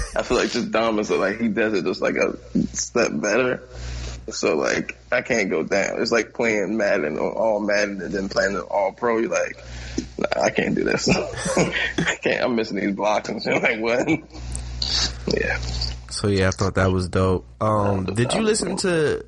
I 0.16 0.22
feel 0.22 0.36
like 0.36 0.50
just 0.50 0.70
Dom 0.70 0.98
is 0.98 1.10
like 1.10 1.40
he 1.40 1.48
does 1.48 1.74
it 1.74 1.84
just 1.84 2.00
like 2.00 2.16
a 2.16 2.36
step 2.74 3.10
better. 3.12 3.62
So 4.28 4.56
like 4.56 4.96
I 5.12 5.22
can't 5.22 5.50
go 5.50 5.62
down. 5.62 6.00
It's 6.00 6.12
like 6.12 6.32
playing 6.34 6.76
Madden 6.76 7.18
or 7.18 7.32
all 7.32 7.60
Madden 7.60 8.00
and 8.00 8.12
then 8.12 8.28
playing 8.28 8.54
it 8.54 8.60
all 8.60 8.92
pro. 8.92 9.18
You're 9.18 9.30
like, 9.30 9.56
nah, 10.18 10.42
I 10.42 10.50
can't 10.50 10.74
do 10.74 10.84
this. 10.84 11.08
I 11.56 12.18
can't. 12.22 12.44
I'm 12.44 12.56
missing 12.56 12.78
these 12.78 12.94
blocks 12.94 13.28
and 13.28 13.42
shit. 13.42 13.62
Like 13.62 13.80
what? 13.80 14.08
Yeah. 15.34 15.58
So 16.20 16.28
yeah, 16.28 16.48
I 16.48 16.50
thought 16.50 16.74
that 16.74 16.92
was 16.92 17.08
dope. 17.08 17.46
Um, 17.62 18.04
did 18.04 18.34
you 18.34 18.42
listen 18.42 18.76
to 18.78 19.24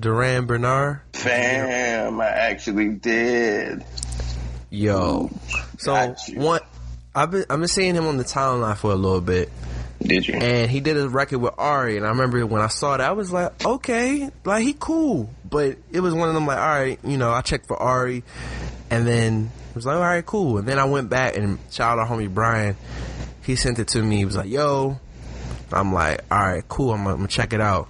Durand 0.00 0.48
Bernarr? 0.48 1.02
Fam, 1.12 2.18
I 2.18 2.24
actually 2.24 2.94
did. 2.94 3.84
Yo, 4.70 5.30
so 5.76 6.14
one, 6.32 6.62
I've 7.14 7.30
been 7.30 7.44
I've 7.50 7.58
been 7.58 7.68
seeing 7.68 7.94
him 7.94 8.06
on 8.06 8.16
the 8.16 8.24
timeline 8.24 8.74
for 8.78 8.90
a 8.90 8.94
little 8.94 9.20
bit, 9.20 9.50
Did 10.00 10.26
you? 10.26 10.36
and 10.36 10.70
he 10.70 10.80
did 10.80 10.96
a 10.96 11.10
record 11.10 11.40
with 11.40 11.52
Ari, 11.58 11.98
and 11.98 12.06
I 12.06 12.08
remember 12.08 12.46
when 12.46 12.62
I 12.62 12.68
saw 12.68 12.96
that, 12.96 13.06
I 13.06 13.12
was 13.12 13.30
like, 13.30 13.62
okay, 13.62 14.30
like 14.46 14.62
he 14.62 14.72
cool, 14.72 15.28
but 15.48 15.76
it 15.92 16.00
was 16.00 16.14
one 16.14 16.28
of 16.30 16.34
them 16.34 16.46
like, 16.46 16.56
all 16.56 16.66
right, 16.66 16.98
you 17.04 17.18
know, 17.18 17.32
I 17.32 17.42
checked 17.42 17.66
for 17.66 17.76
Ari, 17.76 18.24
and 18.88 19.06
then 19.06 19.50
it 19.68 19.76
was 19.76 19.84
like, 19.84 19.96
all 19.96 20.00
right, 20.00 20.24
cool, 20.24 20.56
and 20.56 20.66
then 20.66 20.78
I 20.78 20.86
went 20.86 21.10
back 21.10 21.36
and 21.36 21.58
shout 21.70 21.98
out 21.98 22.08
homie 22.08 22.32
Brian, 22.32 22.76
he 23.42 23.56
sent 23.56 23.78
it 23.78 23.88
to 23.88 24.02
me, 24.02 24.16
he 24.16 24.24
was 24.24 24.36
like, 24.36 24.48
yo, 24.48 24.98
I'm 25.72 25.92
like, 25.92 26.20
all 26.30 26.38
right, 26.38 26.66
cool, 26.68 26.90
I'm, 26.92 26.98
gonna- 26.98 27.10
I'm 27.10 27.16
gonna 27.18 27.28
check 27.28 27.52
it 27.52 27.60
out. 27.60 27.86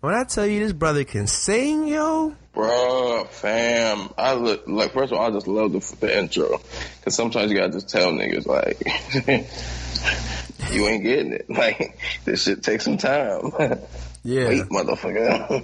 When 0.00 0.14
I 0.14 0.24
tell 0.24 0.46
you 0.46 0.60
this 0.60 0.72
brother 0.72 1.02
can 1.04 1.26
sing, 1.26 1.88
yo, 1.88 2.34
Bro, 2.54 3.26
fam, 3.30 4.08
I 4.18 4.34
look 4.34 4.64
like 4.66 4.92
first 4.92 5.12
of 5.12 5.18
all, 5.18 5.26
I 5.26 5.30
just 5.30 5.46
love 5.46 5.72
the, 5.72 5.96
the 6.00 6.18
intro 6.18 6.60
because 6.98 7.14
sometimes 7.14 7.50
you 7.52 7.58
gotta 7.58 7.72
just 7.72 7.88
tell 7.88 8.12
niggas 8.12 8.46
like 8.46 8.80
you 10.72 10.86
ain't 10.88 11.02
getting 11.04 11.32
it. 11.32 11.46
Like 11.58 11.98
this 12.24 12.42
shit 12.44 12.62
takes 12.62 12.84
some 12.84 12.96
time. 12.96 13.52
yeah, 14.24 14.48
Wait, 14.48 14.62
motherfucker. 14.70 15.62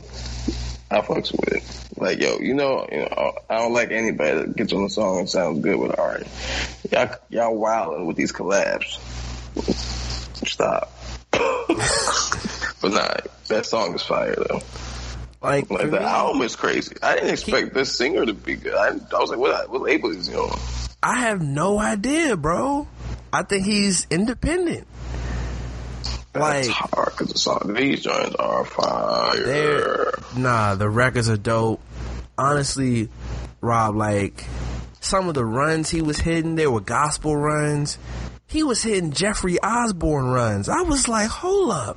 I 0.91 1.01
fucks 1.01 1.33
with 1.33 1.53
it. 1.55 2.01
Like 2.01 2.21
yo, 2.21 2.39
you 2.39 2.55
know, 2.55 2.87
you 2.91 2.99
know, 2.99 3.33
I 3.51 3.59
don't 3.59 3.73
like 3.73 3.91
anybody 3.91 4.39
that 4.39 4.57
gets 4.57 4.73
on 4.73 4.83
the 4.85 4.91
song 4.91 5.21
and 5.21 5.29
sounds 5.29 5.61
good 5.61 5.77
with 5.79 5.99
art. 5.99 6.27
Y'all, 6.93 7.17
y'all 7.29 7.57
wilding 7.57 8.07
with 8.07 8.17
these 8.17 8.33
collabs. 8.33 8.99
Stop. 10.47 10.93
but 12.81 12.93
nah, 12.93 13.15
that 13.49 13.65
song 13.67 13.95
is 13.95 14.03
fire 14.03 14.35
though. 14.37 14.61
like, 15.43 15.71
Like 15.71 15.91
the 15.91 15.99
me- 16.01 16.05
album 16.07 16.43
is 16.43 16.57
crazy. 16.57 16.97
I 17.03 17.15
didn't 17.17 17.31
expect 17.31 17.75
this 17.75 17.97
singer 17.97 18.25
to 18.27 18.35
be 18.35 18.55
good. 18.57 18.75
I, 18.75 18.89
I 18.89 19.21
was 19.21 19.31
like, 19.31 19.39
what, 19.39 19.71
what 19.71 19.83
label 19.83 20.11
is 20.11 20.27
he 20.29 20.35
on? 20.35 20.59
I 21.03 21.21
have 21.21 21.43
no 21.43 21.79
idea, 21.79 22.37
bro. 22.37 22.87
I 23.33 23.43
think 23.43 23.67
he's 23.67 24.07
independent. 24.11 24.87
That's 26.33 26.69
Like- 26.69 26.77
hard 26.77 27.13
because 27.13 27.29
the 27.33 27.39
song 27.39 27.75
these 27.75 28.01
joints 28.03 28.35
are 28.37 28.65
fire. 28.65 30.13
Nah, 30.37 30.75
the 30.75 30.89
records 30.89 31.29
are 31.29 31.37
dope. 31.37 31.81
Honestly, 32.37 33.09
Rob, 33.61 33.95
like 33.95 34.45
some 35.01 35.29
of 35.29 35.35
the 35.35 35.45
runs 35.45 35.91
he 35.91 36.03
was 36.03 36.19
hitting, 36.19 36.57
they 36.57 36.67
were 36.67 36.81
gospel 36.81 37.37
runs. 37.37 37.99
He 38.55 38.63
was 38.63 38.85
hitting 38.85 39.11
Jeffrey 39.11 39.61
Osborne 39.61 40.27
runs. 40.27 40.69
I 40.69 40.83
was 40.83 41.09
like, 41.09 41.29
hold 41.29 41.73
up. 41.73 41.97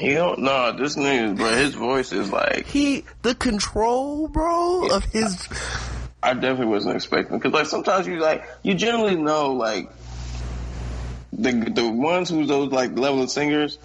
You 0.00 0.14
don't 0.14 0.40
know 0.40 0.76
this 0.76 0.96
nigga, 0.96 1.38
but 1.38 1.56
his 1.56 1.74
voice 1.74 2.10
is 2.10 2.32
like 2.32 2.66
He 2.66 3.04
the 3.22 3.36
control, 3.36 4.26
bro, 4.26 4.88
of 4.90 5.04
his 5.04 5.48
I 6.20 6.34
definitely 6.34 6.66
wasn't 6.66 6.96
expecting 6.96 7.38
because 7.38 7.52
like 7.52 7.66
sometimes 7.66 8.08
you 8.08 8.18
like 8.18 8.44
you 8.64 8.74
generally 8.74 9.14
know 9.14 9.52
like 9.52 9.88
the 11.32 11.52
the 11.52 11.88
ones 11.88 12.28
who's 12.28 12.48
those 12.48 12.72
like 12.72 12.98
level 12.98 13.22
of 13.22 13.30
singers, 13.30 13.78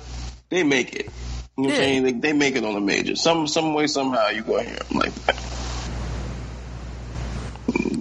they 0.50 0.64
make 0.64 0.96
it. 0.96 1.12
You 1.58 1.66
know 1.66 1.70
what 1.70 1.70
Yeah. 1.70 1.74
I'm 1.76 1.76
saying? 1.84 2.04
They, 2.04 2.12
they 2.14 2.34
make 2.34 2.56
it 2.56 2.66
on 2.66 2.74
the 2.74 2.82
major. 2.82 3.16
Some 3.16 3.46
some 3.48 3.76
way 3.76 3.86
somehow 3.86 4.30
you 4.30 4.42
go 4.42 4.58
hear 4.60 4.76
them 4.78 4.98
like 4.98 5.14
that. 5.26 5.36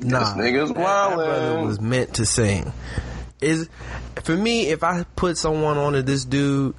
Nah, 0.02 0.34
nigga's 0.34 0.70
that- 0.70 0.76
that 0.78 1.14
brother 1.14 1.62
was 1.62 1.78
meant 1.78 2.14
to 2.14 2.24
sing. 2.26 2.72
Is 3.42 3.68
for 4.22 4.36
me, 4.36 4.68
if 4.68 4.82
I 4.84 5.04
put 5.16 5.36
someone 5.36 5.76
onto 5.76 6.02
this 6.02 6.24
dude, 6.24 6.74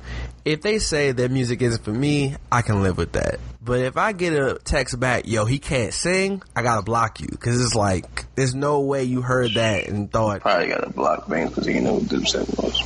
if 0.46 0.62
they 0.62 0.80
say 0.80 1.12
their 1.12 1.30
music 1.30 1.62
isn't 1.62 1.84
for 1.84 1.92
me, 1.92 2.36
I 2.52 2.62
can 2.62 2.82
live 2.84 2.98
with 2.98 3.14
that. 3.14 3.40
But 3.62 3.80
if 3.80 3.98
I 3.98 4.12
get 4.12 4.34
a 4.34 4.60
text 4.64 5.00
back, 5.00 5.28
yo, 5.28 5.46
he 5.46 5.60
can't 5.60 5.94
sing, 5.94 6.42
I 6.56 6.64
gotta 6.64 6.82
block 6.82 7.22
you 7.22 7.28
because 7.30 7.64
it's 7.64 7.76
like 7.76 8.26
there's 8.36 8.54
no 8.54 8.82
way 8.82 9.04
you 9.04 9.22
heard 9.22 9.54
that 9.54 9.88
and 9.88 10.12
thought, 10.12 10.42
Probably 10.42 10.68
gotta 10.68 10.90
block 10.90 11.30
band 11.30 11.50
because 11.50 11.66
he 11.66 11.80
know 11.80 11.96
what 11.96 12.04
Dipset 12.04 12.48
was. 12.62 12.82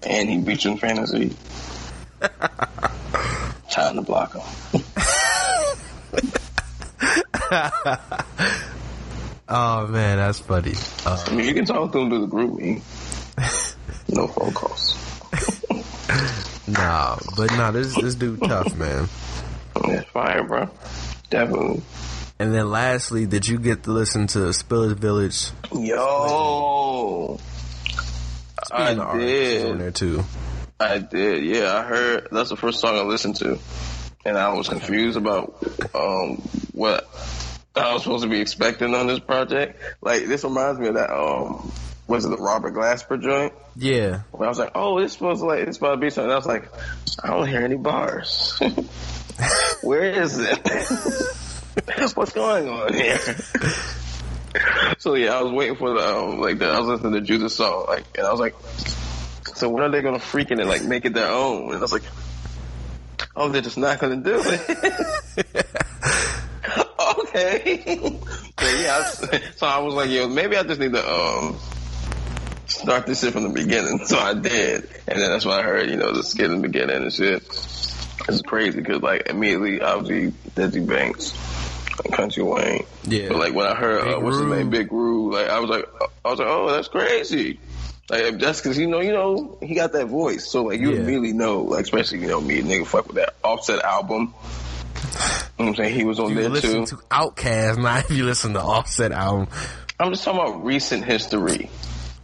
and 0.02 0.28
he 0.28 0.38
beat 0.38 0.64
you 0.64 0.72
in 0.72 0.78
fantasy. 0.78 1.36
Time 3.70 3.96
to 3.96 4.02
block 4.02 4.34
him. 4.34 4.42
oh 9.48 9.86
man, 9.88 10.18
that's 10.18 10.38
funny. 10.40 10.74
Uh, 11.04 11.24
I 11.26 11.34
mean, 11.34 11.46
you 11.46 11.54
can 11.54 11.64
talk 11.64 11.92
to 11.92 11.98
him 11.98 12.08
through 12.10 12.20
the 12.20 12.26
group. 12.26 12.82
No 14.08 14.28
phone 14.28 14.52
calls. 14.52 14.94
nah, 16.68 17.16
but 17.36 17.50
nah, 17.56 17.72
this 17.72 17.92
this 17.96 18.14
dude 18.14 18.40
tough, 18.40 18.74
man. 18.76 19.08
That's 19.84 20.08
fire, 20.10 20.44
bro. 20.44 20.70
Definitely. 21.28 21.82
And 22.38 22.54
then 22.54 22.70
lastly, 22.70 23.26
did 23.26 23.48
you 23.48 23.58
get 23.58 23.82
to 23.84 23.90
listen 23.90 24.28
to 24.28 24.38
Spillage 24.50 24.94
Village? 24.96 25.50
Yo, 25.72 27.40
I 28.72 28.92
Speaking 28.92 29.00
artists, 29.00 29.64
on 29.64 29.70
did. 29.70 29.80
there 29.80 29.90
too. 29.90 30.24
I 30.78 30.98
did. 30.98 31.44
Yeah, 31.44 31.74
I 31.76 31.82
heard. 31.82 32.28
That's 32.30 32.50
the 32.50 32.56
first 32.56 32.78
song 32.80 32.96
I 32.96 33.02
listened 33.02 33.36
to, 33.36 33.58
and 34.24 34.38
I 34.38 34.52
was 34.52 34.68
confused 34.68 35.16
about 35.16 35.56
um, 35.94 36.36
what 36.72 37.08
I 37.76 37.92
was 37.92 38.02
supposed 38.02 38.24
to 38.24 38.30
be 38.30 38.40
expecting 38.40 38.94
on 38.94 39.06
this 39.06 39.20
project. 39.20 39.80
Like 40.00 40.26
this 40.26 40.44
reminds 40.44 40.80
me 40.80 40.88
of 40.88 40.94
that. 40.94 41.10
Um, 41.10 41.70
was 42.08 42.24
it 42.24 42.28
the 42.28 42.36
Robert 42.36 42.72
Glasper 42.72 43.20
joint? 43.20 43.52
Yeah, 43.74 44.22
When 44.30 44.46
I 44.46 44.48
was 44.48 44.58
like, 44.58 44.70
oh, 44.74 45.00
this 45.00 45.12
supposed 45.12 45.40
to 45.40 45.46
like 45.46 45.66
this 45.66 45.76
supposed 45.76 46.00
to 46.00 46.04
be 46.04 46.10
something. 46.10 46.30
I 46.30 46.36
was 46.36 46.46
like, 46.46 46.70
I 47.22 47.28
don't 47.28 47.48
hear 47.48 47.60
any 47.60 47.76
bars. 47.76 48.58
Where 49.82 50.04
is 50.04 50.38
it? 50.38 50.58
What's 52.16 52.32
going 52.32 52.68
on 52.68 52.94
here? 52.94 53.18
so 54.98 55.14
yeah, 55.14 55.34
I 55.34 55.42
was 55.42 55.52
waiting 55.52 55.76
for 55.76 55.90
the 55.90 56.16
um, 56.16 56.40
like 56.40 56.58
the 56.58 56.66
I 56.66 56.78
was 56.78 56.88
listening 56.88 57.12
to 57.14 57.20
Judas 57.20 57.56
song 57.56 57.84
like, 57.88 58.04
and 58.16 58.26
I 58.26 58.30
was 58.30 58.40
like, 58.40 58.54
so 59.54 59.68
when 59.68 59.82
are 59.82 59.90
they 59.90 60.00
gonna 60.00 60.18
freak 60.18 60.50
it 60.50 60.58
and 60.58 60.68
like 60.68 60.84
make 60.84 61.04
it 61.04 61.12
their 61.12 61.30
own? 61.30 61.68
And 61.68 61.76
I 61.76 61.80
was 61.80 61.92
like, 61.92 62.04
oh, 63.34 63.48
they're 63.50 63.60
just 63.62 63.78
not 63.78 63.98
gonna 63.98 64.16
do 64.16 64.40
it. 64.42 65.66
Okay. 67.20 67.86
so 68.58 68.78
yeah, 68.80 68.98
I, 68.98 69.40
so 69.56 69.66
I 69.66 69.78
was 69.78 69.94
like, 69.94 70.10
yo, 70.10 70.28
maybe 70.28 70.56
I 70.56 70.62
just 70.62 70.80
need 70.80 70.92
to 70.92 71.12
um 71.12 71.56
start 72.66 73.06
this 73.06 73.20
shit 73.20 73.32
from 73.32 73.44
the 73.44 73.48
beginning. 73.50 74.04
So 74.06 74.18
I 74.18 74.34
did, 74.34 74.88
and 75.06 75.20
then 75.20 75.30
that's 75.30 75.44
when 75.46 75.58
I 75.58 75.62
heard, 75.62 75.88
you 75.90 75.96
know, 75.96 76.12
the 76.12 76.22
skit 76.22 76.46
in 76.50 76.60
the 76.60 76.68
beginning 76.68 76.96
and 77.02 77.12
shit. 77.12 77.42
It's 78.28 78.42
crazy 78.42 78.80
because 78.80 79.02
like 79.02 79.28
immediately, 79.28 79.80
obviously, 79.80 80.32
Desi 80.54 80.86
Banks, 80.86 81.32
and 82.04 82.12
Country 82.12 82.42
Wayne. 82.42 82.84
Yeah. 83.04 83.28
But 83.28 83.38
like 83.38 83.54
when 83.54 83.66
I 83.66 83.74
heard 83.74 84.00
uh, 84.00 84.20
what's 84.20 84.38
his 84.38 84.46
name, 84.46 84.70
Big 84.70 84.90
Roo, 84.90 85.32
like 85.32 85.48
I 85.48 85.60
was 85.60 85.70
like, 85.70 85.84
I 86.24 86.30
was 86.30 86.38
like, 86.38 86.48
oh, 86.48 86.70
that's 86.72 86.88
crazy. 86.88 87.60
Like 88.08 88.38
that's 88.38 88.60
because 88.60 88.78
you 88.78 88.86
know, 88.86 89.00
you 89.00 89.12
know, 89.12 89.58
he 89.62 89.74
got 89.74 89.92
that 89.92 90.06
voice, 90.06 90.46
so 90.46 90.64
like 90.64 90.80
you 90.80 90.92
Yeah. 90.92 91.00
immediately 91.00 91.32
know, 91.32 91.62
like 91.62 91.84
especially 91.84 92.20
you 92.20 92.28
know 92.28 92.40
me, 92.40 92.62
nigga, 92.62 92.86
fuck 92.86 93.06
with 93.06 93.16
that 93.16 93.34
Offset 93.44 93.82
album. 93.82 94.34
You 95.58 95.64
know 95.64 95.70
what 95.70 95.78
I'm 95.78 95.84
saying 95.84 95.94
he 95.94 96.04
was 96.04 96.20
on 96.20 96.28
you 96.30 96.34
there 96.34 96.48
listen 96.50 96.84
too. 96.84 96.96
to 96.96 97.02
Outkast, 97.10 97.78
not 97.82 98.04
if 98.04 98.16
you 98.16 98.24
listen 98.24 98.52
to 98.54 98.60
Offset 98.60 99.12
album. 99.12 99.48
I'm 99.98 100.12
just 100.12 100.24
talking 100.24 100.40
about 100.40 100.64
recent 100.64 101.04
history. 101.04 101.70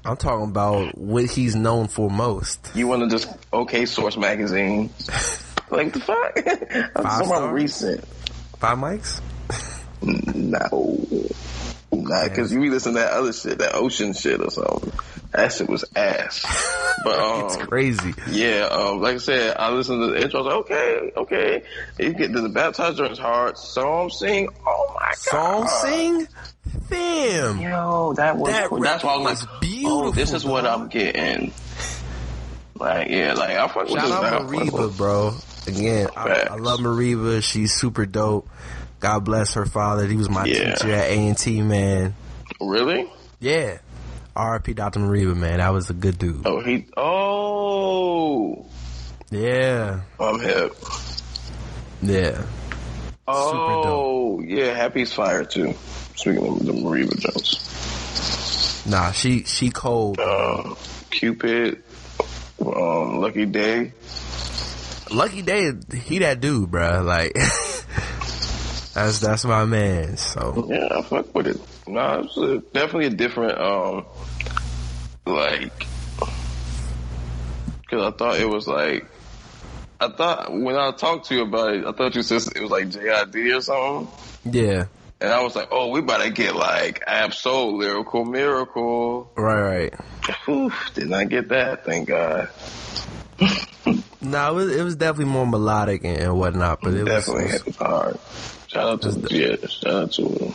I'm 0.04 0.16
talking 0.16 0.50
about 0.50 0.98
what 0.98 1.30
he's 1.30 1.54
known 1.54 1.88
for 1.88 2.10
most. 2.10 2.70
You 2.74 2.88
want 2.88 3.02
to 3.02 3.08
just 3.08 3.34
okay 3.52 3.86
Source 3.86 4.18
magazine? 4.18 4.90
like 5.70 5.92
the 5.94 6.00
fuck? 6.00 6.36
I'm 6.96 7.04
Five 7.04 7.20
talking 7.20 7.26
about 7.28 7.52
recent. 7.54 8.04
Five 8.58 8.78
mics? 8.78 9.20
No, 10.02 10.96
not 11.92 12.28
because 12.28 12.52
you 12.52 12.60
be 12.60 12.68
listening 12.68 12.96
to 12.96 13.00
that 13.00 13.12
other 13.12 13.32
shit, 13.32 13.58
that 13.58 13.74
ocean 13.74 14.12
shit 14.12 14.40
or 14.40 14.50
something. 14.50 14.92
Shit 15.50 15.68
was 15.68 15.84
ass. 15.96 16.44
But 17.04 17.18
It's 17.46 17.56
um, 17.56 17.66
crazy. 17.66 18.14
yeah, 18.30 18.68
um, 18.70 19.00
like 19.00 19.14
I 19.16 19.18
said, 19.18 19.56
I 19.58 19.70
listened 19.72 20.02
to 20.02 20.12
the 20.12 20.22
intro. 20.22 20.40
I 20.40 20.42
was 20.42 20.52
like, 20.54 20.70
okay, 20.70 21.12
okay. 21.16 21.62
You 21.98 22.12
get 22.12 22.32
to 22.32 22.40
the 22.42 22.48
baptized 22.48 22.98
joint's 22.98 23.18
hard. 23.18 23.56
Song 23.58 24.10
sing. 24.10 24.48
Oh 24.66 24.92
my 24.94 25.06
god. 25.06 25.16
Song 25.16 25.68
sing? 25.68 26.28
Damn. 26.88 27.60
Yo, 27.60 28.12
that 28.14 28.36
was 28.36 28.50
That. 28.52 28.70
That's 28.82 29.02
why 29.04 29.14
I 29.14 29.16
was 29.18 29.46
like, 29.46 29.60
beautiful, 29.60 29.98
oh, 30.06 30.10
this 30.10 30.32
is 30.32 30.44
what. 30.44 30.66
I'm 30.66 30.88
getting. 30.88 31.52
Like, 32.78 33.08
yeah, 33.10 33.34
like 33.34 33.50
I 33.56 33.68
fuck 33.68 33.84
with 33.84 33.92
Shout 33.92 34.02
this. 34.04 34.12
out 34.12 34.22
now. 34.22 34.36
I 34.36 34.40
fuck 34.40 34.72
Mereba, 34.74 34.96
bro. 34.96 35.34
Again, 35.66 36.08
I, 36.16 36.46
I 36.50 36.56
love 36.56 36.80
Mereba. 36.80 37.42
She's 37.42 37.72
super 37.74 38.06
dope. 38.06 38.48
God 39.00 39.20
bless 39.24 39.54
her 39.54 39.66
father. 39.66 40.06
He 40.06 40.16
was 40.16 40.28
my 40.28 40.44
Yeah. 40.44 40.74
teacher 40.74 40.92
at 40.92 41.10
A&T, 41.10 41.62
man. 41.62 42.14
Really? 42.60 43.10
Yeah. 43.40 43.78
R.I.P. 44.34 44.74
Dr. 44.74 45.00
Mariba, 45.00 45.36
man. 45.36 45.58
That 45.58 45.72
was 45.72 45.90
a 45.90 45.94
good 45.94 46.18
dude. 46.18 46.46
Oh, 46.46 46.60
he. 46.60 46.86
Oh, 46.96 48.66
Yeah. 49.30 50.00
I'm 50.18 50.40
hip. 50.40 50.74
Yeah. 52.02 52.44
Oh, 53.28 54.40
yeah. 54.40 54.74
Happy's 54.74 55.12
fire 55.12 55.44
too. 55.44 55.74
Speaking 56.16 56.46
of 56.46 56.64
the 56.64 56.72
Mereba 56.72 57.18
Jones, 57.18 58.84
Nah, 58.86 59.12
she 59.12 59.44
she 59.44 59.70
cold. 59.70 60.18
um, 60.20 60.76
Cupid, 61.10 61.82
um, 62.60 63.18
Lucky 63.20 63.46
Daye. 63.46 63.92
Lucky 65.10 65.42
Daye, 65.42 65.72
he 66.04 66.18
that 66.18 66.40
dude, 66.40 66.70
bruh. 66.70 67.04
Like, 67.04 67.32
that's 68.94 69.20
that's 69.20 69.44
my 69.44 69.64
man. 69.64 70.16
So 70.16 70.66
Yeah, 70.68 70.88
I 70.98 71.02
fuck 71.02 71.34
with 71.34 71.46
it. 71.48 71.60
Nah, 71.86 72.20
it's 72.20 72.36
a, 72.36 72.58
definitely 72.72 73.06
a 73.06 73.10
different, 73.10 73.58
um, 73.58 74.06
like, 75.26 75.86
because 77.80 78.12
I 78.12 78.16
thought 78.16 78.38
it 78.38 78.48
was 78.48 78.66
like, 78.68 79.06
I 80.00 80.08
thought 80.08 80.52
when 80.52 80.76
I 80.76 80.90
talked 80.92 81.26
to 81.26 81.34
you 81.34 81.42
about 81.42 81.74
it, 81.74 81.84
I 81.86 81.92
thought 81.92 82.14
you 82.14 82.22
said 82.22 82.42
it 82.56 82.62
was 82.62 82.70
like 82.70 82.88
JID 82.88 83.56
or 83.56 83.60
something. 83.60 84.08
yeah, 84.52 84.86
And 85.20 85.30
I 85.32 85.42
was 85.42 85.54
like, 85.54 85.68
oh, 85.70 85.88
we 85.88 86.00
about 86.00 86.22
to 86.22 86.30
get 86.30 86.54
like 86.56 87.04
Absol, 87.06 87.76
Lyrical 87.78 88.24
Miracle. 88.24 89.30
right, 89.36 89.60
right. 89.62 89.94
Whew, 90.46 90.72
did 90.94 91.08
not 91.08 91.20
I 91.20 91.24
get 91.24 91.48
that, 91.48 91.84
thank 91.84 92.08
God. 92.08 92.48
Nah, 94.24 94.50
it 94.50 94.54
was, 94.54 94.76
it 94.76 94.84
was 94.84 94.94
definitely 94.94 95.32
more 95.32 95.46
melodic 95.48 96.04
and, 96.04 96.16
and 96.16 96.38
whatnot, 96.38 96.80
but 96.80 96.94
it 96.94 97.02
was, 97.02 97.26
Definitely 97.26 97.48
hit 97.50 97.66
it 97.66 97.74
hard. 97.74 98.16
Shout 98.68 98.88
out 98.88 99.02
to, 99.02 99.36
yeah, 99.36 99.56
shout 99.66 99.92
out 99.94 100.12
to 100.12 100.22
him. 100.22 100.52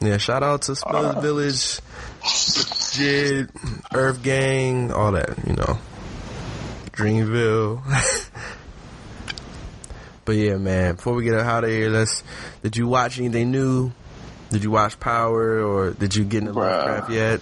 Yeah. 0.00 0.16
Shout 0.18 0.42
out 0.42 0.62
to 0.62 0.72
Spillage 0.72 1.16
Uh. 1.16 1.20
Village, 1.20 1.80
Jid, 2.22 3.50
Earth 3.94 4.22
Gang, 4.22 4.92
all 4.92 5.12
that, 5.12 5.36
you 5.46 5.54
know, 5.54 5.78
Dreamville. 6.92 7.82
but 10.24 10.32
yeah, 10.36 10.56
man. 10.56 10.96
Before 10.96 11.14
we 11.14 11.24
get 11.24 11.34
out 11.34 11.64
of 11.64 11.70
here, 11.70 11.90
let's. 11.90 12.22
Did 12.62 12.76
you 12.76 12.86
watch 12.88 13.18
anything 13.18 13.50
new? 13.50 13.92
Did 14.50 14.64
you 14.64 14.70
watch 14.72 14.98
Power 14.98 15.62
or 15.62 15.90
did 15.92 16.16
you 16.16 16.24
get 16.24 16.38
into 16.42 16.54
Bruh. 16.54 16.56
Lovecraft 16.86 17.10
yet? 17.12 17.40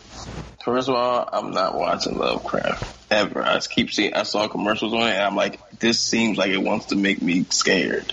First 0.63 0.91
of 0.91 0.95
all, 0.95 1.27
I'm 1.33 1.53
not 1.53 1.75
watching 1.75 2.19
Lovecraft 2.19 2.97
ever. 3.11 3.43
I 3.43 3.59
keep 3.61 3.91
seeing. 3.91 4.13
I 4.13 4.25
saw 4.25 4.47
commercials 4.49 4.93
on 4.93 5.01
it, 5.01 5.13
and 5.13 5.23
I'm 5.23 5.35
like, 5.35 5.79
this 5.79 5.99
seems 5.99 6.37
like 6.37 6.51
it 6.51 6.59
wants 6.63 6.87
to 6.87 6.97
make 6.97 7.23
me 7.23 7.45
scared. 7.49 8.13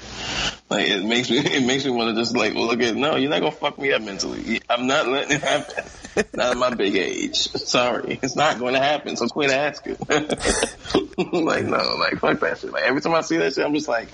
Like 0.75 0.89
it 0.89 1.05
makes 1.05 1.29
me. 1.29 1.37
It 1.55 1.65
makes 1.65 1.85
me 1.85 1.91
want 1.91 2.13
to 2.13 2.21
just 2.21 2.35
like 2.35 2.53
look 2.53 2.81
at. 2.81 2.95
No, 2.95 3.15
you're 3.15 3.29
not 3.29 3.39
gonna 3.39 3.51
fuck 3.51 3.77
me 3.77 3.93
up 3.93 4.01
mentally. 4.01 4.59
I'm 4.69 4.87
not 4.87 5.07
letting 5.07 5.37
it 5.37 5.41
happen. 5.41 5.85
not 6.33 6.51
at 6.51 6.57
my 6.57 6.73
big 6.73 6.95
age. 6.95 7.35
Sorry, 7.37 8.19
it's 8.21 8.35
not 8.35 8.59
going 8.59 8.73
to 8.73 8.79
happen. 8.79 9.15
So 9.15 9.27
quit 9.27 9.51
asking. 9.51 9.97
like 10.09 11.65
no, 11.65 11.95
like 11.97 12.19
fuck 12.19 12.39
that 12.41 12.57
shit. 12.59 12.71
Like 12.71 12.83
every 12.83 12.99
time 13.01 13.13
I 13.13 13.21
see 13.21 13.37
that 13.37 13.53
shit, 13.53 13.65
I'm 13.65 13.73
just 13.73 13.87
like. 13.87 14.09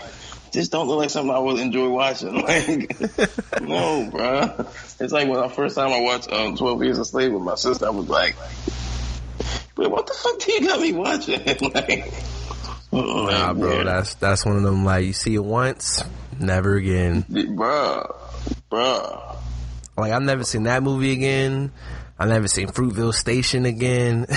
This 0.51 0.67
don't 0.67 0.89
look 0.89 0.99
like 0.99 1.09
something 1.09 1.33
I 1.33 1.39
would 1.39 1.59
enjoy 1.59 1.87
watching. 1.87 2.41
Like, 2.41 2.91
no, 3.61 4.09
bro. 4.11 4.65
It's 4.99 5.13
like 5.13 5.29
when 5.29 5.39
the 5.39 5.47
first 5.47 5.75
time 5.75 5.91
I 5.93 6.01
watched 6.01 6.29
um, 6.29 6.57
12 6.57 6.83
Years 6.83 6.99
a 6.99 7.05
Slave 7.05 7.31
with 7.31 7.41
my 7.41 7.55
sister, 7.55 7.85
I 7.85 7.89
was 7.89 8.09
like, 8.09 8.35
Wait, 9.77 9.89
what 9.89 10.05
the 10.07 10.13
fuck 10.13 10.37
do 10.39 10.51
you 10.51 10.67
got 10.67 10.81
me 10.81 10.91
watching? 10.91 11.39
like, 11.73 12.13
oh, 12.91 13.27
Nah, 13.27 13.53
bro, 13.53 13.77
yeah. 13.77 13.83
that's 13.83 14.15
that's 14.15 14.45
one 14.45 14.57
of 14.57 14.63
them. 14.63 14.83
Like 14.83 15.05
you 15.05 15.13
see 15.13 15.35
it 15.35 15.43
once, 15.43 16.03
never 16.41 16.75
again. 16.75 17.23
bruh, 17.23 18.15
bruh. 18.71 19.37
Like 19.97 20.11
I've 20.11 20.21
never 20.21 20.43
seen 20.43 20.63
that 20.63 20.83
movie 20.83 21.11
again. 21.11 21.71
I've 22.17 22.29
never 22.29 22.47
seen 22.47 22.67
Fruitvale 22.67 23.13
Station 23.13 23.65
again. 23.65 24.27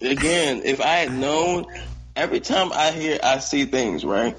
Again, 0.00 0.62
if 0.64 0.80
I 0.80 0.96
had 0.98 1.12
known, 1.12 1.66
every 2.14 2.38
time 2.38 2.72
I 2.72 2.92
hear, 2.92 3.18
I 3.22 3.38
see 3.38 3.64
things, 3.64 4.04
right? 4.04 4.36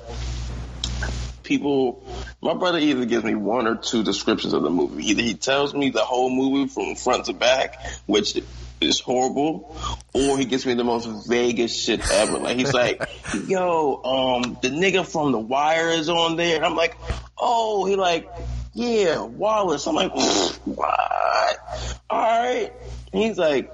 People, 1.43 2.03
my 2.41 2.53
brother 2.53 2.77
either 2.77 3.03
gives 3.05 3.25
me 3.25 3.35
one 3.35 3.67
or 3.67 3.75
two 3.75 4.03
descriptions 4.03 4.53
of 4.53 4.63
the 4.63 4.69
movie. 4.69 5.09
Either 5.09 5.21
he 5.21 5.33
tells 5.33 5.73
me 5.73 5.89
the 5.89 6.05
whole 6.05 6.29
movie 6.29 6.69
from 6.69 6.95
front 6.95 7.25
to 7.25 7.33
back, 7.33 7.83
which 8.05 8.41
is 8.81 8.99
horrible, 8.99 9.75
or 10.13 10.37
he 10.37 10.45
gives 10.45 10.65
me 10.65 10.73
the 10.73 10.83
most 10.83 11.27
vaguest 11.27 11.77
shit 11.77 12.01
ever. 12.11 12.37
Like 12.37 12.57
he's 12.57 12.73
like, 12.73 13.01
"Yo, 13.47 14.01
um, 14.03 14.57
the 14.61 14.69
nigga 14.69 15.05
from 15.05 15.31
The 15.31 15.39
Wire 15.39 15.89
is 15.89 16.09
on 16.09 16.35
there," 16.35 16.55
and 16.55 16.65
I'm 16.65 16.75
like, 16.75 16.95
"Oh," 17.37 17.85
he 17.85 17.95
like, 17.95 18.29
"Yeah, 18.73 19.21
Wallace." 19.21 19.87
I'm 19.87 19.95
like, 19.95 20.11
"What?" 20.13 21.59
All 22.09 22.19
right. 22.19 22.73
And 23.11 23.23
he's 23.23 23.37
like, 23.37 23.71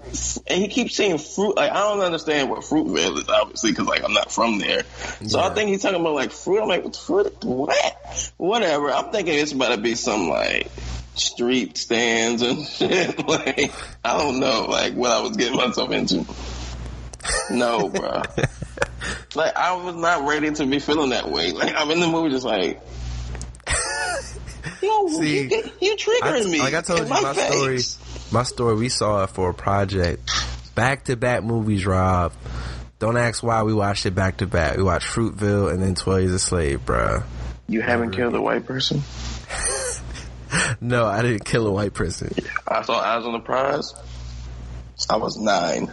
and 0.48 0.62
he 0.62 0.68
keeps 0.70 0.96
saying 0.96 1.18
fruit. 1.18 1.58
Like 1.58 1.72
I 1.72 1.80
don't 1.82 2.00
understand 2.00 2.50
what 2.50 2.62
Fruitvale 2.62 3.18
is, 3.18 3.28
obviously, 3.28 3.72
because 3.72 3.88
like 3.88 4.04
I'm 4.04 4.14
not 4.14 4.32
from 4.32 4.60
there. 4.60 4.84
So 5.28 5.40
I 5.40 5.54
think 5.54 5.70
he's 5.70 5.82
talking 5.82 6.00
about 6.00 6.14
like 6.14 6.32
fruit. 6.32 6.62
I'm 6.62 6.70
like, 6.70 6.96
fruit? 6.96 7.44
What? 7.44 8.32
Whatever. 8.38 8.92
I'm 8.92 9.12
thinking 9.12 9.34
it's 9.34 9.52
about 9.52 9.76
to 9.76 9.82
be 9.82 9.96
some 9.96 10.30
like 10.30 10.72
street 11.16 11.78
stands 11.78 12.42
and 12.42 12.66
shit. 12.68 13.28
Like 13.28 13.72
I 14.04 14.18
don't 14.18 14.40
know, 14.40 14.66
like 14.70 14.94
what 14.94 15.12
I 15.12 15.22
was 15.22 15.36
getting 15.38 15.58
myself 15.58 15.92
into. 15.92 16.26
No, 17.50 17.90
bro. 17.90 18.22
like 19.36 19.56
I 19.56 19.74
was 19.76 19.96
not 19.96 20.28
ready 20.28 20.52
to 20.52 20.66
be 20.66 20.80
feeling 20.80 21.10
that 21.12 21.30
way. 21.30 21.52
Like 21.52 21.74
I'm 21.76 21.90
in 21.92 22.00
the 22.00 22.08
movie, 22.08 22.30
just 22.30 22.46
like 22.46 22.82
Yo, 24.82 25.08
See, 25.20 25.42
you, 25.44 25.48
get- 25.50 25.82
you 25.82 25.96
triggering 25.96 26.46
I- 26.48 26.50
me. 26.52 26.60
like 26.60 26.74
I 26.74 26.82
told 26.82 27.00
you, 27.02 27.08
my, 27.08 27.34
face. 27.34 27.88
story. 27.88 28.30
My 28.32 28.44
story. 28.44 28.76
We 28.76 28.90
saw 28.90 29.24
it 29.24 29.30
for 29.32 29.50
a 29.50 29.54
project. 29.54 30.30
Back 30.76 31.06
to 31.06 31.16
back 31.16 31.44
movies, 31.44 31.86
Rob. 31.86 32.34
Don't 33.00 33.18
ask 33.18 33.42
why 33.44 33.64
we 33.64 33.74
watched 33.74 34.06
it 34.06 34.16
back 34.16 34.38
to 34.38 34.48
back. 34.48 34.78
We 34.78 34.84
watched 34.84 35.08
Fruitvale 35.08 35.72
and 35.72 35.82
then 35.82 35.96
Twelve 35.96 36.22
Years 36.22 36.34
a 36.34 36.40
Slave, 36.40 36.86
bruh. 36.86 37.24
You 37.68 37.82
haven't 37.82 38.12
killed 38.12 38.36
a 38.36 38.42
white 38.42 38.66
person. 38.66 39.02
No, 40.82 41.06
I 41.06 41.22
didn't 41.22 41.46
kill 41.46 41.68
a 41.68 41.72
white 41.72 41.94
person. 41.94 42.34
I 42.68 42.82
saw 42.82 43.00
Eyes 43.00 43.26
on 43.26 43.34
the 43.34 43.40
Prize. 43.40 43.94
I 45.10 45.18
was 45.18 45.38
nine. 45.38 45.92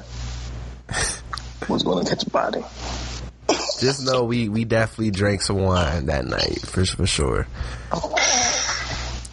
was 1.68 1.82
going 1.82 2.04
to 2.04 2.10
catch 2.10 2.26
a 2.26 2.30
body. 2.30 2.62
Just 3.80 4.04
know 4.04 4.24
we 4.24 4.48
we 4.48 4.64
definitely 4.64 5.10
drank 5.10 5.42
some 5.42 5.58
wine 5.58 6.06
that 6.06 6.24
night 6.24 6.60
for 6.60 6.84
for 6.84 7.06
sure. 7.06 7.46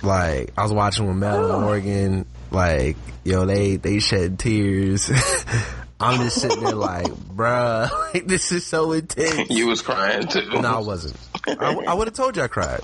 Like 0.01 0.51
I 0.57 0.63
was 0.63 0.73
watching 0.73 1.07
with 1.07 1.17
Mel 1.17 1.51
and 1.51 1.61
Morgan. 1.61 2.25
Like 2.51 2.97
yo, 3.23 3.45
they 3.45 3.75
they 3.75 3.99
shed 3.99 4.39
tears. 4.39 5.11
I'm 6.01 6.21
just 6.23 6.39
sitting 6.39 6.63
there 6.63 6.75
like, 6.75 7.07
bruh, 7.07 7.91
like 8.13 8.25
this 8.25 8.51
is 8.53 8.65
so 8.65 8.93
intense. 8.93 9.49
You 9.49 9.67
was 9.67 9.81
crying 9.81 10.27
too. 10.27 10.49
No, 10.49 10.77
I 10.77 10.79
wasn't. 10.79 11.17
I, 11.45 11.75
I 11.87 11.93
would 11.93 12.07
have 12.07 12.15
told 12.15 12.37
you 12.37 12.43
I 12.43 12.47
cried. 12.47 12.81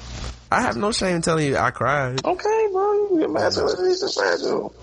I 0.55 0.61
have 0.61 0.77
no 0.77 0.91
shame 0.91 1.21
telling 1.21 1.47
you 1.47 1.57
I 1.57 1.71
cried. 1.71 2.23
Okay, 2.25 2.67
bro. 2.71 3.17
You're 3.19 3.27
massive. 3.29 3.67
It's 3.79 3.99
just 4.01 4.17
fragile. 4.17 4.73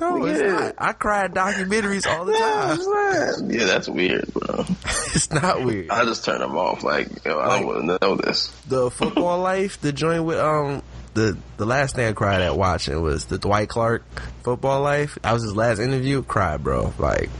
No, 0.00 0.24
it's 0.26 0.40
not. 0.40 0.74
I 0.78 0.92
cry 0.92 1.24
at 1.24 1.34
documentaries 1.34 2.06
all 2.06 2.24
the 2.24 2.32
Yeah, 2.38 3.36
time. 3.36 3.50
yeah, 3.50 3.64
that's 3.66 3.88
weird, 3.88 4.32
bro. 4.32 4.64
It's 5.14 5.30
not 5.32 5.64
weird. 5.64 5.90
I 5.90 6.04
just 6.04 6.24
turn 6.24 6.40
them 6.40 6.56
off. 6.56 6.82
Like, 6.84 7.24
yo, 7.24 7.38
I 7.38 7.46
Like- 7.48 7.60
don't 7.60 7.66
want 7.66 8.00
to 8.00 8.06
know 8.06 8.16
this. 8.16 8.48
The 8.68 8.90
football 8.90 9.38
life, 9.42 9.80
the 9.80 9.92
joint 9.92 10.24
with 10.24 10.38
um 10.38 10.82
the 11.14 11.36
the 11.56 11.66
last 11.66 11.96
thing 11.96 12.06
I 12.06 12.12
cried 12.12 12.42
at 12.42 12.56
watching 12.56 13.00
was 13.02 13.24
the 13.26 13.38
Dwight 13.38 13.68
Clark 13.68 14.02
football 14.44 14.82
life. 14.82 15.18
That 15.22 15.32
was 15.32 15.42
his 15.42 15.56
last 15.56 15.78
interview. 15.80 16.22
Cried, 16.22 16.62
bro. 16.62 16.92
Like, 16.98 17.30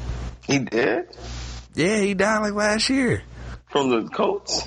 He 0.46 0.58
did 0.58 1.06
yeah, 1.74 1.98
he 2.00 2.14
died 2.14 2.38
like 2.40 2.54
last 2.54 2.88
year. 2.90 3.22
from 3.70 3.90
the 3.90 4.08
Colts. 4.08 4.66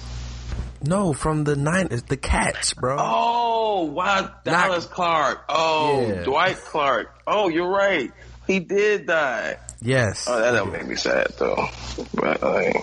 No, 0.84 1.14
from 1.14 1.44
the 1.44 1.56
nine 1.56 1.88
the 2.08 2.18
Cats, 2.18 2.74
bro. 2.74 2.98
Oh, 3.00 3.84
wow, 3.86 4.32
Dallas 4.44 4.86
Clark. 4.86 5.44
Oh, 5.50 6.02
Yeah. 6.08 6.24
Dwight 6.24 6.58
Clark. 6.58 7.14
Oh, 7.28 7.50
you're 7.50 7.70
right. 7.70 8.12
He 8.48 8.60
did 8.60 9.06
die. 9.06 9.58
Yes. 9.82 10.26
Oh, 10.28 10.40
that 10.40 10.52
don't 10.52 10.72
make 10.72 10.88
me 10.88 10.96
sad 10.96 11.28
though. 11.38 11.68
But 12.14 12.42
like, 12.42 12.76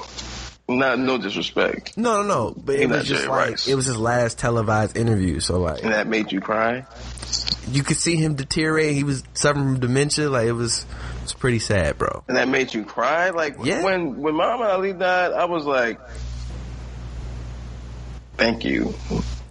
not 0.69 0.99
no 0.99 1.19
disrespect. 1.19 1.97
no, 1.97 2.23
no, 2.23 2.29
no. 2.29 2.55
But 2.57 2.77
it 2.77 2.89
was 2.89 3.05
just 3.07 3.23
Jerry 3.23 3.31
like 3.33 3.51
Rice. 3.51 3.69
it 3.69 3.75
was 3.75 3.87
his 3.87 3.97
last 3.99 4.39
televised 4.39 4.97
interview. 4.97 5.41
So 5.41 5.59
like, 5.61 5.83
And 5.83 5.93
that 5.93 6.07
made 6.07 6.31
you 6.33 6.41
cry. 6.41 6.87
you 7.71 7.83
could 7.83 7.97
see 7.97 8.17
him 8.17 8.35
deteriorate. 8.37 8.95
He 8.95 9.05
was 9.05 9.23
suffering 9.35 9.65
from 9.67 9.81
dementia. 9.81 10.31
Like 10.31 10.47
it 10.47 10.53
was, 10.53 10.85
it 11.19 11.23
was 11.23 11.33
pretty 11.35 11.59
sad, 11.59 11.99
bro. 11.99 12.23
And 12.29 12.37
that 12.37 12.49
made 12.49 12.73
you 12.75 12.85
cry. 12.85 13.31
Like 13.31 13.57
Yeah. 13.63 13.83
when 13.85 14.21
when 14.23 14.35
Muhammad 14.35 14.69
Ali 14.69 14.93
died, 14.93 15.33
I 15.33 15.45
was 15.47 15.65
like, 15.65 16.01
"Thank 18.39 18.64
you." 18.64 18.95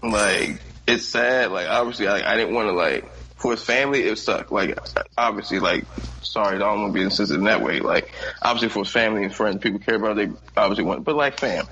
Like 0.02 0.60
it's 0.88 1.06
sad. 1.06 1.52
Like 1.52 1.68
obviously, 1.68 2.08
I, 2.08 2.34
I 2.34 2.38
didn't 2.38 2.56
want 2.56 2.70
to 2.70 2.74
like 2.74 3.14
for 3.36 3.52
his 3.52 3.64
family. 3.64 4.04
It 4.04 4.18
sucked. 4.18 4.52
Like 4.52 4.78
obviously, 5.18 5.60
like 5.60 5.86
sorry, 6.22 6.56
I 6.56 6.60
don't 6.60 6.82
want 6.82 6.94
to 6.94 7.00
be 7.00 7.04
insensitive 7.04 7.40
in 7.40 7.46
that 7.46 7.62
way. 7.62 7.80
Like 7.80 8.14
obviously, 8.42 8.70
for 8.70 8.80
his 8.80 8.90
family 8.90 9.24
and 9.24 9.34
friends, 9.34 9.62
people 9.62 9.80
care 9.80 9.96
about. 9.96 10.16
They 10.16 10.30
obviously 10.56 10.86
want, 10.86 11.04
but 11.04 11.16
like 11.16 11.40
fam, 11.40 11.66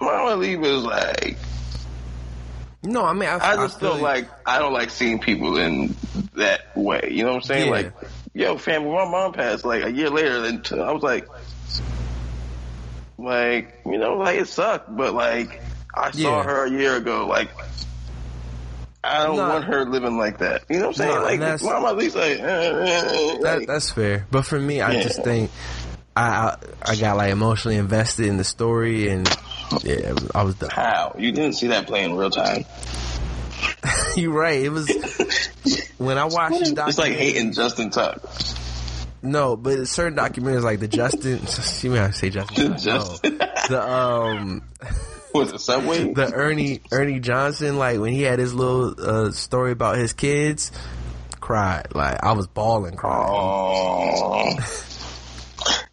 Muhammad 0.00 0.32
Ali 0.32 0.56
was 0.56 0.84
like. 0.84 1.36
No, 2.82 3.02
I 3.02 3.14
mean, 3.14 3.30
I, 3.30 3.36
I 3.36 3.56
just 3.56 3.80
feel 3.80 3.94
feel 3.94 4.02
like 4.02 4.28
I 4.46 4.58
don't 4.58 4.74
like 4.74 4.90
seeing 4.90 5.18
people 5.18 5.56
in 5.56 5.96
that 6.34 6.76
way. 6.76 7.08
You 7.10 7.22
know 7.22 7.30
what 7.30 7.36
I'm 7.36 7.42
saying? 7.42 7.66
Yeah. 7.66 7.72
Like, 7.72 7.92
yo, 8.34 8.58
fam, 8.58 8.84
when 8.84 8.94
my 8.94 9.10
mom 9.10 9.32
passed, 9.32 9.64
like 9.64 9.84
a 9.84 9.90
year 9.90 10.10
later, 10.10 10.44
and 10.44 10.70
I 10.72 10.92
was 10.92 11.02
like, 11.02 11.26
like, 13.24 13.80
you 13.86 13.98
know, 13.98 14.14
like 14.16 14.38
it 14.40 14.48
sucked, 14.48 14.94
but 14.94 15.14
like 15.14 15.62
I 15.94 16.10
saw 16.10 16.18
Yeah. 16.38 16.42
her 16.44 16.66
a 16.66 16.70
year 16.70 16.96
ago. 16.96 17.26
Like, 17.26 17.50
I 19.02 19.24
don't 19.24 19.36
No. 19.36 19.48
want 19.48 19.64
her 19.64 19.84
living 19.84 20.16
like 20.16 20.38
that. 20.38 20.62
You 20.68 20.76
know 20.78 20.86
what 20.86 20.88
I'm 20.88 20.94
saying? 20.94 21.14
and 21.14 21.22
like, 21.24 21.40
that's- 21.40 21.62
mom 21.62 21.84
at 21.84 21.96
least 21.96 22.16
like, 22.16 22.38
eh, 22.38 22.42
eh, 22.42 22.46
eh, 22.46 23.36
That, 23.42 23.58
like, 23.58 23.66
that's 23.68 23.90
fair. 23.90 24.26
But 24.30 24.46
for 24.46 24.58
me, 24.58 24.80
I 24.80 24.92
Yeah. 24.92 25.02
just 25.02 25.22
think 25.22 25.50
I, 26.16 26.28
I 26.28 26.56
I 26.92 26.96
got 26.96 27.16
like 27.16 27.30
emotionally 27.32 27.76
invested 27.76 28.26
in 28.26 28.36
the 28.36 28.44
story, 28.44 29.08
and 29.08 29.28
yeah, 29.82 30.14
I 30.34 30.44
was 30.44 30.54
done. 30.54 30.70
how 30.70 31.16
you 31.18 31.32
didn't 31.32 31.54
see 31.54 31.66
that 31.68 31.86
play 31.88 32.04
in 32.04 32.14
real 32.16 32.30
time. 32.30 32.64
You're 34.16 34.32
right. 34.32 34.62
It 34.62 34.68
was 34.70 34.88
when 35.98 36.16
I 36.16 36.24
watched 36.26 36.74
the 36.74 36.84
It's 36.86 36.98
like 36.98 37.12
hating 37.14 37.52
Justin 37.52 37.90
Tuck. 37.90 38.18
No, 39.24 39.56
but 39.56 39.88
certain 39.88 40.16
documentaries 40.16 40.62
like 40.62 40.80
the 40.80 40.88
Justin. 40.88 41.40
You 41.82 41.90
mean 41.90 42.02
I 42.02 42.10
say 42.10 42.30
Justin? 42.30 42.72
No. 42.72 42.76
Justin. 42.76 43.38
The 43.68 43.82
um 43.82 44.62
Was 45.34 45.52
it 45.52 45.60
Subway? 45.60 46.12
the 46.14 46.32
Ernie 46.32 46.80
Ernie 46.92 47.20
Johnson 47.20 47.78
like 47.78 47.98
when 47.98 48.12
he 48.12 48.22
had 48.22 48.38
his 48.38 48.54
little 48.54 48.94
uh, 48.98 49.30
story 49.32 49.72
about 49.72 49.96
his 49.96 50.12
kids. 50.12 50.70
Cried 51.40 51.88
like 51.94 52.22
I 52.22 52.32
was 52.32 52.46
bawling, 52.46 52.96
crying. 52.96 53.28
Oh. 53.30 54.56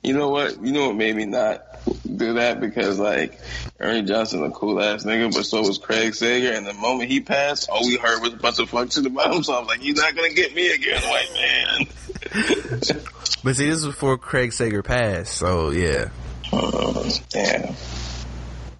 You 0.04 0.14
know 0.14 0.30
what? 0.30 0.64
You 0.64 0.72
know 0.72 0.88
what 0.88 0.96
made 0.96 1.16
me 1.16 1.26
not 1.26 1.64
do 2.06 2.34
that 2.34 2.60
because 2.60 3.00
like 3.00 3.40
Ernie 3.80 4.04
Johnson 4.04 4.44
a 4.44 4.52
cool 4.52 4.82
ass 4.82 5.04
nigga, 5.04 5.34
but 5.34 5.46
so 5.46 5.62
was 5.62 5.78
Craig 5.78 6.16
Sager. 6.16 6.54
And 6.54 6.66
the 6.66 6.74
moment 6.74 7.10
he 7.10 7.22
passed, 7.22 7.70
all 7.70 7.86
we 7.86 7.98
heard 7.98 8.22
was 8.22 8.34
a 8.34 8.38
bunch 8.38 8.60
of 8.60 8.70
fuck 8.70 8.92
shit 8.92 9.06
about 9.06 9.34
him. 9.34 9.44
So 9.44 9.54
I 9.54 9.60
was 9.60 9.68
like, 9.68 9.84
you're 9.84 9.96
not 9.96 10.16
gonna 10.16 10.34
get 10.34 10.54
me 10.56 10.72
again, 10.72 11.02
white 11.02 11.34
man. 11.34 11.88
But 13.44 13.56
see, 13.56 13.66
this 13.66 13.84
was 13.84 13.88
before 13.88 14.18
Craig 14.18 14.54
Sager 14.54 14.84
passed, 14.84 15.34
so 15.34 15.72
yeah. 15.72 16.10
Uh, 16.54 17.10
damn. 17.30 17.74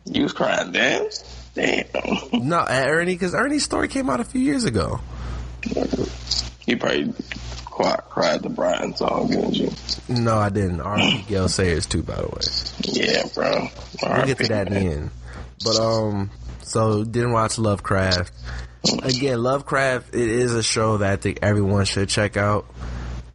You 0.06 0.24
was 0.24 0.34
crying, 0.34 0.72
damn. 0.72 1.08
Damn. 1.56 1.86
No, 2.32 2.66
Ernie 2.70 3.14
because 3.16 3.34
Ernie's 3.34 3.64
story 3.64 3.88
came 3.88 4.10
out 4.10 4.20
a 4.20 4.24
few 4.24 4.42
years 4.42 4.66
ago. 4.66 5.00
He 6.60 6.76
probably 6.76 7.14
cried, 7.66 8.02
cried 8.10 8.44
the 8.44 8.50
Brian 8.50 8.96
song, 8.96 9.30
didn't 9.30 9.56
you? 9.56 9.72
No, 10.08 10.38
I 10.38 10.50
didn't. 10.50 10.82
R.I.P. 10.82 11.24
Gale 11.28 11.50
Sayers 11.50 11.88
too, 11.88 12.04
by 12.04 12.16
the 12.16 12.28
way. 12.28 12.42
Yeah, 12.82 13.24
bro. 13.34 13.68
We'll 14.04 14.26
get 14.26 14.38
to 14.38 14.48
that 14.50 14.68
in 14.68 14.74
the 14.74 14.80
end. 14.80 15.12
But 15.64 15.78
um, 15.78 16.30
so 16.62 17.04
didn't 17.04 17.32
watch 17.32 17.58
Lovecraft. 17.58 18.32
Again, 19.04 19.42
Lovecraft. 19.42 20.14
It 20.14 20.30
is 20.30 20.54
a 20.54 20.64
show 20.64 20.98
that 20.98 21.12
I 21.12 21.16
think 21.16 21.40
everyone 21.42 21.86
should 21.86 22.10
check 22.10 22.38
out. 22.38 22.66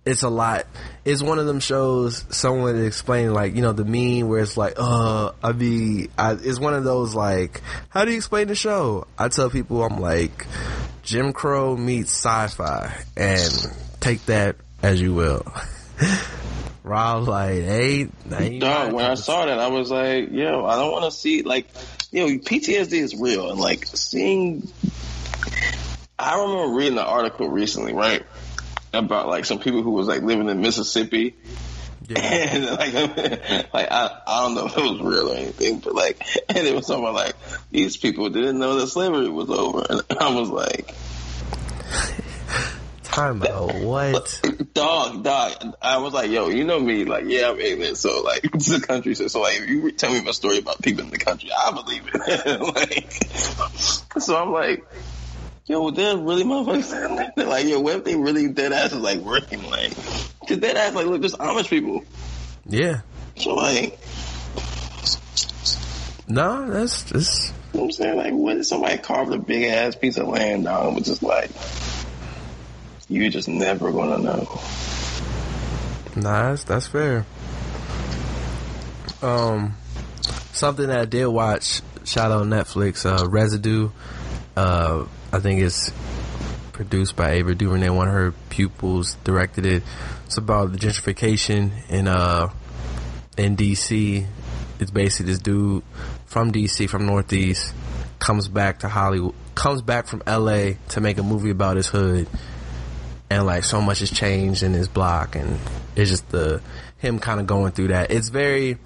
It's 0.06 0.22
a 0.22 0.28
lot. 0.28 0.66
It's 1.04 1.20
one 1.20 1.38
of 1.40 1.46
them 1.46 1.58
shows. 1.60 2.24
Someone 2.30 2.82
explained 2.84 3.34
like 3.34 3.56
you 3.56 3.62
know 3.62 3.72
the 3.72 3.84
meme 3.84 4.28
where 4.28 4.40
it's 4.40 4.56
like, 4.56 4.74
uh, 4.76 5.32
I 5.42 5.52
be. 5.52 6.08
I, 6.16 6.32
it's 6.32 6.60
one 6.60 6.74
of 6.74 6.84
those 6.84 7.14
like, 7.14 7.60
how 7.88 8.04
do 8.04 8.12
you 8.12 8.16
explain 8.16 8.46
the 8.46 8.54
show? 8.54 9.06
I 9.18 9.28
tell 9.28 9.50
people 9.50 9.82
I'm 9.82 10.00
like, 10.00 10.46
Jim 11.02 11.32
Crow 11.32 11.76
meets 11.76 12.12
sci-fi, 12.12 12.96
and 13.16 13.72
take 14.00 14.24
that 14.26 14.56
as 14.82 15.00
you 15.00 15.12
will. 15.12 15.44
Rob 16.86 17.26
like, 17.26 17.62
hey, 17.62 18.08
ain't 18.32 18.60
Dog, 18.60 18.92
when 18.92 19.04
I 19.04 19.14
saw 19.14 19.44
that, 19.44 19.58
I 19.58 19.66
was 19.66 19.90
like, 19.90 20.30
yo, 20.30 20.64
I 20.64 20.76
don't 20.76 20.92
want 20.92 21.04
to 21.06 21.10
see, 21.10 21.42
like, 21.42 21.66
you 22.12 22.20
know, 22.20 22.28
PTSD 22.38 22.92
is 22.92 23.16
real. 23.16 23.50
And, 23.50 23.58
like, 23.58 23.86
seeing. 23.86 24.68
I 26.16 26.40
remember 26.40 26.76
reading 26.76 26.98
an 26.98 27.04
article 27.04 27.48
recently, 27.48 27.92
right? 27.92 28.22
About, 28.96 29.28
like, 29.28 29.44
some 29.44 29.58
people 29.58 29.82
who 29.82 29.92
was, 29.92 30.06
like, 30.06 30.22
living 30.22 30.48
in 30.48 30.60
Mississippi. 30.60 31.36
Yeah. 32.08 32.20
And, 32.54 32.66
like, 32.66 32.94
like 33.74 33.88
I, 33.90 34.20
I 34.26 34.42
don't 34.42 34.54
know 34.54 34.66
if 34.66 34.76
it 34.76 34.82
was 34.82 35.00
real 35.00 35.32
or 35.32 35.36
anything, 35.36 35.80
but, 35.80 35.94
like, 35.94 36.24
and 36.48 36.58
it 36.58 36.74
was 36.74 36.86
something 36.86 37.12
like, 37.12 37.34
these 37.70 37.96
people 37.96 38.30
didn't 38.30 38.58
know 38.58 38.76
that 38.76 38.86
slavery 38.88 39.28
was 39.28 39.50
over. 39.50 39.84
And 39.88 40.02
I 40.20 40.34
was 40.34 40.48
like, 40.48 40.94
Time 43.16 43.42
out. 43.44 43.74
What? 43.76 44.42
dog, 44.74 45.24
dog. 45.24 45.74
I 45.80 45.96
was 45.96 46.12
like, 46.12 46.30
yo, 46.30 46.48
you 46.48 46.64
know 46.64 46.78
me, 46.78 47.06
like, 47.06 47.24
yeah, 47.26 47.48
I'm 47.48 47.58
ignorant. 47.58 47.96
So, 47.96 48.20
like, 48.20 48.44
it's 48.44 48.70
a 48.70 48.78
country. 48.78 49.14
So, 49.14 49.26
so, 49.28 49.40
like, 49.40 49.58
if 49.58 49.70
you 49.70 49.90
tell 49.92 50.12
me 50.12 50.28
a 50.28 50.34
story 50.34 50.58
about 50.58 50.82
people 50.82 51.02
in 51.04 51.10
the 51.10 51.16
country, 51.16 51.48
I 51.50 51.70
believe 51.72 52.02
it. 52.12 52.60
like, 52.74 54.20
so 54.20 54.36
I'm 54.36 54.52
like, 54.52 54.84
yo, 55.66 55.90
they're 55.90 56.16
really 56.16 56.44
motherfuckers. 56.44 57.34
They're 57.36 57.46
like, 57.46 57.66
yo, 57.66 57.80
what 57.80 57.96
if 57.96 58.04
they 58.04 58.16
really 58.16 58.48
dead 58.48 58.72
ass 58.72 58.92
is 58.92 59.00
like 59.00 59.18
working? 59.18 59.62
Like, 59.68 59.94
cause 60.46 60.58
dead 60.58 60.76
ass, 60.76 60.94
like, 60.94 61.06
look, 61.06 61.20
there's 61.20 61.34
Amish 61.34 61.68
people. 61.68 62.04
Yeah. 62.66 63.00
So, 63.36 63.54
like, 63.54 63.98
No, 66.28 66.70
that's 66.70 67.04
just 67.10 67.52
you 67.76 67.82
know 67.82 67.86
what 67.88 67.88
I'm 67.88 67.92
saying? 67.92 68.16
Like, 68.16 68.32
what 68.32 68.56
if 68.56 68.66
somebody 68.66 68.96
carved 68.96 69.32
a 69.34 69.38
big 69.38 69.64
ass 69.64 69.94
piece 69.96 70.16
of 70.16 70.28
land 70.28 70.64
down? 70.64 70.94
Which 70.94 71.04
just 71.04 71.22
like, 71.22 71.50
you're 73.08 73.30
just 73.30 73.48
never 73.48 73.92
gonna 73.92 74.18
know. 74.18 74.60
nah. 76.16 76.50
That's, 76.50 76.64
that's 76.64 76.86
fair. 76.86 77.26
Um, 79.20 79.76
something 80.52 80.86
that 80.86 81.00
I 81.00 81.04
did 81.04 81.26
watch. 81.26 81.82
Shout 82.04 82.32
out 82.32 82.46
Netflix. 82.46 83.04
Uh, 83.04 83.28
Residue. 83.28 83.90
Uh, 84.56 85.04
I 85.36 85.40
think 85.40 85.60
it's 85.60 85.92
produced 86.72 87.14
by 87.14 87.32
Ava 87.32 87.54
DuVernay. 87.54 87.90
One 87.90 88.08
of 88.08 88.14
her 88.14 88.32
pupils 88.48 89.18
directed 89.22 89.66
it. 89.66 89.82
It's 90.24 90.38
about 90.38 90.72
the 90.72 90.78
gentrification 90.78 91.72
in 91.90 92.08
uh 92.08 92.48
in 93.36 93.54
DC. 93.54 94.26
It's 94.80 94.90
basically 94.90 95.32
this 95.32 95.40
dude 95.40 95.82
from 96.24 96.52
DC, 96.52 96.88
from 96.88 97.04
Northeast, 97.04 97.74
comes 98.18 98.48
back 98.48 98.78
to 98.78 98.88
Hollywood, 98.88 99.34
comes 99.54 99.82
back 99.82 100.06
from 100.06 100.22
LA 100.26 100.70
to 100.88 101.02
make 101.02 101.18
a 101.18 101.22
movie 101.22 101.50
about 101.50 101.76
his 101.76 101.88
hood. 101.88 102.28
And 103.28 103.44
like 103.44 103.64
so 103.64 103.82
much 103.82 103.98
has 103.98 104.10
changed 104.10 104.62
in 104.62 104.72
his 104.72 104.88
block 104.88 105.36
and 105.36 105.58
it's 105.96 106.08
just 106.08 106.30
the 106.30 106.62
him 106.96 107.18
kind 107.18 107.40
of 107.40 107.46
going 107.46 107.72
through 107.72 107.88
that. 107.88 108.10
It's 108.10 108.30
very 108.30 108.78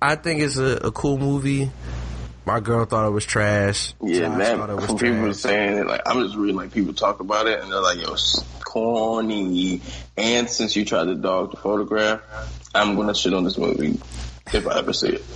I 0.00 0.14
think 0.14 0.40
it's 0.40 0.56
a, 0.56 0.86
a 0.86 0.92
cool 0.92 1.18
movie. 1.18 1.68
My 2.46 2.60
girl 2.60 2.84
thought 2.84 3.06
it 3.06 3.10
was 3.10 3.24
trash. 3.24 3.92
Yeah, 4.02 4.28
Josh 4.28 4.38
man. 4.38 4.58
thought 4.58 4.70
it 4.70 4.76
was 4.76 4.86
people 5.00 5.20
were 5.20 5.34
saying 5.34 5.78
it. 5.78 5.86
Like 5.86 6.00
I'm 6.06 6.22
just 6.22 6.36
reading 6.36 6.56
like 6.56 6.72
people 6.72 6.94
talk 6.94 7.20
about 7.20 7.46
it, 7.46 7.60
and 7.60 7.70
they're 7.70 7.80
like, 7.82 8.00
"Yo, 8.00 8.14
corny." 8.64 9.80
And 10.16 10.48
since 10.48 10.74
you 10.76 10.84
tried 10.84 11.04
to 11.04 11.14
dog 11.14 11.50
the 11.52 11.56
photograph, 11.58 12.20
I'm 12.74 12.96
gonna 12.96 13.14
shit 13.14 13.34
on 13.34 13.44
this 13.44 13.58
movie 13.58 14.00
if 14.52 14.66
I 14.66 14.78
ever 14.78 14.92
see 14.92 15.08
it. 15.10 15.24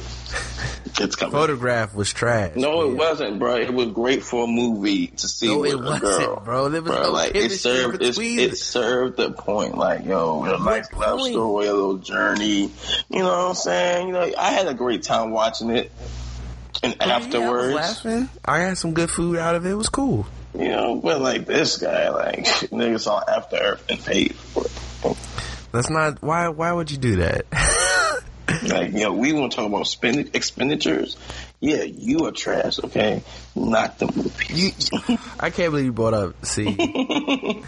It's 0.96 1.16
coming. 1.16 1.32
Photograph 1.32 1.92
was 1.96 2.12
trash. 2.12 2.52
no, 2.54 2.88
it 2.88 2.94
wasn't, 2.96 3.40
bro. 3.40 3.56
It 3.56 3.74
was 3.74 3.88
great 3.88 4.22
for 4.22 4.44
a 4.44 4.46
movie 4.46 5.08
to 5.08 5.26
see 5.28 5.48
No, 5.48 5.58
with 5.58 5.72
it 5.72 5.74
a 5.74 5.78
wasn't, 5.82 6.02
girl, 6.02 6.42
bro. 6.44 6.68
There 6.68 6.82
was 6.82 6.92
no 6.92 7.10
like 7.10 7.34
it 7.34 7.50
served. 7.50 8.00
It, 8.00 8.16
it 8.16 8.50
the- 8.50 8.56
served 8.56 9.16
the 9.16 9.32
point. 9.32 9.76
Like, 9.76 10.04
yo, 10.04 10.44
a 10.44 10.56
nice 10.62 10.92
love 10.92 11.20
story, 11.20 11.66
a 11.66 11.72
little 11.74 11.96
journey. 11.96 12.70
You 13.10 13.18
know 13.18 13.24
what 13.24 13.48
I'm 13.48 13.54
saying? 13.56 14.06
You 14.06 14.12
know, 14.12 14.32
I 14.38 14.50
had 14.52 14.68
a 14.68 14.74
great 14.74 15.02
time 15.02 15.32
watching 15.32 15.70
it. 15.70 15.90
And 16.84 16.96
oh, 17.00 17.06
Yeah, 17.06 17.12
I 17.12 17.16
afterwards, 17.16 17.74
laughing. 17.74 18.28
I 18.44 18.58
had 18.60 18.78
some 18.78 18.92
good 18.94 19.10
food 19.10 19.38
out 19.38 19.54
of 19.54 19.64
it. 19.66 19.70
It 19.70 19.74
was 19.74 19.88
cool. 19.88 20.26
You 20.56 20.68
know, 20.68 20.94
but 20.96 21.20
like 21.20 21.46
this 21.46 21.78
guy, 21.78 22.10
like 22.10 22.44
niggas 22.70 23.00
saw 23.00 23.22
After 23.26 23.56
Earth 23.56 23.84
and 23.88 24.04
paid 24.04 24.34
for 24.34 24.64
it. 24.66 25.16
That's 25.72 25.90
not 25.90 26.22
why. 26.22 26.48
Why 26.48 26.72
would 26.72 26.90
you 26.90 26.98
do 26.98 27.16
that? 27.16 27.46
Like, 28.62 28.92
yo, 28.92 29.12
we 29.12 29.32
want 29.32 29.52
to 29.52 29.56
talk 29.56 29.66
about 29.66 29.86
spend- 29.86 30.30
expenditures. 30.34 31.16
Yeah, 31.60 31.82
you 31.82 32.26
are 32.26 32.30
trash, 32.30 32.78
okay? 32.84 33.22
Not 33.54 33.98
the 33.98 34.06
movies. 34.06 34.90
you, 34.92 35.18
I 35.40 35.50
can't 35.50 35.70
believe 35.72 35.86
you 35.86 35.92
brought 35.92 36.14
up. 36.14 36.44
See, 36.44 36.66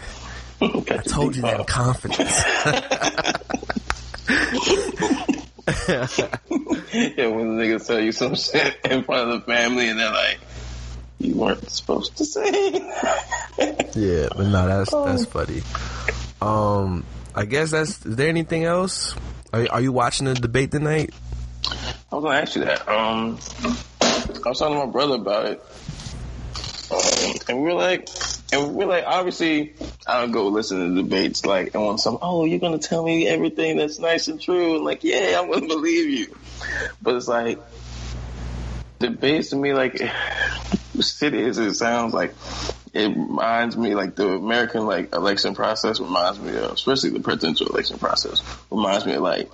I 0.61 0.97
told 1.05 1.35
you 1.35 1.41
that 1.41 1.59
in 1.59 1.65
confidence. 1.65 2.43
Yeah, 5.67 7.27
when 7.27 7.57
the 7.57 7.63
niggas 7.63 7.87
tell 7.87 7.99
you 7.99 8.13
some 8.13 8.35
shit 8.35 8.77
in 8.85 9.03
front 9.03 9.29
of 9.29 9.39
the 9.39 9.45
family 9.45 9.89
and 9.89 9.99
they're 9.99 10.11
like, 10.11 10.39
you 11.19 11.35
weren't 11.35 11.69
supposed 11.69 12.15
to 12.17 12.25
say. 12.25 12.73
yeah, 13.95 14.29
but 14.35 14.47
no, 14.47 14.67
that's 14.67 14.91
that's 14.91 15.25
funny. 15.25 15.61
Um, 16.41 17.03
I 17.35 17.45
guess 17.45 17.71
that's. 17.71 18.05
Is 18.05 18.15
there 18.15 18.29
anything 18.29 18.63
else? 18.63 19.15
Are, 19.51 19.67
are 19.71 19.81
you 19.81 19.91
watching 19.91 20.25
the 20.27 20.35
debate 20.35 20.71
tonight? 20.71 21.13
I 22.11 22.15
was 22.15 22.23
gonna 22.23 22.37
ask 22.39 22.55
you 22.55 22.63
that. 22.63 22.87
Um, 22.87 23.37
I 24.01 24.49
was 24.49 24.59
talking 24.59 24.79
to 24.79 24.85
my 24.85 24.91
brother 24.91 25.15
about 25.15 25.45
it, 25.47 25.61
um, 26.91 27.35
and 27.49 27.57
we 27.57 27.63
were 27.63 27.73
like, 27.73 28.07
and 28.53 28.73
we 28.75 28.85
are 28.85 28.87
like, 28.87 29.03
obviously, 29.05 29.73
I 30.07 30.21
don't 30.21 30.31
go 30.31 30.47
listen 30.47 30.95
to 30.95 31.01
debates 31.01 31.45
like 31.45 31.75
on 31.75 31.97
some. 31.97 32.17
Oh, 32.21 32.45
you're 32.45 32.59
gonna 32.59 32.77
tell 32.77 33.03
me 33.03 33.27
everything 33.27 33.77
that's 33.77 33.99
nice 33.99 34.29
and 34.29 34.39
true, 34.41 34.75
and 34.75 34.85
like, 34.85 35.03
yeah, 35.03 35.39
I'm 35.39 35.51
gonna 35.51 35.67
believe 35.67 36.09
you. 36.09 36.35
But 37.01 37.15
it's 37.15 37.27
like 37.27 37.59
debates 38.99 39.49
to 39.49 39.57
me, 39.57 39.73
like, 39.73 40.01
city 40.99 41.43
as 41.43 41.57
it 41.57 41.73
sounds 41.75 42.13
like. 42.13 42.33
It 42.93 43.09
reminds 43.09 43.77
me, 43.77 43.93
like 43.93 44.15
the 44.15 44.29
American 44.29 44.85
like 44.85 45.13
election 45.13 45.53
process 45.53 45.99
reminds 45.99 46.39
me 46.39 46.57
of, 46.57 46.71
especially 46.71 47.11
the 47.11 47.19
presidential 47.19 47.67
election 47.67 47.99
process 47.99 48.41
reminds 48.71 49.05
me 49.05 49.13
of 49.13 49.21
like 49.21 49.51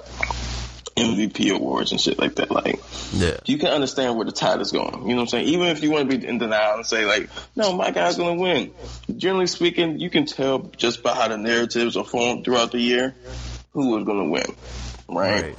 MVP 0.96 1.54
awards 1.56 1.92
and 1.92 2.00
shit 2.00 2.20
like 2.20 2.36
that. 2.36 2.52
Like, 2.52 2.80
Yeah. 3.14 3.38
you 3.46 3.58
can 3.58 3.70
understand 3.70 4.16
where 4.16 4.26
the 4.26 4.32
tide 4.32 4.62
is 4.62 4.72
going. 4.72 5.04
You 5.04 5.10
know 5.10 5.16
what 5.16 5.22
I'm 5.22 5.28
saying? 5.28 5.48
Even 5.48 5.68
if 5.68 5.82
you 5.84 5.92
want 5.92 6.10
to 6.10 6.18
be 6.18 6.26
in 6.28 6.38
denial 6.38 6.76
and 6.76 6.86
say 6.86 7.06
like, 7.06 7.30
no, 7.56 7.74
my 7.74 7.92
guy's 7.92 8.16
going 8.18 8.38
to 8.38 8.42
win. 8.42 8.74
Generally 9.18 9.48
speaking, 9.48 10.00
you 10.00 10.10
can 10.10 10.26
tell 10.26 10.60
just 10.78 11.02
by 11.04 11.14
how 11.16 11.28
the 11.28 11.38
narratives 11.38 11.98
are 11.98 12.04
formed 12.06 12.46
throughout 12.46 12.72
the 12.72 12.80
year 12.80 13.16
who 13.72 13.98
is 13.98 14.06
going 14.06 14.20
to 14.26 14.30
win. 14.30 14.56
Right? 15.10 15.44
Right. 15.44 15.56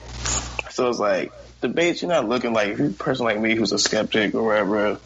So 0.72 0.89
it's 0.89 0.99
like 0.99 1.32
debates. 1.61 2.03
You're 2.03 2.11
not 2.11 2.28
looking 2.28 2.53
like 2.53 2.68
if 2.68 2.78
you're 2.78 2.89
a 2.89 2.93
person 2.93 3.24
like 3.26 3.39
me 3.41 3.55
who's 3.55 3.72
a 3.72 3.78
skeptic 3.78 4.35
or 4.35 4.43
whatever. 4.43 4.99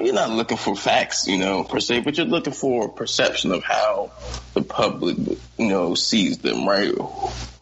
You're 0.00 0.14
not 0.14 0.30
looking 0.30 0.56
for 0.56 0.76
facts, 0.76 1.26
you 1.26 1.36
know, 1.38 1.64
per 1.64 1.80
se, 1.80 2.00
but 2.00 2.16
you're 2.16 2.24
looking 2.26 2.52
for 2.52 2.88
perception 2.88 3.50
of 3.50 3.64
how 3.64 4.12
the 4.54 4.62
public, 4.62 5.16
you 5.58 5.66
know, 5.68 5.96
sees 5.96 6.38
them, 6.38 6.66
right? 6.68 6.94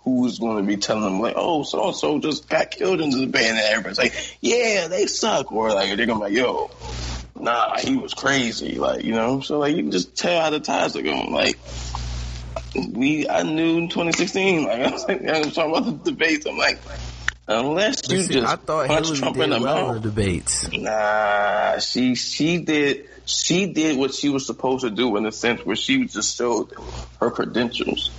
Who's 0.08 0.38
going 0.38 0.56
to 0.56 0.62
be 0.62 0.78
telling 0.78 1.04
them 1.04 1.20
like, 1.20 1.34
oh, 1.36 1.64
so 1.64 1.88
and 1.88 1.96
so 1.96 2.18
just 2.18 2.48
got 2.48 2.70
killed 2.70 3.00
in 3.00 3.10
the 3.10 3.26
band, 3.26 3.58
and 3.58 3.66
everybody's 3.66 3.98
like, 3.98 4.38
yeah, 4.40 4.88
they 4.88 5.06
suck, 5.06 5.52
or 5.52 5.70
like 5.72 5.94
they're 5.96 6.06
gonna 6.06 6.20
be 6.20 6.24
like, 6.24 6.32
yo, 6.32 6.70
nah, 7.38 7.76
he 7.78 7.96
was 7.96 8.14
crazy, 8.14 8.78
like 8.78 9.04
you 9.04 9.12
know. 9.12 9.40
So 9.40 9.58
like 9.58 9.76
you 9.76 9.82
can 9.82 9.90
just 9.90 10.16
tell 10.16 10.40
how 10.40 10.50
the 10.50 10.60
ties 10.60 10.96
are 10.96 11.02
going, 11.02 11.30
like 11.30 11.58
we 12.74 13.28
I 13.28 13.42
knew 13.42 13.78
in 13.78 13.88
2016. 13.88 14.64
Like 14.64 14.80
I 14.80 14.90
was 14.90 15.08
like, 15.08 15.24
I 15.26 15.38
was 15.40 15.54
talking 15.54 15.76
about 15.76 16.04
the 16.04 16.10
debates. 16.10 16.46
I'm 16.46 16.56
like, 16.56 16.78
unless 17.46 18.10
you 18.10 18.22
See, 18.22 18.32
just 18.32 18.46
I 18.46 18.56
thought 18.56 18.86
punch 18.86 19.06
Hillary 19.06 19.18
Trump 19.20 19.36
did 19.36 19.44
in 19.44 19.50
the 19.50 19.60
well 19.60 19.86
mouth. 19.92 20.02
the 20.02 20.08
debates. 20.08 20.72
Nah, 20.72 21.78
she 21.80 22.14
she 22.14 22.58
did 22.58 23.06
she 23.26 23.72
did 23.72 23.98
what 23.98 24.14
she 24.14 24.30
was 24.30 24.46
supposed 24.46 24.84
to 24.84 24.90
do 24.90 25.16
in 25.16 25.24
the 25.24 25.32
sense 25.32 25.64
where 25.64 25.76
she 25.76 26.06
just 26.06 26.36
showed 26.36 26.72
her 27.20 27.30
credentials. 27.30 28.10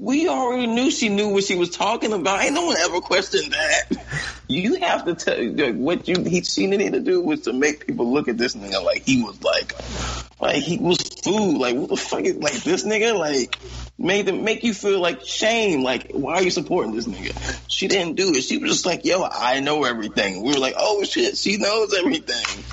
We 0.00 0.28
already 0.28 0.66
knew 0.66 0.90
she 0.90 1.10
knew 1.10 1.28
what 1.28 1.44
she 1.44 1.56
was 1.56 1.68
talking 1.68 2.14
about. 2.14 2.42
Ain't 2.42 2.54
no 2.54 2.64
one 2.64 2.76
ever 2.78 3.02
questioned 3.02 3.52
that. 3.52 3.82
You 4.48 4.80
have 4.80 5.04
to 5.04 5.14
tell 5.14 5.36
like, 5.52 5.74
what 5.74 6.08
you 6.08 6.24
he 6.24 6.42
she 6.42 6.66
needed 6.66 6.94
to 6.94 7.00
do 7.00 7.20
was 7.20 7.42
to 7.42 7.52
make 7.52 7.86
people 7.86 8.10
look 8.10 8.26
at 8.26 8.38
this 8.38 8.56
nigga 8.56 8.82
like 8.82 9.04
he 9.04 9.22
was 9.22 9.42
like 9.42 9.74
like 10.40 10.62
he 10.62 10.78
was 10.78 11.02
food. 11.22 11.58
Like 11.58 11.76
what 11.76 11.90
the 11.90 11.98
fuck 11.98 12.22
is 12.22 12.36
like 12.36 12.54
this 12.62 12.86
nigga 12.86 13.16
like 13.18 13.58
made 13.98 14.24
them 14.24 14.42
make 14.42 14.64
you 14.64 14.72
feel 14.72 15.00
like 15.00 15.20
shame. 15.20 15.82
Like 15.82 16.12
why 16.12 16.36
are 16.36 16.42
you 16.42 16.50
supporting 16.50 16.94
this 16.94 17.06
nigga? 17.06 17.60
She 17.68 17.86
didn't 17.86 18.14
do 18.14 18.30
it. 18.30 18.40
She 18.40 18.56
was 18.56 18.70
just 18.70 18.86
like, 18.86 19.04
yo, 19.04 19.22
I 19.22 19.60
know 19.60 19.84
everything. 19.84 20.42
We 20.42 20.54
were 20.54 20.60
like, 20.60 20.76
oh 20.78 21.04
shit, 21.04 21.36
she 21.36 21.58
knows 21.58 21.92
everything. 21.92 22.64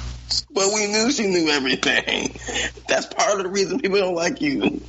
But 0.53 0.73
we 0.73 0.88
knew 0.88 1.11
she 1.11 1.28
knew 1.28 1.49
everything. 1.49 2.34
That's 2.88 3.05
part 3.05 3.38
of 3.38 3.43
the 3.43 3.49
reason 3.49 3.82
people 3.82 3.99
don't 3.99 4.15
like 4.15 4.39
you. 4.39 4.80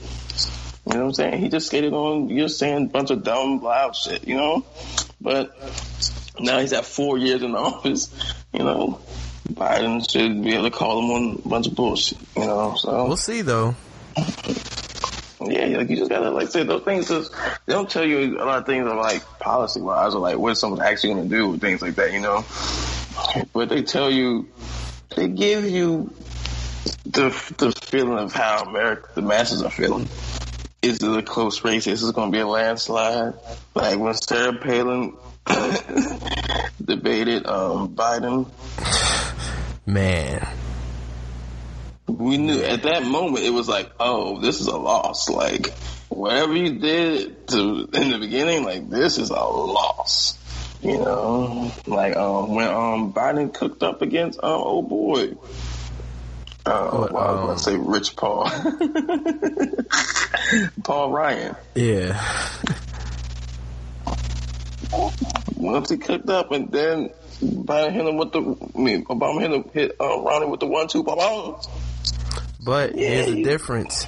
You 0.89 0.95
know 0.95 1.01
what 1.01 1.07
I'm 1.09 1.14
saying? 1.14 1.43
He 1.43 1.49
just 1.51 1.66
skated 1.66 1.93
on. 1.93 2.30
You're 2.30 2.49
saying 2.49 2.86
a 2.86 2.89
bunch 2.89 3.11
of 3.11 3.22
dumb, 3.22 3.62
loud 3.62 3.95
shit. 3.95 4.26
You 4.26 4.36
know, 4.36 4.64
but 5.20 5.55
now 6.41 6.59
he's 6.61 6.72
at 6.72 6.86
four 6.86 7.18
years 7.18 7.43
in 7.43 7.55
office. 7.55 8.09
You 8.55 8.61
know, 8.61 9.01
Biden 9.53 10.11
should 10.11 10.43
be 10.43 10.55
able 10.55 10.64
to 10.64 10.70
call 10.70 11.01
him 11.01 11.11
on 11.11 11.43
a 11.45 11.49
bunch 11.49 11.66
of 11.66 11.74
bullshit. 11.74 12.18
You 12.36 12.47
know, 12.47 12.74
so 12.76 13.07
We'll 13.07 13.16
see 13.18 13.43
though. 13.43 13.74
yeah, 14.16 15.66
like 15.76 15.91
you 15.91 15.97
just 15.97 16.11
gotta 16.11 16.30
like 16.30 16.49
say 16.49 16.62
those 16.64 16.84
things. 16.84 17.09
Just, 17.09 17.32
they 17.66 17.74
don't 17.74 17.91
tell 17.91 18.05
you 18.07 18.43
a 18.43 18.45
lot 18.45 18.59
of 18.59 18.66
things 18.66 18.86
are 18.86 18.97
like 18.97 19.22
policy 19.41 19.82
wise 19.82 20.14
or 20.14 20.20
like 20.20 20.39
what 20.39 20.55
someone's 20.57 20.82
actually 20.82 21.14
gonna 21.14 21.28
do 21.28 21.51
with 21.51 21.61
things 21.61 21.82
like 21.82 21.97
that. 21.97 22.14
You 22.14 22.20
know, 22.20 22.47
but 23.53 23.68
they 23.68 23.82
tell 23.82 24.11
you, 24.11 24.49
they 25.14 25.28
give 25.28 25.64
you 25.64 26.14
the 27.05 27.28
the 27.59 27.72
feeling 27.82 28.18
of 28.18 28.32
how 28.32 28.62
America, 28.62 29.07
the 29.14 29.22
masses 29.22 29.62
are 29.62 29.70
feeling. 29.70 30.09
Is 30.81 31.03
it 31.03 31.18
a 31.18 31.22
close 31.22 31.64
race? 31.64 31.87
Is 31.87 32.09
it 32.09 32.14
going 32.14 32.31
to 32.31 32.37
be 32.37 32.41
a 32.41 32.47
landslide? 32.47 33.35
Like 33.74 33.99
when 33.99 34.14
Sarah 34.14 34.55
Palin 34.55 35.16
debated 36.85 37.47
um, 37.47 37.95
Biden, 37.97 38.49
Man, 39.89 40.47
we 42.07 42.37
knew 42.37 42.61
at 42.62 42.83
that 42.83 43.07
moment 43.07 43.43
it 43.43 43.51
was 43.51 43.68
like, 43.68 43.91
oh, 43.99 44.39
this 44.39 44.61
is 44.61 44.66
a 44.66 44.76
loss. 44.76 45.31
Like 45.31 45.72
whatever 46.11 46.55
you 46.55 46.79
did 46.79 47.49
to 47.49 47.89
in 47.95 48.11
the 48.11 48.18
beginning, 48.20 48.64
like 48.64 48.91
this 48.91 49.16
is 49.16 49.31
a 49.31 49.35
loss. 49.35 50.37
You 50.83 50.99
know, 50.99 51.72
like 51.87 52.16
um, 52.16 52.55
when 52.55 52.68
um, 52.68 53.12
Biden 53.14 53.53
cooked 53.53 53.83
up 53.83 54.03
against 54.03 54.39
um, 54.43 54.62
oh 54.62 54.83
boy. 54.83 55.35
What, 56.69 57.12
well, 57.12 57.23
I 57.23 57.33
was 57.33 57.39
um, 57.41 57.47
going 57.47 57.57
to 57.57 57.62
say 57.62 57.77
Rich 57.77 58.16
Paul. 58.16 58.51
Paul 60.85 61.12
Ryan. 61.12 61.57
yeah. 61.75 62.21
Once 65.57 65.91
he 65.91 65.99
cooked 65.99 66.31
up 66.31 66.51
and 66.53 66.71
then 66.73 67.11
Biden 67.43 67.93
hit 67.93 68.07
him 68.07 68.16
with 68.16 68.33
the, 68.33 68.41
I 68.41 68.79
mean, 68.79 69.05
Obama 69.05 69.41
hit, 69.41 69.53
him, 69.53 69.64
hit 69.73 69.97
uh, 70.01 70.21
Ronnie 70.21 70.47
with 70.47 70.61
the 70.61 70.66
one, 70.66 70.89
two. 70.89 71.03
But 71.03 71.19
Yeah, 72.97 73.09
here's 73.09 73.27
the 73.27 73.43
difference. 73.43 74.07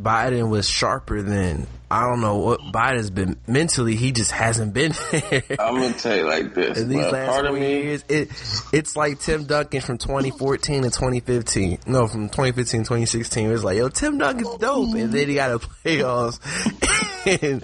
Biden 0.00 0.48
was 0.50 0.68
sharper 0.68 1.22
than 1.22 1.66
I 1.90 2.08
don't 2.08 2.20
know 2.20 2.38
what 2.38 2.60
Biden's 2.60 3.10
been 3.10 3.36
mentally. 3.46 3.94
He 3.94 4.10
just 4.12 4.30
hasn't 4.32 4.72
been 4.74 4.92
there. 5.12 5.42
I'm 5.58 5.76
gonna 5.76 5.92
tell 5.92 6.16
you 6.16 6.26
like 6.26 6.54
this. 6.54 6.78
In 6.78 6.88
these 6.88 6.98
last 6.98 7.30
part 7.30 7.44
of 7.46 7.52
four 7.52 7.60
me, 7.60 7.82
years, 7.82 8.04
it 8.08 8.30
it's 8.72 8.96
like 8.96 9.20
Tim 9.20 9.44
Duncan 9.44 9.80
from 9.80 9.98
2014 9.98 10.82
to 10.82 10.90
2015. 10.90 11.78
No, 11.86 12.06
from 12.08 12.28
2015 12.28 12.64
to 12.82 12.84
2016. 12.84 13.50
It's 13.50 13.62
like, 13.62 13.76
yo, 13.76 13.88
Tim 13.88 14.18
Duncan's 14.18 14.56
dope, 14.56 14.94
and 14.94 15.12
then 15.12 15.28
he 15.28 15.34
got 15.34 15.52
a 15.52 15.58
playoffs, 15.58 16.40
and 17.42 17.62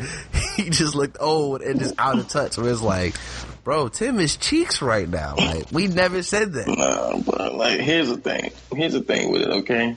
he 0.57 0.71
just 0.71 0.95
looked 0.95 1.17
old 1.19 1.63
and 1.63 1.81
just 1.81 1.95
out 1.99 2.19
of 2.19 2.29
touch. 2.29 2.59
It 2.59 2.63
was 2.63 2.83
like, 2.83 3.15
bro, 3.65 3.89
Tim 3.89 4.21
is 4.21 4.37
cheeks 4.37 4.81
right 4.83 5.09
now. 5.09 5.35
Like 5.37 5.73
we 5.73 5.87
never 5.89 6.23
said 6.23 6.53
that. 6.53 6.69
Nah, 6.69 7.19
but 7.19 7.55
like, 7.55 7.81
here's 7.81 8.09
the 8.09 8.19
thing. 8.19 8.53
Here's 8.75 8.93
the 8.93 9.03
thing 9.03 9.33
with 9.33 9.43
it, 9.43 9.49
okay? 9.49 9.97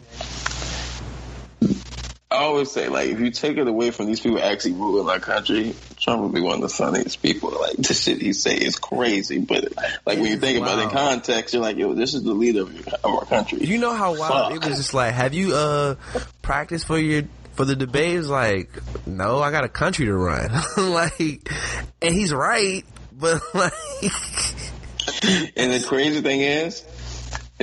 I 2.33 2.45
always 2.45 2.71
say, 2.71 2.89
like, 2.89 3.09
if 3.09 3.19
you 3.19 3.29
take 3.29 3.57
it 3.57 3.67
away 3.67 3.91
from 3.91 4.07
these 4.07 4.19
people 4.19 4.41
actually 4.41 4.73
ruling 4.73 5.07
our 5.07 5.19
country, 5.19 5.75
Trump 5.99 6.23
would 6.23 6.33
be 6.33 6.41
one 6.41 6.55
of 6.55 6.61
the 6.61 6.69
funniest 6.69 7.21
people. 7.21 7.51
Like, 7.51 7.77
the 7.77 7.93
shit 7.93 8.19
he 8.19 8.33
say 8.33 8.55
is 8.55 8.77
crazy, 8.77 9.37
but 9.37 9.71
like 10.05 10.17
when 10.17 10.25
you 10.25 10.37
think 10.37 10.57
about 10.57 10.79
it 10.79 10.83
in 10.83 10.89
context, 10.89 11.53
you're 11.53 11.61
like, 11.61 11.77
yo, 11.77 11.93
this 11.93 12.15
is 12.15 12.23
the 12.23 12.33
leader 12.33 12.63
of, 12.63 12.87
of 12.87 13.05
our 13.05 13.25
country. 13.25 13.63
You 13.63 13.77
know 13.77 13.93
how 13.93 14.17
wild 14.17 14.53
Fuck. 14.53 14.55
it 14.55 14.67
was 14.67 14.77
just 14.77 14.95
like, 14.95 15.13
have 15.13 15.35
you 15.35 15.53
uh 15.53 15.95
practiced 16.41 16.87
for 16.87 16.97
your 16.97 17.23
for 17.51 17.65
the 17.65 17.75
debate? 17.75 18.17
It's 18.17 18.27
like, 18.27 18.69
no, 19.05 19.39
I 19.39 19.51
got 19.51 19.63
a 19.63 19.69
country 19.69 20.07
to 20.07 20.13
run. 20.15 20.49
like 20.77 21.49
and 22.01 22.13
he's 22.15 22.33
right, 22.33 22.83
but 23.11 23.41
like 23.53 23.73
And 25.55 25.71
the 25.71 25.83
crazy 25.87 26.21
thing 26.21 26.41
is, 26.41 26.83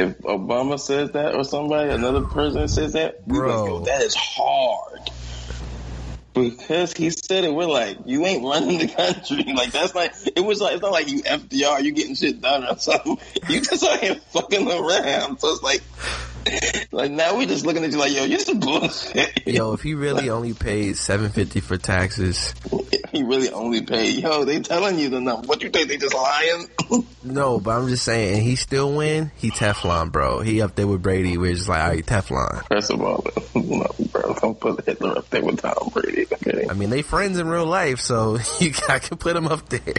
if 0.01 0.18
Obama 0.22 0.78
says 0.80 1.11
that 1.12 1.34
or 1.34 1.44
somebody, 1.44 1.90
another 1.90 2.22
person 2.22 2.68
says 2.68 2.94
that, 2.94 3.20
we 3.26 3.38
Bro. 3.38 3.66
yo, 3.66 3.80
that 3.84 4.03
is 4.03 4.14
hard. 4.16 5.11
Because 6.32 6.92
he 6.92 7.11
said 7.11 7.44
it, 7.44 7.53
we're 7.53 7.66
like, 7.66 7.98
you 8.07 8.24
ain't 8.24 8.44
running 8.44 8.78
the 8.78 8.88
country. 8.88 9.44
Like 9.55 9.72
that's 9.72 9.94
like, 9.94 10.14
it 10.36 10.40
was 10.40 10.61
like, 10.61 10.74
it's 10.74 10.82
not 10.82 10.92
like 10.92 11.11
you 11.11 11.22
FDR, 11.22 11.82
you 11.82 11.92
getting 11.92 12.14
shit 12.14 12.40
done 12.40 12.64
or 12.64 12.78
something. 12.78 13.18
You 13.48 13.61
just 13.61 13.84
out 13.84 13.98
here 14.01 14.14
fucking 14.14 14.66
around. 14.66 15.40
So 15.40 15.53
it's 15.53 15.62
like, 15.62 15.82
like 16.93 17.11
now 17.11 17.36
we 17.36 17.47
just 17.47 17.66
looking 17.66 17.84
at 17.84 17.91
you 17.91 17.99
like, 17.99 18.14
yo, 18.14 18.24
you're 18.24 18.38
some 18.38 18.61
bullshit. 18.61 19.47
Yo, 19.47 19.72
if 19.72 19.82
he 19.82 19.95
really 19.95 20.30
only 20.30 20.55
paid 20.55 20.97
seven 20.97 21.30
fifty 21.30 21.61
for 21.61 21.76
taxes, 21.76 22.55
he 23.12 23.22
really 23.22 23.51
only 23.51 23.82
paid. 23.82 24.22
Yo, 24.22 24.45
they 24.45 24.61
telling 24.61 24.99
you 24.99 25.09
the 25.09 25.20
number. 25.20 25.47
What 25.47 25.62
you 25.62 25.70
think 25.70 25.88
they 25.88 25.97
just 25.97 26.14
lying? 26.14 26.68
no, 27.24 27.61
but 27.61 27.76
I'm 27.76 27.88
just 27.88 28.05
saying, 28.05 28.34
and 28.34 28.43
he 28.43 28.57
still 28.57 28.93
win, 28.95 29.30
he 29.36 29.51
Teflon, 29.51 30.12
bro. 30.12 30.41
He 30.41 30.62
up 30.62 30.74
there 30.74 30.86
with 30.86 31.03
Brady, 31.03 31.36
we're 31.36 31.55
just 31.55 31.68
like, 31.68 31.82
all 31.82 31.88
right, 31.91 32.07
Teflon. 32.07 32.66
First 32.68 32.91
of 32.91 33.01
all, 33.01 33.24
no, 33.55 33.86
bro, 34.12 34.34
don't 34.34 34.59
put 34.59 34.84
Hitler 34.84 35.18
up 35.18 35.30
there 35.30 35.45
with 35.45 35.61
Tom 35.61 35.91
Brady. 35.93 36.26
Okay. 36.32 36.66
I 36.68 36.74
mean, 36.74 36.91
they 36.91 37.03
friends 37.03 37.38
in 37.38 37.49
real 37.49 37.66
life, 37.66 38.01
so 38.01 38.38
you 38.61 38.72
I 38.88 38.99
can 38.99 39.18
put 39.18 39.36
him 39.36 39.47
up 39.47 39.68
there. 39.68 39.95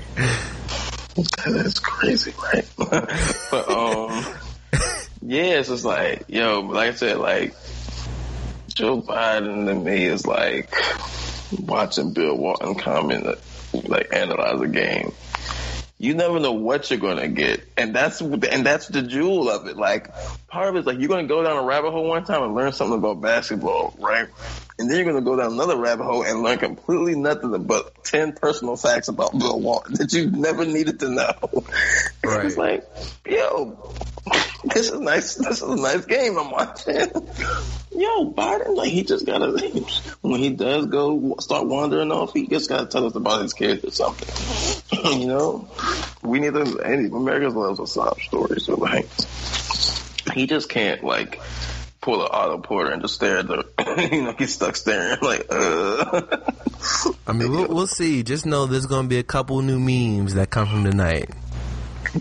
That's 1.46 1.80
crazy, 1.80 2.34
right? 2.42 2.68
but 2.78 3.70
um, 3.70 4.24
yeah, 5.22 5.60
it's 5.60 5.70
just 5.70 5.86
like 5.86 6.26
yo, 6.28 6.62
like 6.62 6.92
I 6.92 6.96
said, 6.96 7.18
like 7.18 7.56
Joe 8.74 9.02
Biden 9.02 9.68
to 9.68 9.76
me 9.76 10.06
is 10.06 10.26
like 10.26 10.74
watching 11.60 12.14
Bill 12.14 12.36
Walton 12.36 12.76
come 12.76 13.12
and 13.12 13.36
like 13.88 14.14
analyze 14.14 14.62
a 14.62 14.68
game. 14.68 15.12
You 15.98 16.16
never 16.16 16.40
know 16.40 16.54
what 16.54 16.90
you're 16.90 17.00
gonna 17.00 17.28
get, 17.28 17.64
and 17.78 17.96
that's 17.96 18.22
and 18.22 18.66
that's 18.66 18.88
the 18.88 19.04
jewel 19.04 19.50
of 19.50 19.68
it. 19.68 19.78
Like 19.78 20.10
part 20.48 20.70
of 20.70 20.76
it 20.76 20.80
is 20.80 20.86
like 20.88 21.00
you're 21.00 21.10
gonna 21.10 21.28
go 21.28 21.44
down 21.44 21.58
a 21.58 21.64
rabbit 21.64 21.92
hole 21.92 22.08
one 22.08 22.26
time 22.26 22.42
and 22.42 22.56
learn 22.56 22.74
something 22.74 22.98
about 22.98 23.22
basketball, 23.22 23.94
right? 24.00 24.28
And 24.80 24.90
then 24.90 24.98
you're 24.98 25.06
gonna 25.06 25.24
go 25.24 25.36
down 25.36 25.54
another 25.54 25.78
rabbit 25.78 26.06
hole 26.06 26.24
and 26.24 26.42
learn 26.42 26.58
completely 26.58 27.16
nothing 27.16 27.52
but 27.66 28.04
ten 28.04 28.34
personal 28.34 28.78
facts 28.78 29.10
about 29.10 29.38
Bill 29.38 29.60
Walton 29.60 29.94
that 29.96 30.12
you 30.12 30.32
never 30.32 30.66
needed 30.66 31.00
to 31.02 31.10
know. 31.10 31.34
Right. 32.24 32.46
It's 32.46 32.56
like, 32.56 32.84
yo, 33.26 33.96
this 34.74 34.92
is 34.92 35.00
nice. 35.00 35.36
This 35.36 35.62
is 35.62 35.64
a 35.64 35.76
nice 35.76 36.06
game 36.06 36.38
I'm 36.38 36.52
watching. 36.52 37.10
Yo, 37.92 38.32
Biden, 38.32 38.76
like 38.76 38.92
he 38.92 39.04
just 39.04 39.26
gotta 39.26 39.52
when 40.22 40.40
he 40.40 40.52
does 40.52 40.86
go 40.86 41.36
start 41.40 41.68
wandering 41.68 42.12
off, 42.12 42.34
he 42.34 42.48
just 42.48 42.70
gotta 42.70 42.86
tell 42.86 43.06
us 43.06 43.16
about 43.16 43.42
his 43.42 43.54
kids 43.54 43.84
or 43.84 43.92
something. 43.92 45.20
you 45.20 45.28
know, 45.28 45.68
we 46.22 46.40
need 46.40 46.54
to. 46.54 46.80
Any 46.80 47.08
Americans 47.08 47.56
loves 47.56 47.80
a 47.80 47.88
sob 47.88 48.20
story, 48.22 48.60
so 48.60 48.76
like 48.76 49.08
he 50.34 50.46
just 50.46 50.70
can't 50.70 51.04
like 51.04 51.42
pull 52.00 52.22
an 52.22 52.30
Otto 52.32 52.60
Porter 52.60 52.92
and 52.92 53.02
just 53.02 53.16
stare 53.16 53.40
at 53.40 53.48
the. 53.48 53.66
you 54.12 54.24
know, 54.24 54.36
he's 54.38 54.54
stuck 54.54 54.76
staring 54.76 55.18
like. 55.22 55.48
uh 55.50 56.38
I 57.28 57.34
mean, 57.34 57.52
we'll, 57.52 57.68
we'll 57.68 57.88
see. 57.88 58.24
Just 58.24 58.46
know 58.46 58.68
there's 58.68 58.86
gonna 58.86 59.08
be 59.08 59.18
a 59.18 59.24
couple 59.24 59.62
new 59.62 59.80
memes 59.80 60.36
that 60.36 60.50
come 60.50 60.68
from 60.68 60.84
tonight. 60.84 61.30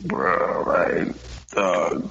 Bro, 0.04 0.64
like, 0.66 1.14
dog, 1.50 2.10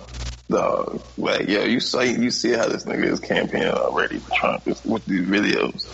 dog, 0.49 1.01
like, 1.17 1.47
yo, 1.47 1.63
you 1.63 1.79
see, 1.79 2.13
you 2.19 2.31
see 2.31 2.51
how 2.51 2.67
this 2.67 2.83
nigga 2.85 3.05
is 3.05 3.19
campaigning 3.19 3.69
already 3.69 4.19
for 4.19 4.35
Trump 4.35 4.65
with 4.85 5.05
these 5.05 5.27
videos. 5.27 5.85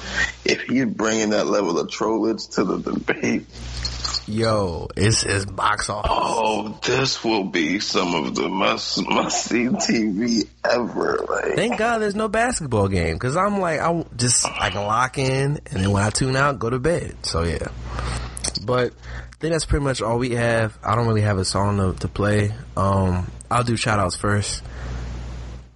If 0.45 0.61
he's 0.63 0.85
bringing 0.85 1.31
that 1.31 1.47
level 1.47 1.77
of 1.79 1.87
trollage 1.89 2.55
to 2.55 2.63
the 2.63 2.77
debate, 2.77 3.45
Yo, 4.27 4.87
it's 4.97 5.23
it's 5.23 5.45
box 5.45 5.87
office. 5.87 6.09
oh, 6.11 6.79
this 6.83 7.23
will 7.23 7.43
be 7.43 7.79
some 7.79 8.15
of 8.15 8.33
the 8.33 8.49
must 8.49 9.07
must 9.07 9.45
see 9.45 9.65
TV 9.65 10.47
ever. 10.63 11.23
Like, 11.29 11.55
Thank 11.55 11.77
God 11.77 11.99
there's 11.99 12.15
no 12.15 12.27
basketball 12.27 12.87
game 12.87 13.13
because 13.13 13.37
I'm 13.37 13.59
like 13.59 13.79
I 13.79 14.03
just 14.15 14.47
I 14.47 14.71
can 14.71 14.81
lock 14.83 15.19
in 15.19 15.59
and 15.71 15.83
then 15.83 15.91
when 15.91 16.01
I 16.01 16.09
tune 16.09 16.35
out, 16.35 16.57
go 16.57 16.71
to 16.71 16.79
bed. 16.79 17.15
So 17.23 17.43
yeah, 17.43 17.67
but 18.65 18.93
I 18.93 19.35
think 19.37 19.53
that's 19.53 19.65
pretty 19.65 19.83
much 19.85 20.01
all 20.01 20.17
we 20.17 20.31
have. 20.31 20.75
I 20.83 20.95
don't 20.95 21.07
really 21.07 21.21
have 21.21 21.37
a 21.37 21.45
song 21.45 21.77
to, 21.77 21.99
to 21.99 22.07
play. 22.07 22.51
Um, 22.75 23.29
I'll 23.49 23.63
do 23.63 23.77
shout 23.77 23.99
outs 23.99 24.15
first. 24.15 24.63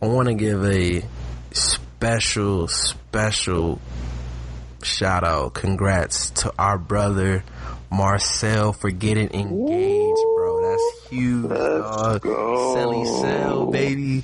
I 0.01 0.07
want 0.07 0.27
to 0.27 0.33
give 0.33 0.65
a 0.65 1.03
special 1.51 2.67
special 2.67 3.79
shout 4.83 5.23
out, 5.23 5.53
congrats 5.53 6.29
to 6.31 6.53
our 6.57 6.77
brother 6.77 7.43
Marcel 7.91 8.73
for 8.73 8.91
getting 8.91 9.29
engaged, 9.33 10.21
bro. 10.35 10.61
That's 10.61 11.09
huge, 11.09 11.49
dog. 11.49 12.21
go. 12.21 12.75
Selly 12.75 13.21
Cell, 13.21 13.71
baby. 13.71 14.23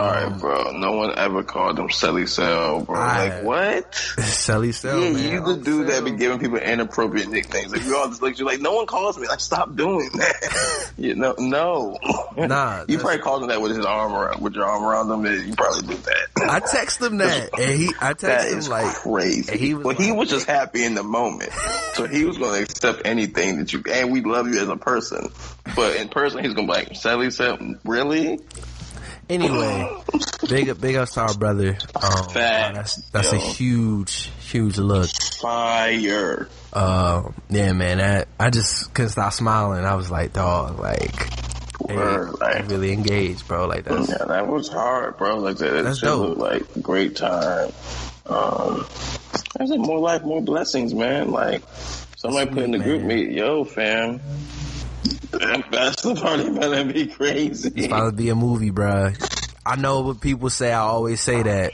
All 0.00 0.10
right, 0.30 0.38
bro. 0.40 0.72
No 0.72 0.92
one 0.92 1.18
ever 1.18 1.42
called 1.42 1.78
him 1.78 1.88
Selly 1.88 2.28
Cell, 2.28 2.80
bro. 2.82 2.98
I- 2.98 3.28
like, 3.28 3.44
what? 3.44 3.92
Selly 4.18 4.72
Cell, 4.72 5.00
Yeah, 5.00 5.10
man. 5.12 5.32
you 5.32 5.44
the 5.54 5.62
dude 5.62 5.88
that 5.88 6.04
be 6.04 6.12
giving 6.12 6.38
people 6.38 6.56
inappropriate 6.58 7.28
nicknames. 7.28 7.72
Like 7.72 7.84
you 7.84 7.96
all 7.96 8.08
just 8.08 8.22
look, 8.22 8.38
you're 8.38 8.46
like, 8.48 8.60
no 8.60 8.72
one 8.74 8.86
calls 8.86 9.18
me. 9.18 9.28
Like, 9.28 9.40
stop 9.40 9.74
doing 9.76 10.08
that. 10.14 10.92
you 10.98 11.14
know, 11.14 11.34
no. 11.38 11.98
Nah, 12.36 12.84
you 12.88 12.98
probably 12.98 13.18
called 13.18 13.42
him 13.42 13.48
that 13.50 13.60
with 13.60 13.76
his 13.76 13.84
arm 13.84 14.12
around, 14.12 14.40
with 14.42 14.54
your 14.54 14.64
arm 14.64 14.84
around 14.84 15.10
him. 15.10 15.24
and 15.24 15.48
You 15.48 15.54
probably 15.54 15.86
did 15.94 16.04
that. 16.04 16.26
I 16.50 16.60
text 16.60 17.00
him 17.00 17.18
that, 17.18 17.50
and 17.58 17.78
he, 17.78 17.92
I 18.00 18.14
that 18.14 18.18
text 18.18 18.52
him 18.52 18.58
is 18.58 18.68
like, 18.68 18.86
crazy. 18.94 19.52
and 19.52 19.60
he 19.60 19.74
was 19.74 19.84
but 19.84 19.96
he 20.00 20.10
was 20.12 20.30
just 20.30 20.46
happy 20.46 20.82
in 20.84 20.94
the 20.94 21.02
moment, 21.02 21.52
so 21.94 22.06
he 22.06 22.24
was 22.24 22.38
going 22.38 22.54
to 22.56 22.62
accept 22.62 23.02
anything 23.04 23.58
that 23.58 23.72
you. 23.72 23.82
And 23.90 24.10
we 24.10 24.22
love 24.22 24.48
you 24.48 24.60
as 24.60 24.68
a 24.68 24.76
person, 24.76 25.28
but 25.76 25.96
in 25.96 26.08
person, 26.08 26.42
he's 26.42 26.54
going 26.54 26.66
to 26.66 26.72
be 26.72 26.78
like, 26.78 26.96
Sally 26.96 27.30
said, 27.30 27.58
really? 27.84 28.40
Anyway, 29.30 29.88
big 30.48 30.68
up, 30.68 30.80
big 30.80 30.96
ups 30.96 31.14
to 31.14 31.20
our 31.22 31.34
brother. 31.34 31.78
Um, 31.94 32.26
that's 32.34 32.96
that's 33.10 33.32
a 33.32 33.38
huge, 33.38 34.30
huge 34.40 34.76
look. 34.78 35.08
Fire. 35.40 36.48
Uh, 36.72 37.30
yeah, 37.48 37.72
man, 37.72 37.98
that 37.98 38.28
I 38.38 38.50
just 38.50 38.92
couldn't 38.94 39.10
stop 39.10 39.32
smiling. 39.32 39.84
I 39.84 39.94
was 39.94 40.10
like, 40.10 40.32
dog, 40.32 40.78
like, 40.78 41.14
Word, 41.80 42.38
like- 42.40 42.68
really 42.68 42.92
engaged, 42.92 43.48
bro. 43.48 43.66
Like 43.66 43.84
that's 43.84 44.08
Yeah, 44.08 44.24
that 44.26 44.46
was 44.46 44.68
hard, 44.68 45.16
bro. 45.16 45.38
Like 45.38 45.56
that, 45.58 45.72
that 45.72 45.82
That's 45.84 46.00
dope. 46.00 46.38
looked 46.38 46.40
like 46.40 46.82
great 46.82 47.16
time. 47.16 47.72
Um, 48.26 48.86
I 49.58 49.66
said 49.66 49.80
more 49.80 49.98
life, 49.98 50.22
more 50.22 50.42
blessings, 50.42 50.94
man. 50.94 51.30
Like 51.30 51.62
somebody 52.16 52.50
put 52.50 52.62
in 52.62 52.70
the 52.72 52.78
group 52.78 53.02
meet, 53.02 53.30
yo, 53.30 53.64
fam. 53.64 54.20
That 55.30 55.96
the 56.02 56.14
party 56.20 56.50
better 56.50 56.84
be 56.92 57.06
crazy. 57.06 57.68
it's 57.68 57.74
crazy. 57.74 57.86
about 57.86 58.10
to 58.10 58.16
be 58.16 58.28
a 58.30 58.34
movie, 58.34 58.70
bro. 58.70 59.12
I 59.64 59.76
know 59.76 60.00
what 60.00 60.20
people 60.20 60.50
say. 60.50 60.72
I 60.72 60.80
always 60.80 61.20
say 61.20 61.42
that, 61.42 61.72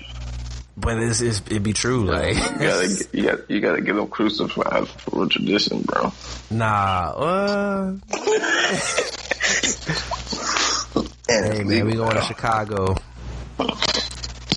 but 0.76 0.98
it's, 0.98 1.20
it's 1.20 1.40
it 1.50 1.62
be 1.62 1.72
true. 1.72 2.04
Like, 2.06 2.34
You 2.36 2.42
gotta, 2.42 3.04
you 3.12 3.22
got, 3.22 3.50
you 3.50 3.60
gotta 3.60 3.80
get 3.80 3.94
them 3.94 4.08
crucified 4.08 4.88
for 4.88 5.24
a 5.24 5.28
tradition, 5.28 5.82
bro. 5.82 6.12
nah. 6.50 7.12
Uh, 7.16 7.96
Hey 11.28 11.64
man, 11.64 11.86
we 11.86 11.92
going 11.94 12.14
to. 12.14 12.22
Chicago. 12.22 12.94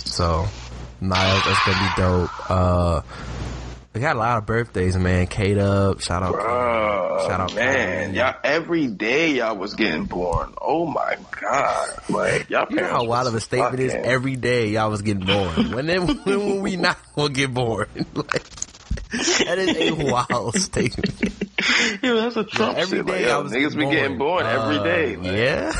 So, 0.05 0.45
nah, 1.01 1.15
that's, 1.15 1.45
that's 1.45 1.65
gonna 1.65 1.79
be 1.79 2.01
dope. 2.01 2.49
Uh, 2.51 3.01
we 3.93 4.01
got 4.01 4.15
a 4.15 4.19
lot 4.19 4.37
of 4.37 4.45
birthdays, 4.45 4.95
man. 4.97 5.25
Kate 5.27 5.57
up, 5.57 5.99
shout 6.01 6.21
out, 6.23 6.35
Bruh, 6.35 7.27
shout 7.27 7.39
out, 7.39 7.55
man, 7.55 8.13
y'all 8.13 8.35
every 8.43 8.87
day 8.87 9.31
y'all 9.33 9.55
was 9.57 9.73
getting 9.73 10.05
born. 10.05 10.53
Oh 10.61 10.85
my 10.85 11.15
god, 11.41 11.89
like 12.09 12.49
y'all. 12.49 12.67
You 12.69 12.77
know 12.77 12.87
how 12.87 13.03
wild 13.05 13.27
of 13.27 13.35
a 13.35 13.39
statement 13.41 13.79
is? 13.79 13.93
Every 13.93 14.35
day 14.35 14.67
y'all 14.69 14.89
was 14.91 15.01
getting 15.01 15.25
born. 15.25 15.71
When 15.75 15.87
then, 15.87 16.07
when 16.23 16.55
were 16.55 16.61
we 16.61 16.77
not 16.77 16.97
gonna 17.15 17.33
get 17.33 17.53
born? 17.53 17.87
like, 18.13 18.43
that 19.11 19.57
is 19.57 19.89
a 19.89 20.05
wild 20.05 20.55
statement. 20.55 21.33
Yo, 22.03 22.15
that's 22.15 22.37
a 22.37 22.43
Trump 22.43 22.77
every 22.77 22.99
shit. 22.99 23.07
day 23.07 23.11
Like, 23.13 23.21
yo, 23.25 23.39
I 23.39 23.41
was 23.41 23.51
niggas 23.51 23.75
be 23.75 23.85
getting 23.89 24.17
born 24.19 24.45
every 24.45 24.77
Uh, 24.77 24.83
day. 24.83 25.15
man. 25.17 25.35
Yeah. 25.35 25.71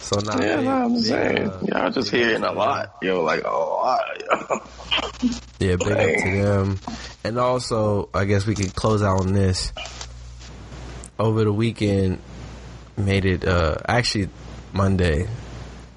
so 0.00 0.16
now, 0.20 0.40
Yeah, 0.40 0.60
no, 0.62 0.70
I'm 0.70 0.94
big, 0.94 1.02
saying. 1.04 1.50
Y'all 1.66 1.90
just 1.90 2.10
hearing 2.10 2.42
a 2.42 2.52
lot. 2.52 2.96
Yo, 3.02 3.22
like 3.22 3.44
a 3.44 3.50
lot. 3.50 4.02
Yo. 4.20 5.38
Yeah, 5.60 5.76
big 5.76 5.92
up 5.92 6.22
to 6.22 6.42
them. 6.42 6.78
And 7.22 7.38
also, 7.38 8.08
I 8.14 8.24
guess 8.24 8.46
we 8.46 8.54
could 8.54 8.74
close 8.74 9.02
out 9.02 9.20
on 9.20 9.34
this. 9.34 9.72
Over 11.18 11.44
the 11.44 11.52
weekend, 11.52 12.18
made 12.96 13.26
it, 13.26 13.44
uh, 13.46 13.76
actually, 13.86 14.30
Monday, 14.72 15.28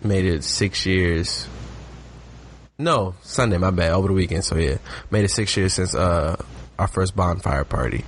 made 0.03 0.25
it 0.25 0.43
six 0.43 0.85
years. 0.85 1.47
No, 2.77 3.15
Sunday, 3.21 3.57
my 3.57 3.71
bad, 3.71 3.93
over 3.93 4.09
the 4.09 4.13
weekend, 4.13 4.43
so 4.43 4.57
yeah. 4.57 4.79
Made 5.09 5.23
it 5.23 5.31
six 5.31 5.55
years 5.55 5.75
since, 5.75 5.95
uh, 5.95 6.35
our 6.77 6.87
first 6.89 7.15
bonfire 7.15 7.63
party. 7.63 8.03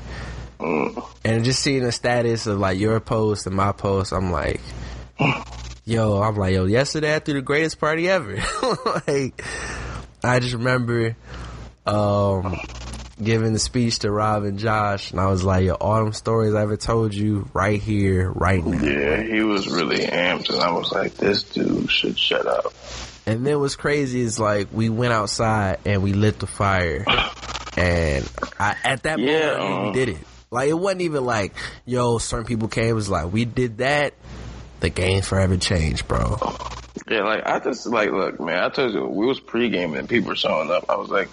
And 0.60 1.46
just 1.46 1.62
seeing 1.62 1.84
the 1.84 1.94
status 1.94 2.48
of, 2.48 2.60
like, 2.60 2.78
your 2.78 3.00
post 3.00 3.48
and 3.48 3.56
my 3.56 3.72
post, 3.72 4.12
I'm 4.12 4.30
like, 4.34 4.60
yo, 5.86 6.22
I'm 6.22 6.36
like, 6.36 6.54
yo, 6.54 6.66
yesterday 6.66 7.16
I 7.16 7.20
threw 7.20 7.36
the 7.36 7.42
greatest 7.42 7.80
party 7.80 8.10
ever. 8.10 8.36
like, 9.08 9.42
I 10.22 10.40
just 10.40 10.56
remember 10.56 11.16
um, 11.86 12.56
giving 13.22 13.54
the 13.54 13.60
speech 13.60 14.00
to 14.00 14.12
Rob 14.12 14.44
and 14.44 14.60
Josh, 14.60 15.12
and 15.12 15.20
I 15.20 15.28
was 15.28 15.44
like, 15.44 15.66
yo, 15.66 15.74
all 15.74 16.04
them 16.04 16.14
stories 16.14 16.54
I 16.54 16.62
ever 16.64 16.78
told 16.78 17.14
you 17.14 17.50
right 17.54 17.82
here, 17.82 18.30
right 18.32 18.64
now. 18.66 18.84
Yeah, 18.84 19.22
he 19.22 19.42
was 19.42 19.68
really 19.68 20.00
amped, 20.06 20.50
and 20.50 20.60
I 20.60 20.72
was 20.72 20.92
like, 20.92 21.14
this 21.16 21.44
dude 21.44 21.90
should 21.90 22.18
shut 22.18 22.46
up. 22.46 22.74
And 23.28 23.46
then 23.46 23.60
what's 23.60 23.76
crazy 23.76 24.22
is 24.22 24.40
like 24.40 24.68
we 24.72 24.90
went 24.90 25.12
outside 25.14 25.80
and 25.86 26.04
we 26.04 26.14
lit 26.14 26.40
the 26.40 26.48
fire, 26.48 27.04
and 27.78 28.30
I, 28.60 28.76
at 28.84 29.04
that 29.04 29.20
Yeah, 29.20 29.58
moment 29.58 29.88
um, 29.88 29.94
did 29.94 30.10
it. 30.10 30.18
Like 30.52 30.70
it 30.70 30.74
wasn't 30.74 31.02
even 31.02 31.26
like, 31.26 31.56
yo, 31.86 32.18
certain 32.20 32.46
people 32.46 32.68
came. 32.68 32.86
It 32.86 32.94
was 32.94 33.10
like 33.10 33.32
we 33.34 33.46
did 33.46 33.80
that. 33.80 34.14
The 34.82 34.90
game 34.90 35.22
forever 35.24 35.58
changed, 35.58 36.08
bro. 36.08 36.38
Yeah, 37.08 37.24
like 37.24 37.46
I 37.46 37.60
just 37.60 37.86
like 37.86 38.10
look, 38.12 38.40
man. 38.40 38.64
I 38.64 38.70
told 38.70 38.94
you 38.94 39.06
we 39.06 39.26
was 39.26 39.40
pre-gaming 39.40 39.98
and 39.98 40.10
people 40.10 40.30
were 40.30 40.36
showing 40.36 40.72
up. 40.72 40.86
I 40.90 40.96
was 40.96 41.10
like, 41.10 41.30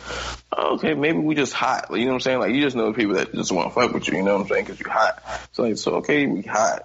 oh, 0.57 0.75
okay, 0.75 0.95
maybe 0.95 1.19
we 1.19 1.35
just 1.35 1.53
hot. 1.53 1.91
Like, 1.91 2.01
you 2.01 2.07
know 2.07 2.13
what 2.13 2.17
I'm 2.17 2.21
saying? 2.21 2.39
Like 2.41 2.55
you 2.55 2.63
just 2.63 2.77
know 2.77 2.93
people 2.93 3.15
that 3.15 3.33
just 3.33 3.53
want 3.53 3.69
to 3.69 3.75
fuck 3.75 3.93
with 3.93 4.09
you. 4.09 4.17
You 4.17 4.23
know 4.25 4.35
what 4.35 4.43
I'm 4.43 4.49
saying? 4.49 4.65
Because 4.65 4.81
you 4.81 4.87
hot. 4.91 5.23
So 5.53 5.63
like, 5.63 5.79
so 5.79 5.95
okay, 5.97 6.27
we 6.27 6.43
hot. 6.43 6.83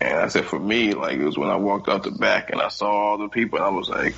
And 0.00 0.18
I 0.18 0.28
said 0.28 0.46
for 0.46 0.58
me, 0.58 0.92
like 0.94 1.18
it 1.18 1.24
was 1.24 1.38
when 1.38 1.48
I 1.50 1.56
walked 1.56 1.88
out 1.88 2.02
the 2.02 2.10
back 2.10 2.50
and 2.50 2.60
I 2.60 2.68
saw 2.68 2.90
all 2.90 3.18
the 3.18 3.28
people, 3.28 3.58
and 3.58 3.66
I 3.66 3.70
was 3.70 3.88
like. 3.88 4.14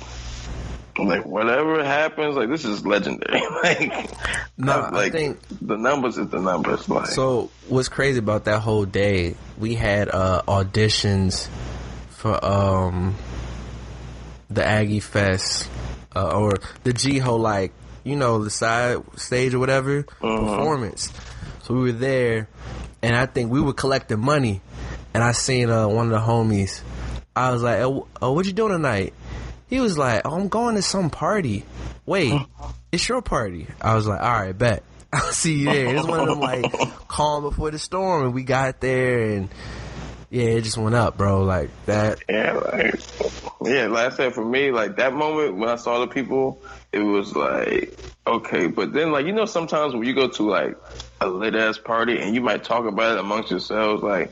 I'm 0.97 1.07
like 1.07 1.25
whatever 1.25 1.83
happens, 1.83 2.37
like 2.37 2.47
this 2.47 2.63
is 2.63 2.85
legendary. 2.85 3.41
like, 3.63 4.09
No, 4.57 4.89
like 4.93 5.11
think- 5.11 5.39
the 5.61 5.75
numbers 5.75 6.17
is 6.17 6.29
the 6.29 6.39
numbers. 6.39 6.87
Like, 6.87 7.07
So 7.07 7.51
what's 7.67 7.89
crazy 7.89 8.19
about 8.19 8.45
that 8.45 8.61
whole 8.61 8.85
day? 8.85 9.35
We 9.57 9.75
had 9.75 10.07
uh, 10.07 10.43
auditions 10.47 11.49
for 12.11 12.39
um 12.45 13.13
the 14.55 14.65
Aggie 14.65 14.99
Fest 14.99 15.69
uh, 16.15 16.29
or 16.29 16.53
the 16.83 16.93
Jiho 16.93 17.39
like 17.39 17.73
you 18.03 18.15
know 18.15 18.43
the 18.43 18.49
side 18.49 19.03
stage 19.17 19.53
or 19.53 19.59
whatever 19.59 20.03
performance. 20.03 21.11
So 21.63 21.73
we 21.73 21.81
were 21.81 21.91
there, 21.91 22.47
and 23.01 23.15
I 23.15 23.25
think 23.25 23.51
we 23.51 23.61
were 23.61 23.73
collecting 23.73 24.19
money, 24.19 24.61
and 25.13 25.23
I 25.23 25.31
seen 25.31 25.69
uh, 25.69 25.87
one 25.87 26.05
of 26.05 26.11
the 26.11 26.19
homies. 26.19 26.81
I 27.35 27.51
was 27.51 27.63
like, 27.63 27.79
"Oh, 27.79 28.07
oh 28.21 28.31
what 28.31 28.45
you 28.45 28.53
doing 28.53 28.71
tonight?" 28.71 29.13
He 29.67 29.79
was 29.79 29.97
like, 29.97 30.21
"Oh, 30.25 30.35
I'm 30.35 30.47
going 30.47 30.75
to 30.75 30.81
some 30.81 31.09
party." 31.09 31.65
Wait, 32.05 32.39
it's 32.91 33.09
your 33.09 33.21
party. 33.21 33.67
I 33.81 33.95
was 33.95 34.07
like, 34.07 34.21
"All 34.21 34.31
right, 34.31 34.57
bet." 34.57 34.83
I'll 35.13 35.31
see 35.31 35.59
you 35.59 35.65
there. 35.65 35.95
It's 35.95 36.05
one 36.05 36.19
of 36.19 36.27
them 36.27 36.39
like 36.39 36.71
calm 37.07 37.43
before 37.43 37.71
the 37.71 37.79
storm, 37.79 38.25
and 38.25 38.33
we 38.33 38.43
got 38.43 38.81
there, 38.81 39.31
and 39.31 39.49
yeah, 40.35 40.49
it 40.57 40.61
just 40.63 40.77
went 40.77 40.95
up, 40.95 41.17
bro. 41.17 41.43
Like 41.43 41.69
that. 41.85 42.19
Yeah, 42.29 42.53
like 42.53 42.99
yeah, 43.63 43.87
like 43.87 44.11
I 44.11 44.15
said, 44.15 44.33
for 44.33 44.43
me, 44.43 44.71
like 44.71 44.97
that 44.97 45.13
moment 45.13 45.55
when 45.57 45.69
I 45.69 45.75
saw 45.77 45.99
the 45.99 46.07
people, 46.07 46.61
it 46.91 46.99
was 46.99 47.35
like 47.35 47.97
okay. 48.27 48.67
But 48.67 48.93
then, 48.93 49.11
like 49.11 49.25
you 49.25 49.31
know, 49.31 49.45
sometimes 49.45 49.93
when 49.93 50.03
you 50.03 50.13
go 50.13 50.27
to 50.27 50.43
like 50.43 50.75
a 51.21 51.27
lit 51.29 51.55
ass 51.55 51.77
party 51.77 52.19
and 52.19 52.35
you 52.35 52.41
might 52.41 52.63
talk 52.63 52.85
about 52.85 53.13
it 53.13 53.19
amongst 53.19 53.49
yourselves, 53.49 54.03
like 54.03 54.31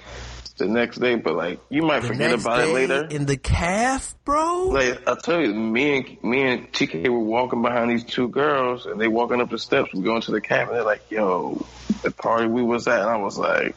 the 0.57 0.67
next 0.67 0.97
day, 0.99 1.15
but 1.15 1.35
like 1.35 1.59
you 1.69 1.81
might 1.81 2.01
The 2.01 2.09
forget 2.09 2.33
about 2.39 2.59
it 2.67 2.73
later. 2.73 3.07
in 3.09 3.25
the 3.25 3.37
calf, 3.37 4.13
bro. 4.25 4.67
Like 4.67 5.07
I 5.07 5.15
tell 5.15 5.41
you, 5.41 5.53
me 5.53 5.97
and 5.97 6.23
me 6.23 6.41
and 6.43 6.71
TK 6.73 7.07
were 7.09 7.17
walking 7.19 7.61
behind 7.61 7.89
these 7.91 8.03
two 8.03 8.27
girls, 8.27 8.85
and 8.85 8.99
they 8.99 9.07
walking 9.07 9.39
up 9.41 9.49
the 9.49 9.57
steps. 9.57 9.93
We 9.93 10.01
go 10.03 10.15
into 10.17 10.31
the 10.31 10.41
cab, 10.41 10.67
and 10.67 10.75
they're 10.77 10.83
like, 10.83 11.09
"Yo, 11.09 11.65
the 12.03 12.11
party 12.11 12.47
we 12.47 12.61
was 12.61 12.87
at," 12.87 12.99
and 12.99 13.09
I 13.09 13.17
was 13.17 13.37
like, 13.37 13.75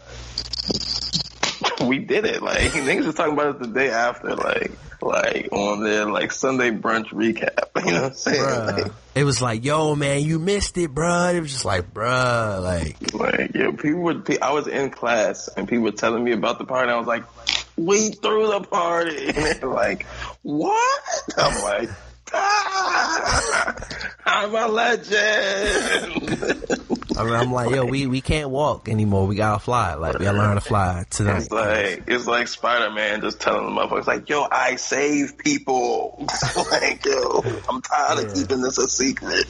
"We 1.85 1.99
did 1.99 2.25
it!" 2.25 2.43
Like 2.43 2.73
niggas 2.73 3.07
was 3.07 3.15
talking 3.15 3.35
about 3.35 3.57
it 3.57 3.59
the 3.61 3.69
day 3.69 3.91
after, 3.91 4.35
like 4.35 4.73
like 5.03 5.49
on 5.53 5.83
their 5.83 6.07
like 6.07 6.33
Sunday 6.33 6.71
brunch 6.71 7.09
recap. 7.09 7.65
You 7.87 7.93
know 7.93 8.03
what 8.03 8.13
I'm 8.13 8.17
saying? 8.17 8.43
Bruh. 8.43 8.93
It 9.15 9.25
was 9.25 9.41
like, 9.41 9.65
yo, 9.65 9.95
man, 9.95 10.23
you 10.23 10.39
missed 10.39 10.77
it, 10.77 10.93
bruh. 10.93 11.35
It 11.35 11.41
was 11.41 11.53
just 11.53 11.65
like, 11.65 11.93
bruh, 11.93 12.63
like, 12.63 13.13
Like, 13.13 13.35
like 13.39 13.55
yeah, 13.55 13.71
people 13.71 14.01
would. 14.03 14.43
I 14.43 14.53
was 14.53 14.67
in 14.67 14.91
class, 14.91 15.49
and 15.57 15.69
people 15.69 15.85
were 15.85 15.93
telling 15.93 16.25
me 16.25 16.33
about 16.33 16.59
the 16.59 16.65
party. 16.65 16.91
I 16.91 16.97
was 16.97 17.07
like, 17.07 17.25
"We 17.77 18.11
threw 18.11 18.49
the 18.49 18.61
party," 18.61 19.29
and 19.29 19.63
like, 19.71 20.07
"What?" 20.43 21.03
I'm 21.37 21.63
like. 21.63 21.91
Ah, 22.33 23.75
I'm 24.27 24.55
a 24.55 24.67
legend. 24.69 26.23
I 27.19 27.25
mean, 27.25 27.33
I'm 27.35 27.51
like, 27.53 27.71
yo, 27.75 27.85
we, 27.87 28.07
we 28.07 28.21
can't 28.21 28.51
walk 28.51 28.89
anymore. 28.89 29.27
We 29.27 29.37
gotta 29.37 29.59
fly. 29.59 29.95
Like, 29.95 30.19
we 30.19 30.25
gotta 30.25 30.37
learn 30.39 30.57
to 30.57 30.61
fly 30.61 31.05
tonight. 31.09 31.39
It's 31.43 31.51
like 31.51 32.03
it's 32.07 32.27
like 32.27 32.49
Spider 32.49 32.91
Man 32.93 33.23
just 33.23 33.41
telling 33.41 33.65
the 33.65 33.71
motherfuckers 33.81 34.07
like, 34.07 34.29
"Yo, 34.29 34.47
I 34.51 34.77
save 34.77 35.39
people." 35.39 36.27
like, 36.71 37.05
yo, 37.07 37.43
I'm 37.69 37.81
tired 37.81 38.25
of 38.27 38.35
keeping 38.35 38.61
this 38.61 38.77
a 38.79 38.89
secret. 38.89 39.47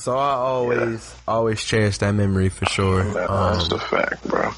So 0.00 0.16
I 0.16 0.34
always, 0.34 1.14
always 1.28 1.62
cherish 1.62 1.98
that 1.98 2.14
memory 2.14 2.48
for 2.48 2.64
sure. 2.66 3.02
That's 3.04 3.30
Um, 3.30 3.68
the 3.68 3.78
fact, 3.78 4.26
bro. 4.26 4.50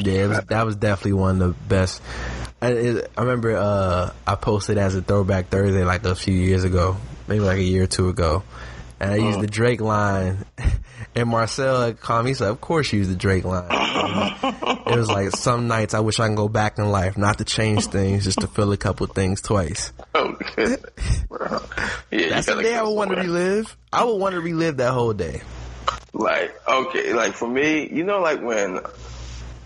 Yeah, 0.00 0.24
it 0.24 0.28
was, 0.28 0.40
that 0.44 0.66
was 0.66 0.76
definitely 0.76 1.14
one 1.14 1.42
of 1.42 1.48
the 1.48 1.64
best. 1.68 2.02
I, 2.60 2.72
it, 2.72 3.10
I 3.16 3.22
remember, 3.22 3.56
uh, 3.56 4.12
I 4.26 4.34
posted 4.36 4.78
as 4.78 4.94
a 4.94 5.02
throwback 5.02 5.48
Thursday 5.48 5.84
like 5.84 6.04
a 6.04 6.14
few 6.14 6.34
years 6.34 6.64
ago, 6.64 6.96
maybe 7.26 7.40
like 7.40 7.58
a 7.58 7.62
year 7.62 7.84
or 7.84 7.86
two 7.86 8.08
ago. 8.08 8.44
And 9.00 9.10
I 9.10 9.16
used 9.16 9.40
the 9.40 9.48
Drake 9.48 9.80
line, 9.80 10.44
and 11.16 11.28
Marcel 11.28 11.92
called 11.94 12.24
me. 12.24 12.30
He 12.30 12.34
said, 12.34 12.50
"Of 12.50 12.60
course, 12.60 12.92
you 12.92 13.00
use 13.00 13.08
the 13.08 13.16
Drake 13.16 13.44
line." 13.44 13.66
it 13.72 14.96
was 14.96 15.08
like 15.08 15.32
some 15.32 15.66
nights 15.66 15.92
I 15.92 15.98
wish 15.98 16.20
I 16.20 16.26
can 16.26 16.36
go 16.36 16.48
back 16.48 16.78
in 16.78 16.88
life, 16.88 17.18
not 17.18 17.38
to 17.38 17.44
change 17.44 17.86
things, 17.86 18.22
just 18.22 18.40
to 18.42 18.46
feel 18.46 18.70
a 18.70 18.76
couple 18.76 19.08
things 19.08 19.40
twice. 19.40 19.92
Oh. 20.14 20.36
Yeah, 22.12 22.28
That's 22.28 22.46
the 22.46 22.62
day 22.62 22.74
I 22.74 22.82
would 22.82 22.92
want 22.92 23.10
to 23.10 23.16
relive. 23.16 23.74
I 23.90 24.04
would 24.04 24.16
want 24.16 24.34
to 24.34 24.40
relive 24.40 24.76
that 24.76 24.92
whole 24.92 25.14
day. 25.14 25.40
Like, 26.12 26.54
okay, 26.68 27.14
like 27.14 27.32
for 27.32 27.48
me, 27.48 27.88
you 27.90 28.04
know, 28.04 28.20
like 28.20 28.42
when 28.42 28.80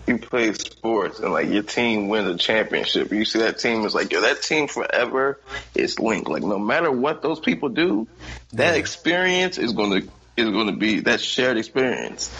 you 0.07 0.17
play 0.17 0.53
sports 0.53 1.19
and 1.19 1.31
like 1.31 1.49
your 1.49 1.63
team 1.63 2.07
wins 2.07 2.29
a 2.29 2.37
championship, 2.37 3.11
you 3.11 3.25
see 3.25 3.39
that 3.39 3.59
team 3.59 3.85
is 3.85 3.93
like, 3.93 4.11
yo, 4.11 4.21
that 4.21 4.41
team 4.41 4.67
forever 4.67 5.39
is 5.75 5.99
linked. 5.99 6.29
Like, 6.29 6.43
no 6.43 6.57
matter 6.57 6.91
what 6.91 7.21
those 7.21 7.39
people 7.39 7.69
do, 7.69 8.07
that 8.53 8.77
experience 8.77 9.57
is 9.57 9.73
going 9.73 10.01
to 10.01 10.07
is 10.37 10.49
going 10.51 10.67
to 10.67 10.77
be 10.77 11.01
that 11.01 11.19
shared 11.19 11.57
experience. 11.57 12.31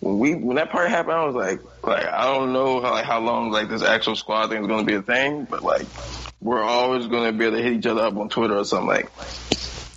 When 0.00 0.18
we 0.18 0.34
when 0.34 0.56
that 0.56 0.70
part 0.70 0.90
happened, 0.90 1.14
I 1.14 1.24
was 1.24 1.34
like, 1.34 1.60
like 1.84 2.06
I 2.06 2.24
don't 2.24 2.52
know 2.52 2.80
how 2.80 2.90
like 2.90 3.04
how 3.04 3.20
long 3.20 3.50
like 3.50 3.68
this 3.68 3.82
actual 3.82 4.16
squad 4.16 4.48
thing 4.48 4.62
is 4.62 4.66
going 4.66 4.84
to 4.84 4.86
be 4.86 4.96
a 4.96 5.02
thing, 5.02 5.44
but 5.44 5.62
like 5.62 5.86
we're 6.40 6.62
always 6.62 7.06
going 7.06 7.30
to 7.30 7.38
be 7.38 7.44
able 7.46 7.56
to 7.56 7.62
hit 7.62 7.74
each 7.74 7.86
other 7.86 8.02
up 8.02 8.16
on 8.16 8.28
Twitter 8.28 8.56
or 8.56 8.64
something 8.64 8.88
like. 8.88 9.10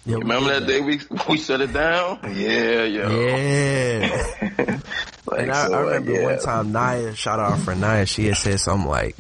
Yeah, 0.08 0.18
Remember 0.18 0.54
did 0.54 0.64
that 0.64 0.68
day 0.68 0.82
we 0.82 1.00
we 1.28 1.38
shut 1.40 1.62
it 1.62 1.74
down? 1.74 2.20
Yeah, 2.36 2.84
yo. 2.84 3.26
Yeah. 3.26 4.80
Like, 5.28 5.42
And 5.42 5.52
I, 5.52 5.68
so, 5.68 5.74
I 5.74 5.78
like, 5.78 5.86
remember 5.88 6.12
yeah. 6.14 6.24
one 6.24 6.40
time 6.40 6.72
Naya, 6.72 7.16
shout 7.16 7.40
out 7.40 7.60
for 7.60 7.76
Naya, 7.76 8.06
she 8.06 8.28
had 8.28 8.38
said 8.38 8.60
something 8.60 8.90
like, 8.90 9.16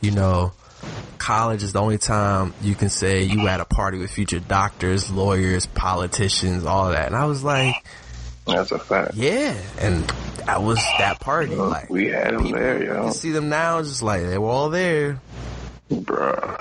you 0.00 0.10
know, 0.10 0.52
college 1.18 1.62
is 1.62 1.72
the 1.72 1.80
only 1.80 1.98
time 1.98 2.52
you 2.62 2.74
can 2.74 2.88
say 2.90 3.22
you 3.22 3.46
at 3.48 3.60
a 3.60 3.64
party 3.64 3.98
with 3.98 4.10
future 4.10 4.40
doctors, 4.40 5.10
lawyers, 5.10 5.66
politicians, 5.66 6.64
all 6.66 6.90
that. 6.90 7.06
And 7.06 7.16
I 7.16 7.24
was 7.26 7.42
like, 7.42 7.74
That's 8.46 8.72
a 8.72 8.78
fact. 8.78 9.14
yeah. 9.14 9.56
And 9.80 10.04
that 10.46 10.62
was 10.62 10.76
that 10.98 11.20
party. 11.20 11.54
Like, 11.54 11.88
we 11.88 12.08
had 12.08 12.34
them 12.34 12.50
there, 12.50 12.84
yo. 12.84 13.06
you 13.06 13.12
see 13.12 13.30
them 13.30 13.48
now, 13.48 13.80
just 13.80 14.02
like, 14.02 14.22
they 14.22 14.36
were 14.36 14.48
all 14.48 14.68
there. 14.68 15.18
Bruh. 15.90 16.58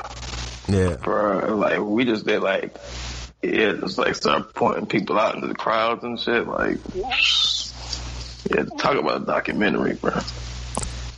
Yeah. 0.69 0.95
Bruh. 0.95 1.57
Like, 1.59 1.79
we 1.79 2.05
just 2.05 2.25
did, 2.25 2.41
like, 2.41 2.77
yeah, 3.41 3.73
just, 3.73 3.97
like, 3.97 4.15
start 4.15 4.53
pointing 4.53 4.85
people 4.85 5.19
out 5.19 5.35
into 5.35 5.47
the 5.47 5.55
crowds 5.55 6.05
and 6.05 6.17
shit. 6.17 6.47
Like, 6.47 6.77
yeah, 8.49 8.63
talk 8.77 8.97
about 8.97 9.21
a 9.21 9.25
documentary, 9.25 9.93
bro. 9.93 10.11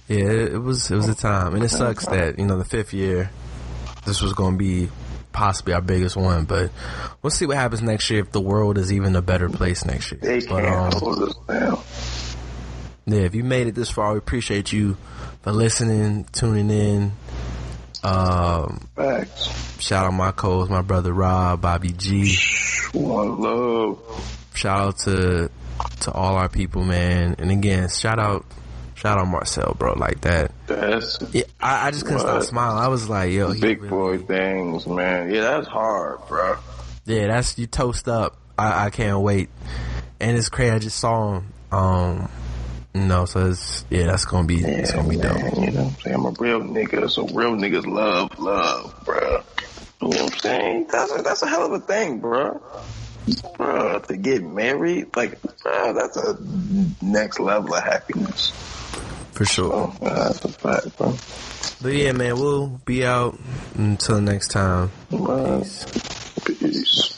Yeah, 0.08 0.30
it, 0.30 0.62
was, 0.62 0.92
it 0.92 0.96
was 0.96 1.10
a 1.10 1.16
time. 1.16 1.56
And 1.56 1.64
it 1.64 1.70
sucks 1.70 2.06
that, 2.06 2.38
you 2.38 2.46
know, 2.46 2.58
the 2.58 2.66
fifth 2.66 2.94
year, 2.94 3.32
this 4.06 4.22
was 4.22 4.34
going 4.34 4.54
to 4.54 4.58
be 4.58 4.90
possibly 5.32 5.74
our 5.74 5.82
biggest 5.82 6.16
one. 6.16 6.46
But 6.46 6.72
we'll 7.22 7.32
see 7.32 7.46
what 7.46 7.58
happens 7.58 7.82
next 7.82 8.10
year 8.10 8.22
if 8.22 8.32
the 8.32 8.42
world 8.42 8.78
is 8.78 8.94
even 8.94 9.16
a 9.16 9.22
better 9.22 9.50
place 9.50 9.84
next 9.86 10.12
year. 10.12 10.20
They 10.22 10.40
but, 10.46 10.64
can't 10.64 10.94
um, 10.94 11.00
hold 11.00 11.24
us 11.24 11.36
down. 11.48 11.80
yeah, 13.06 13.26
if 13.26 13.34
you 13.34 13.44
made 13.44 13.68
it 13.68 13.76
this 13.76 13.90
far, 13.90 14.14
we 14.14 14.20
appreciate 14.20 14.72
you 14.72 14.96
for 15.42 15.52
listening, 15.52 16.26
tuning 16.32 16.70
in. 16.70 17.12
Um, 18.04 18.88
Facts. 18.96 19.82
shout 19.82 20.06
out 20.06 20.14
my 20.14 20.32
co 20.32 20.68
my 20.68 20.84
brother 20.84 21.12
Rob, 21.12 21.62
Bobby 21.62 21.92
G. 21.92 22.38
One 22.94 23.42
love. 23.42 24.00
Shout 24.54 24.80
out 24.80 24.98
to 25.00 25.50
to 26.02 26.12
all 26.12 26.36
our 26.36 26.50
people, 26.50 26.84
man. 26.84 27.36
And 27.40 27.52
again, 27.52 27.90
shout 27.90 28.20
out 28.20 28.46
shout 28.96 29.18
out 29.18 29.28
Marcel, 29.28 29.76
bro. 29.78 29.94
Like 29.94 30.22
that. 30.22 30.52
That's 30.68 31.20
Yeah, 31.34 31.44
I, 31.60 31.88
I 31.88 31.92
just 31.92 32.06
couldn't 32.06 32.22
stop 32.22 32.44
smiling. 32.44 32.78
I 32.78 32.88
was 32.88 33.10
like, 33.10 33.32
yo, 33.32 33.54
big 33.54 33.82
really- 33.82 33.90
boy 33.90 34.18
things, 34.20 34.88
man. 34.88 35.34
Yeah, 35.34 35.42
that's 35.42 35.68
hard, 35.68 36.20
bro. 36.28 36.58
Yeah, 37.06 37.28
that's 37.28 37.58
you 37.58 37.68
toast 37.68 38.08
up. 38.08 38.38
I, 38.58 38.86
I 38.86 38.90
can't 38.90 39.20
wait. 39.22 39.50
And 40.20 40.38
it's 40.38 40.50
crazy. 40.50 40.72
I 40.72 40.80
just 40.80 40.98
saw 40.98 41.36
him. 41.36 41.54
Um, 41.72 42.30
know, 42.96 43.26
so 43.26 43.48
it's 43.48 43.86
yeah, 43.90 44.06
that's 44.06 44.26
gonna 44.26 44.48
be 44.48 44.64
it's 44.64 44.92
gonna 44.92 45.10
be 45.10 45.18
dope. 45.18 45.38
You 45.38 45.44
know 45.44 45.50
what 45.50 45.78
I'm 45.78 46.00
saying? 46.02 46.16
I'm 46.16 46.26
a 46.26 46.32
real 46.40 46.62
nigga, 46.62 47.10
so 47.10 47.28
real 47.28 47.52
niggas 47.52 47.86
love 47.86 48.38
love, 48.40 48.96
bro. 49.04 49.44
You 50.02 50.10
know 50.10 50.24
what 50.24 50.34
I'm 50.34 50.40
saying? 50.40 50.88
That's 50.92 51.12
a, 51.18 51.22
that's 51.22 51.42
a 51.42 51.48
hell 51.48 51.66
of 51.66 51.72
a 51.74 51.80
thing, 51.86 52.20
bro. 52.20 52.62
Bro, 53.58 54.00
to 54.00 54.18
get 54.18 54.44
married, 54.44 55.16
like, 55.16 55.42
bro, 55.64 55.94
that's 55.94 56.18
a 56.18 56.38
next 57.02 57.40
level 57.40 57.74
of 57.74 57.84
happiness. 57.84 58.52
For 59.32 59.46
sure. 59.46 59.72
Oh, 59.74 59.96
that's 60.02 60.46
a 60.46 60.50
fact, 60.50 60.98
bro. 60.98 61.18
But 61.82 61.94
yeah, 61.94 62.12
man, 62.12 62.38
we'll 62.40 62.68
be 62.86 63.06
out 63.06 63.38
until 63.76 64.22
next 64.22 64.50
time. 64.50 64.92
Bro. 65.10 65.66
Peace. 66.46 67.14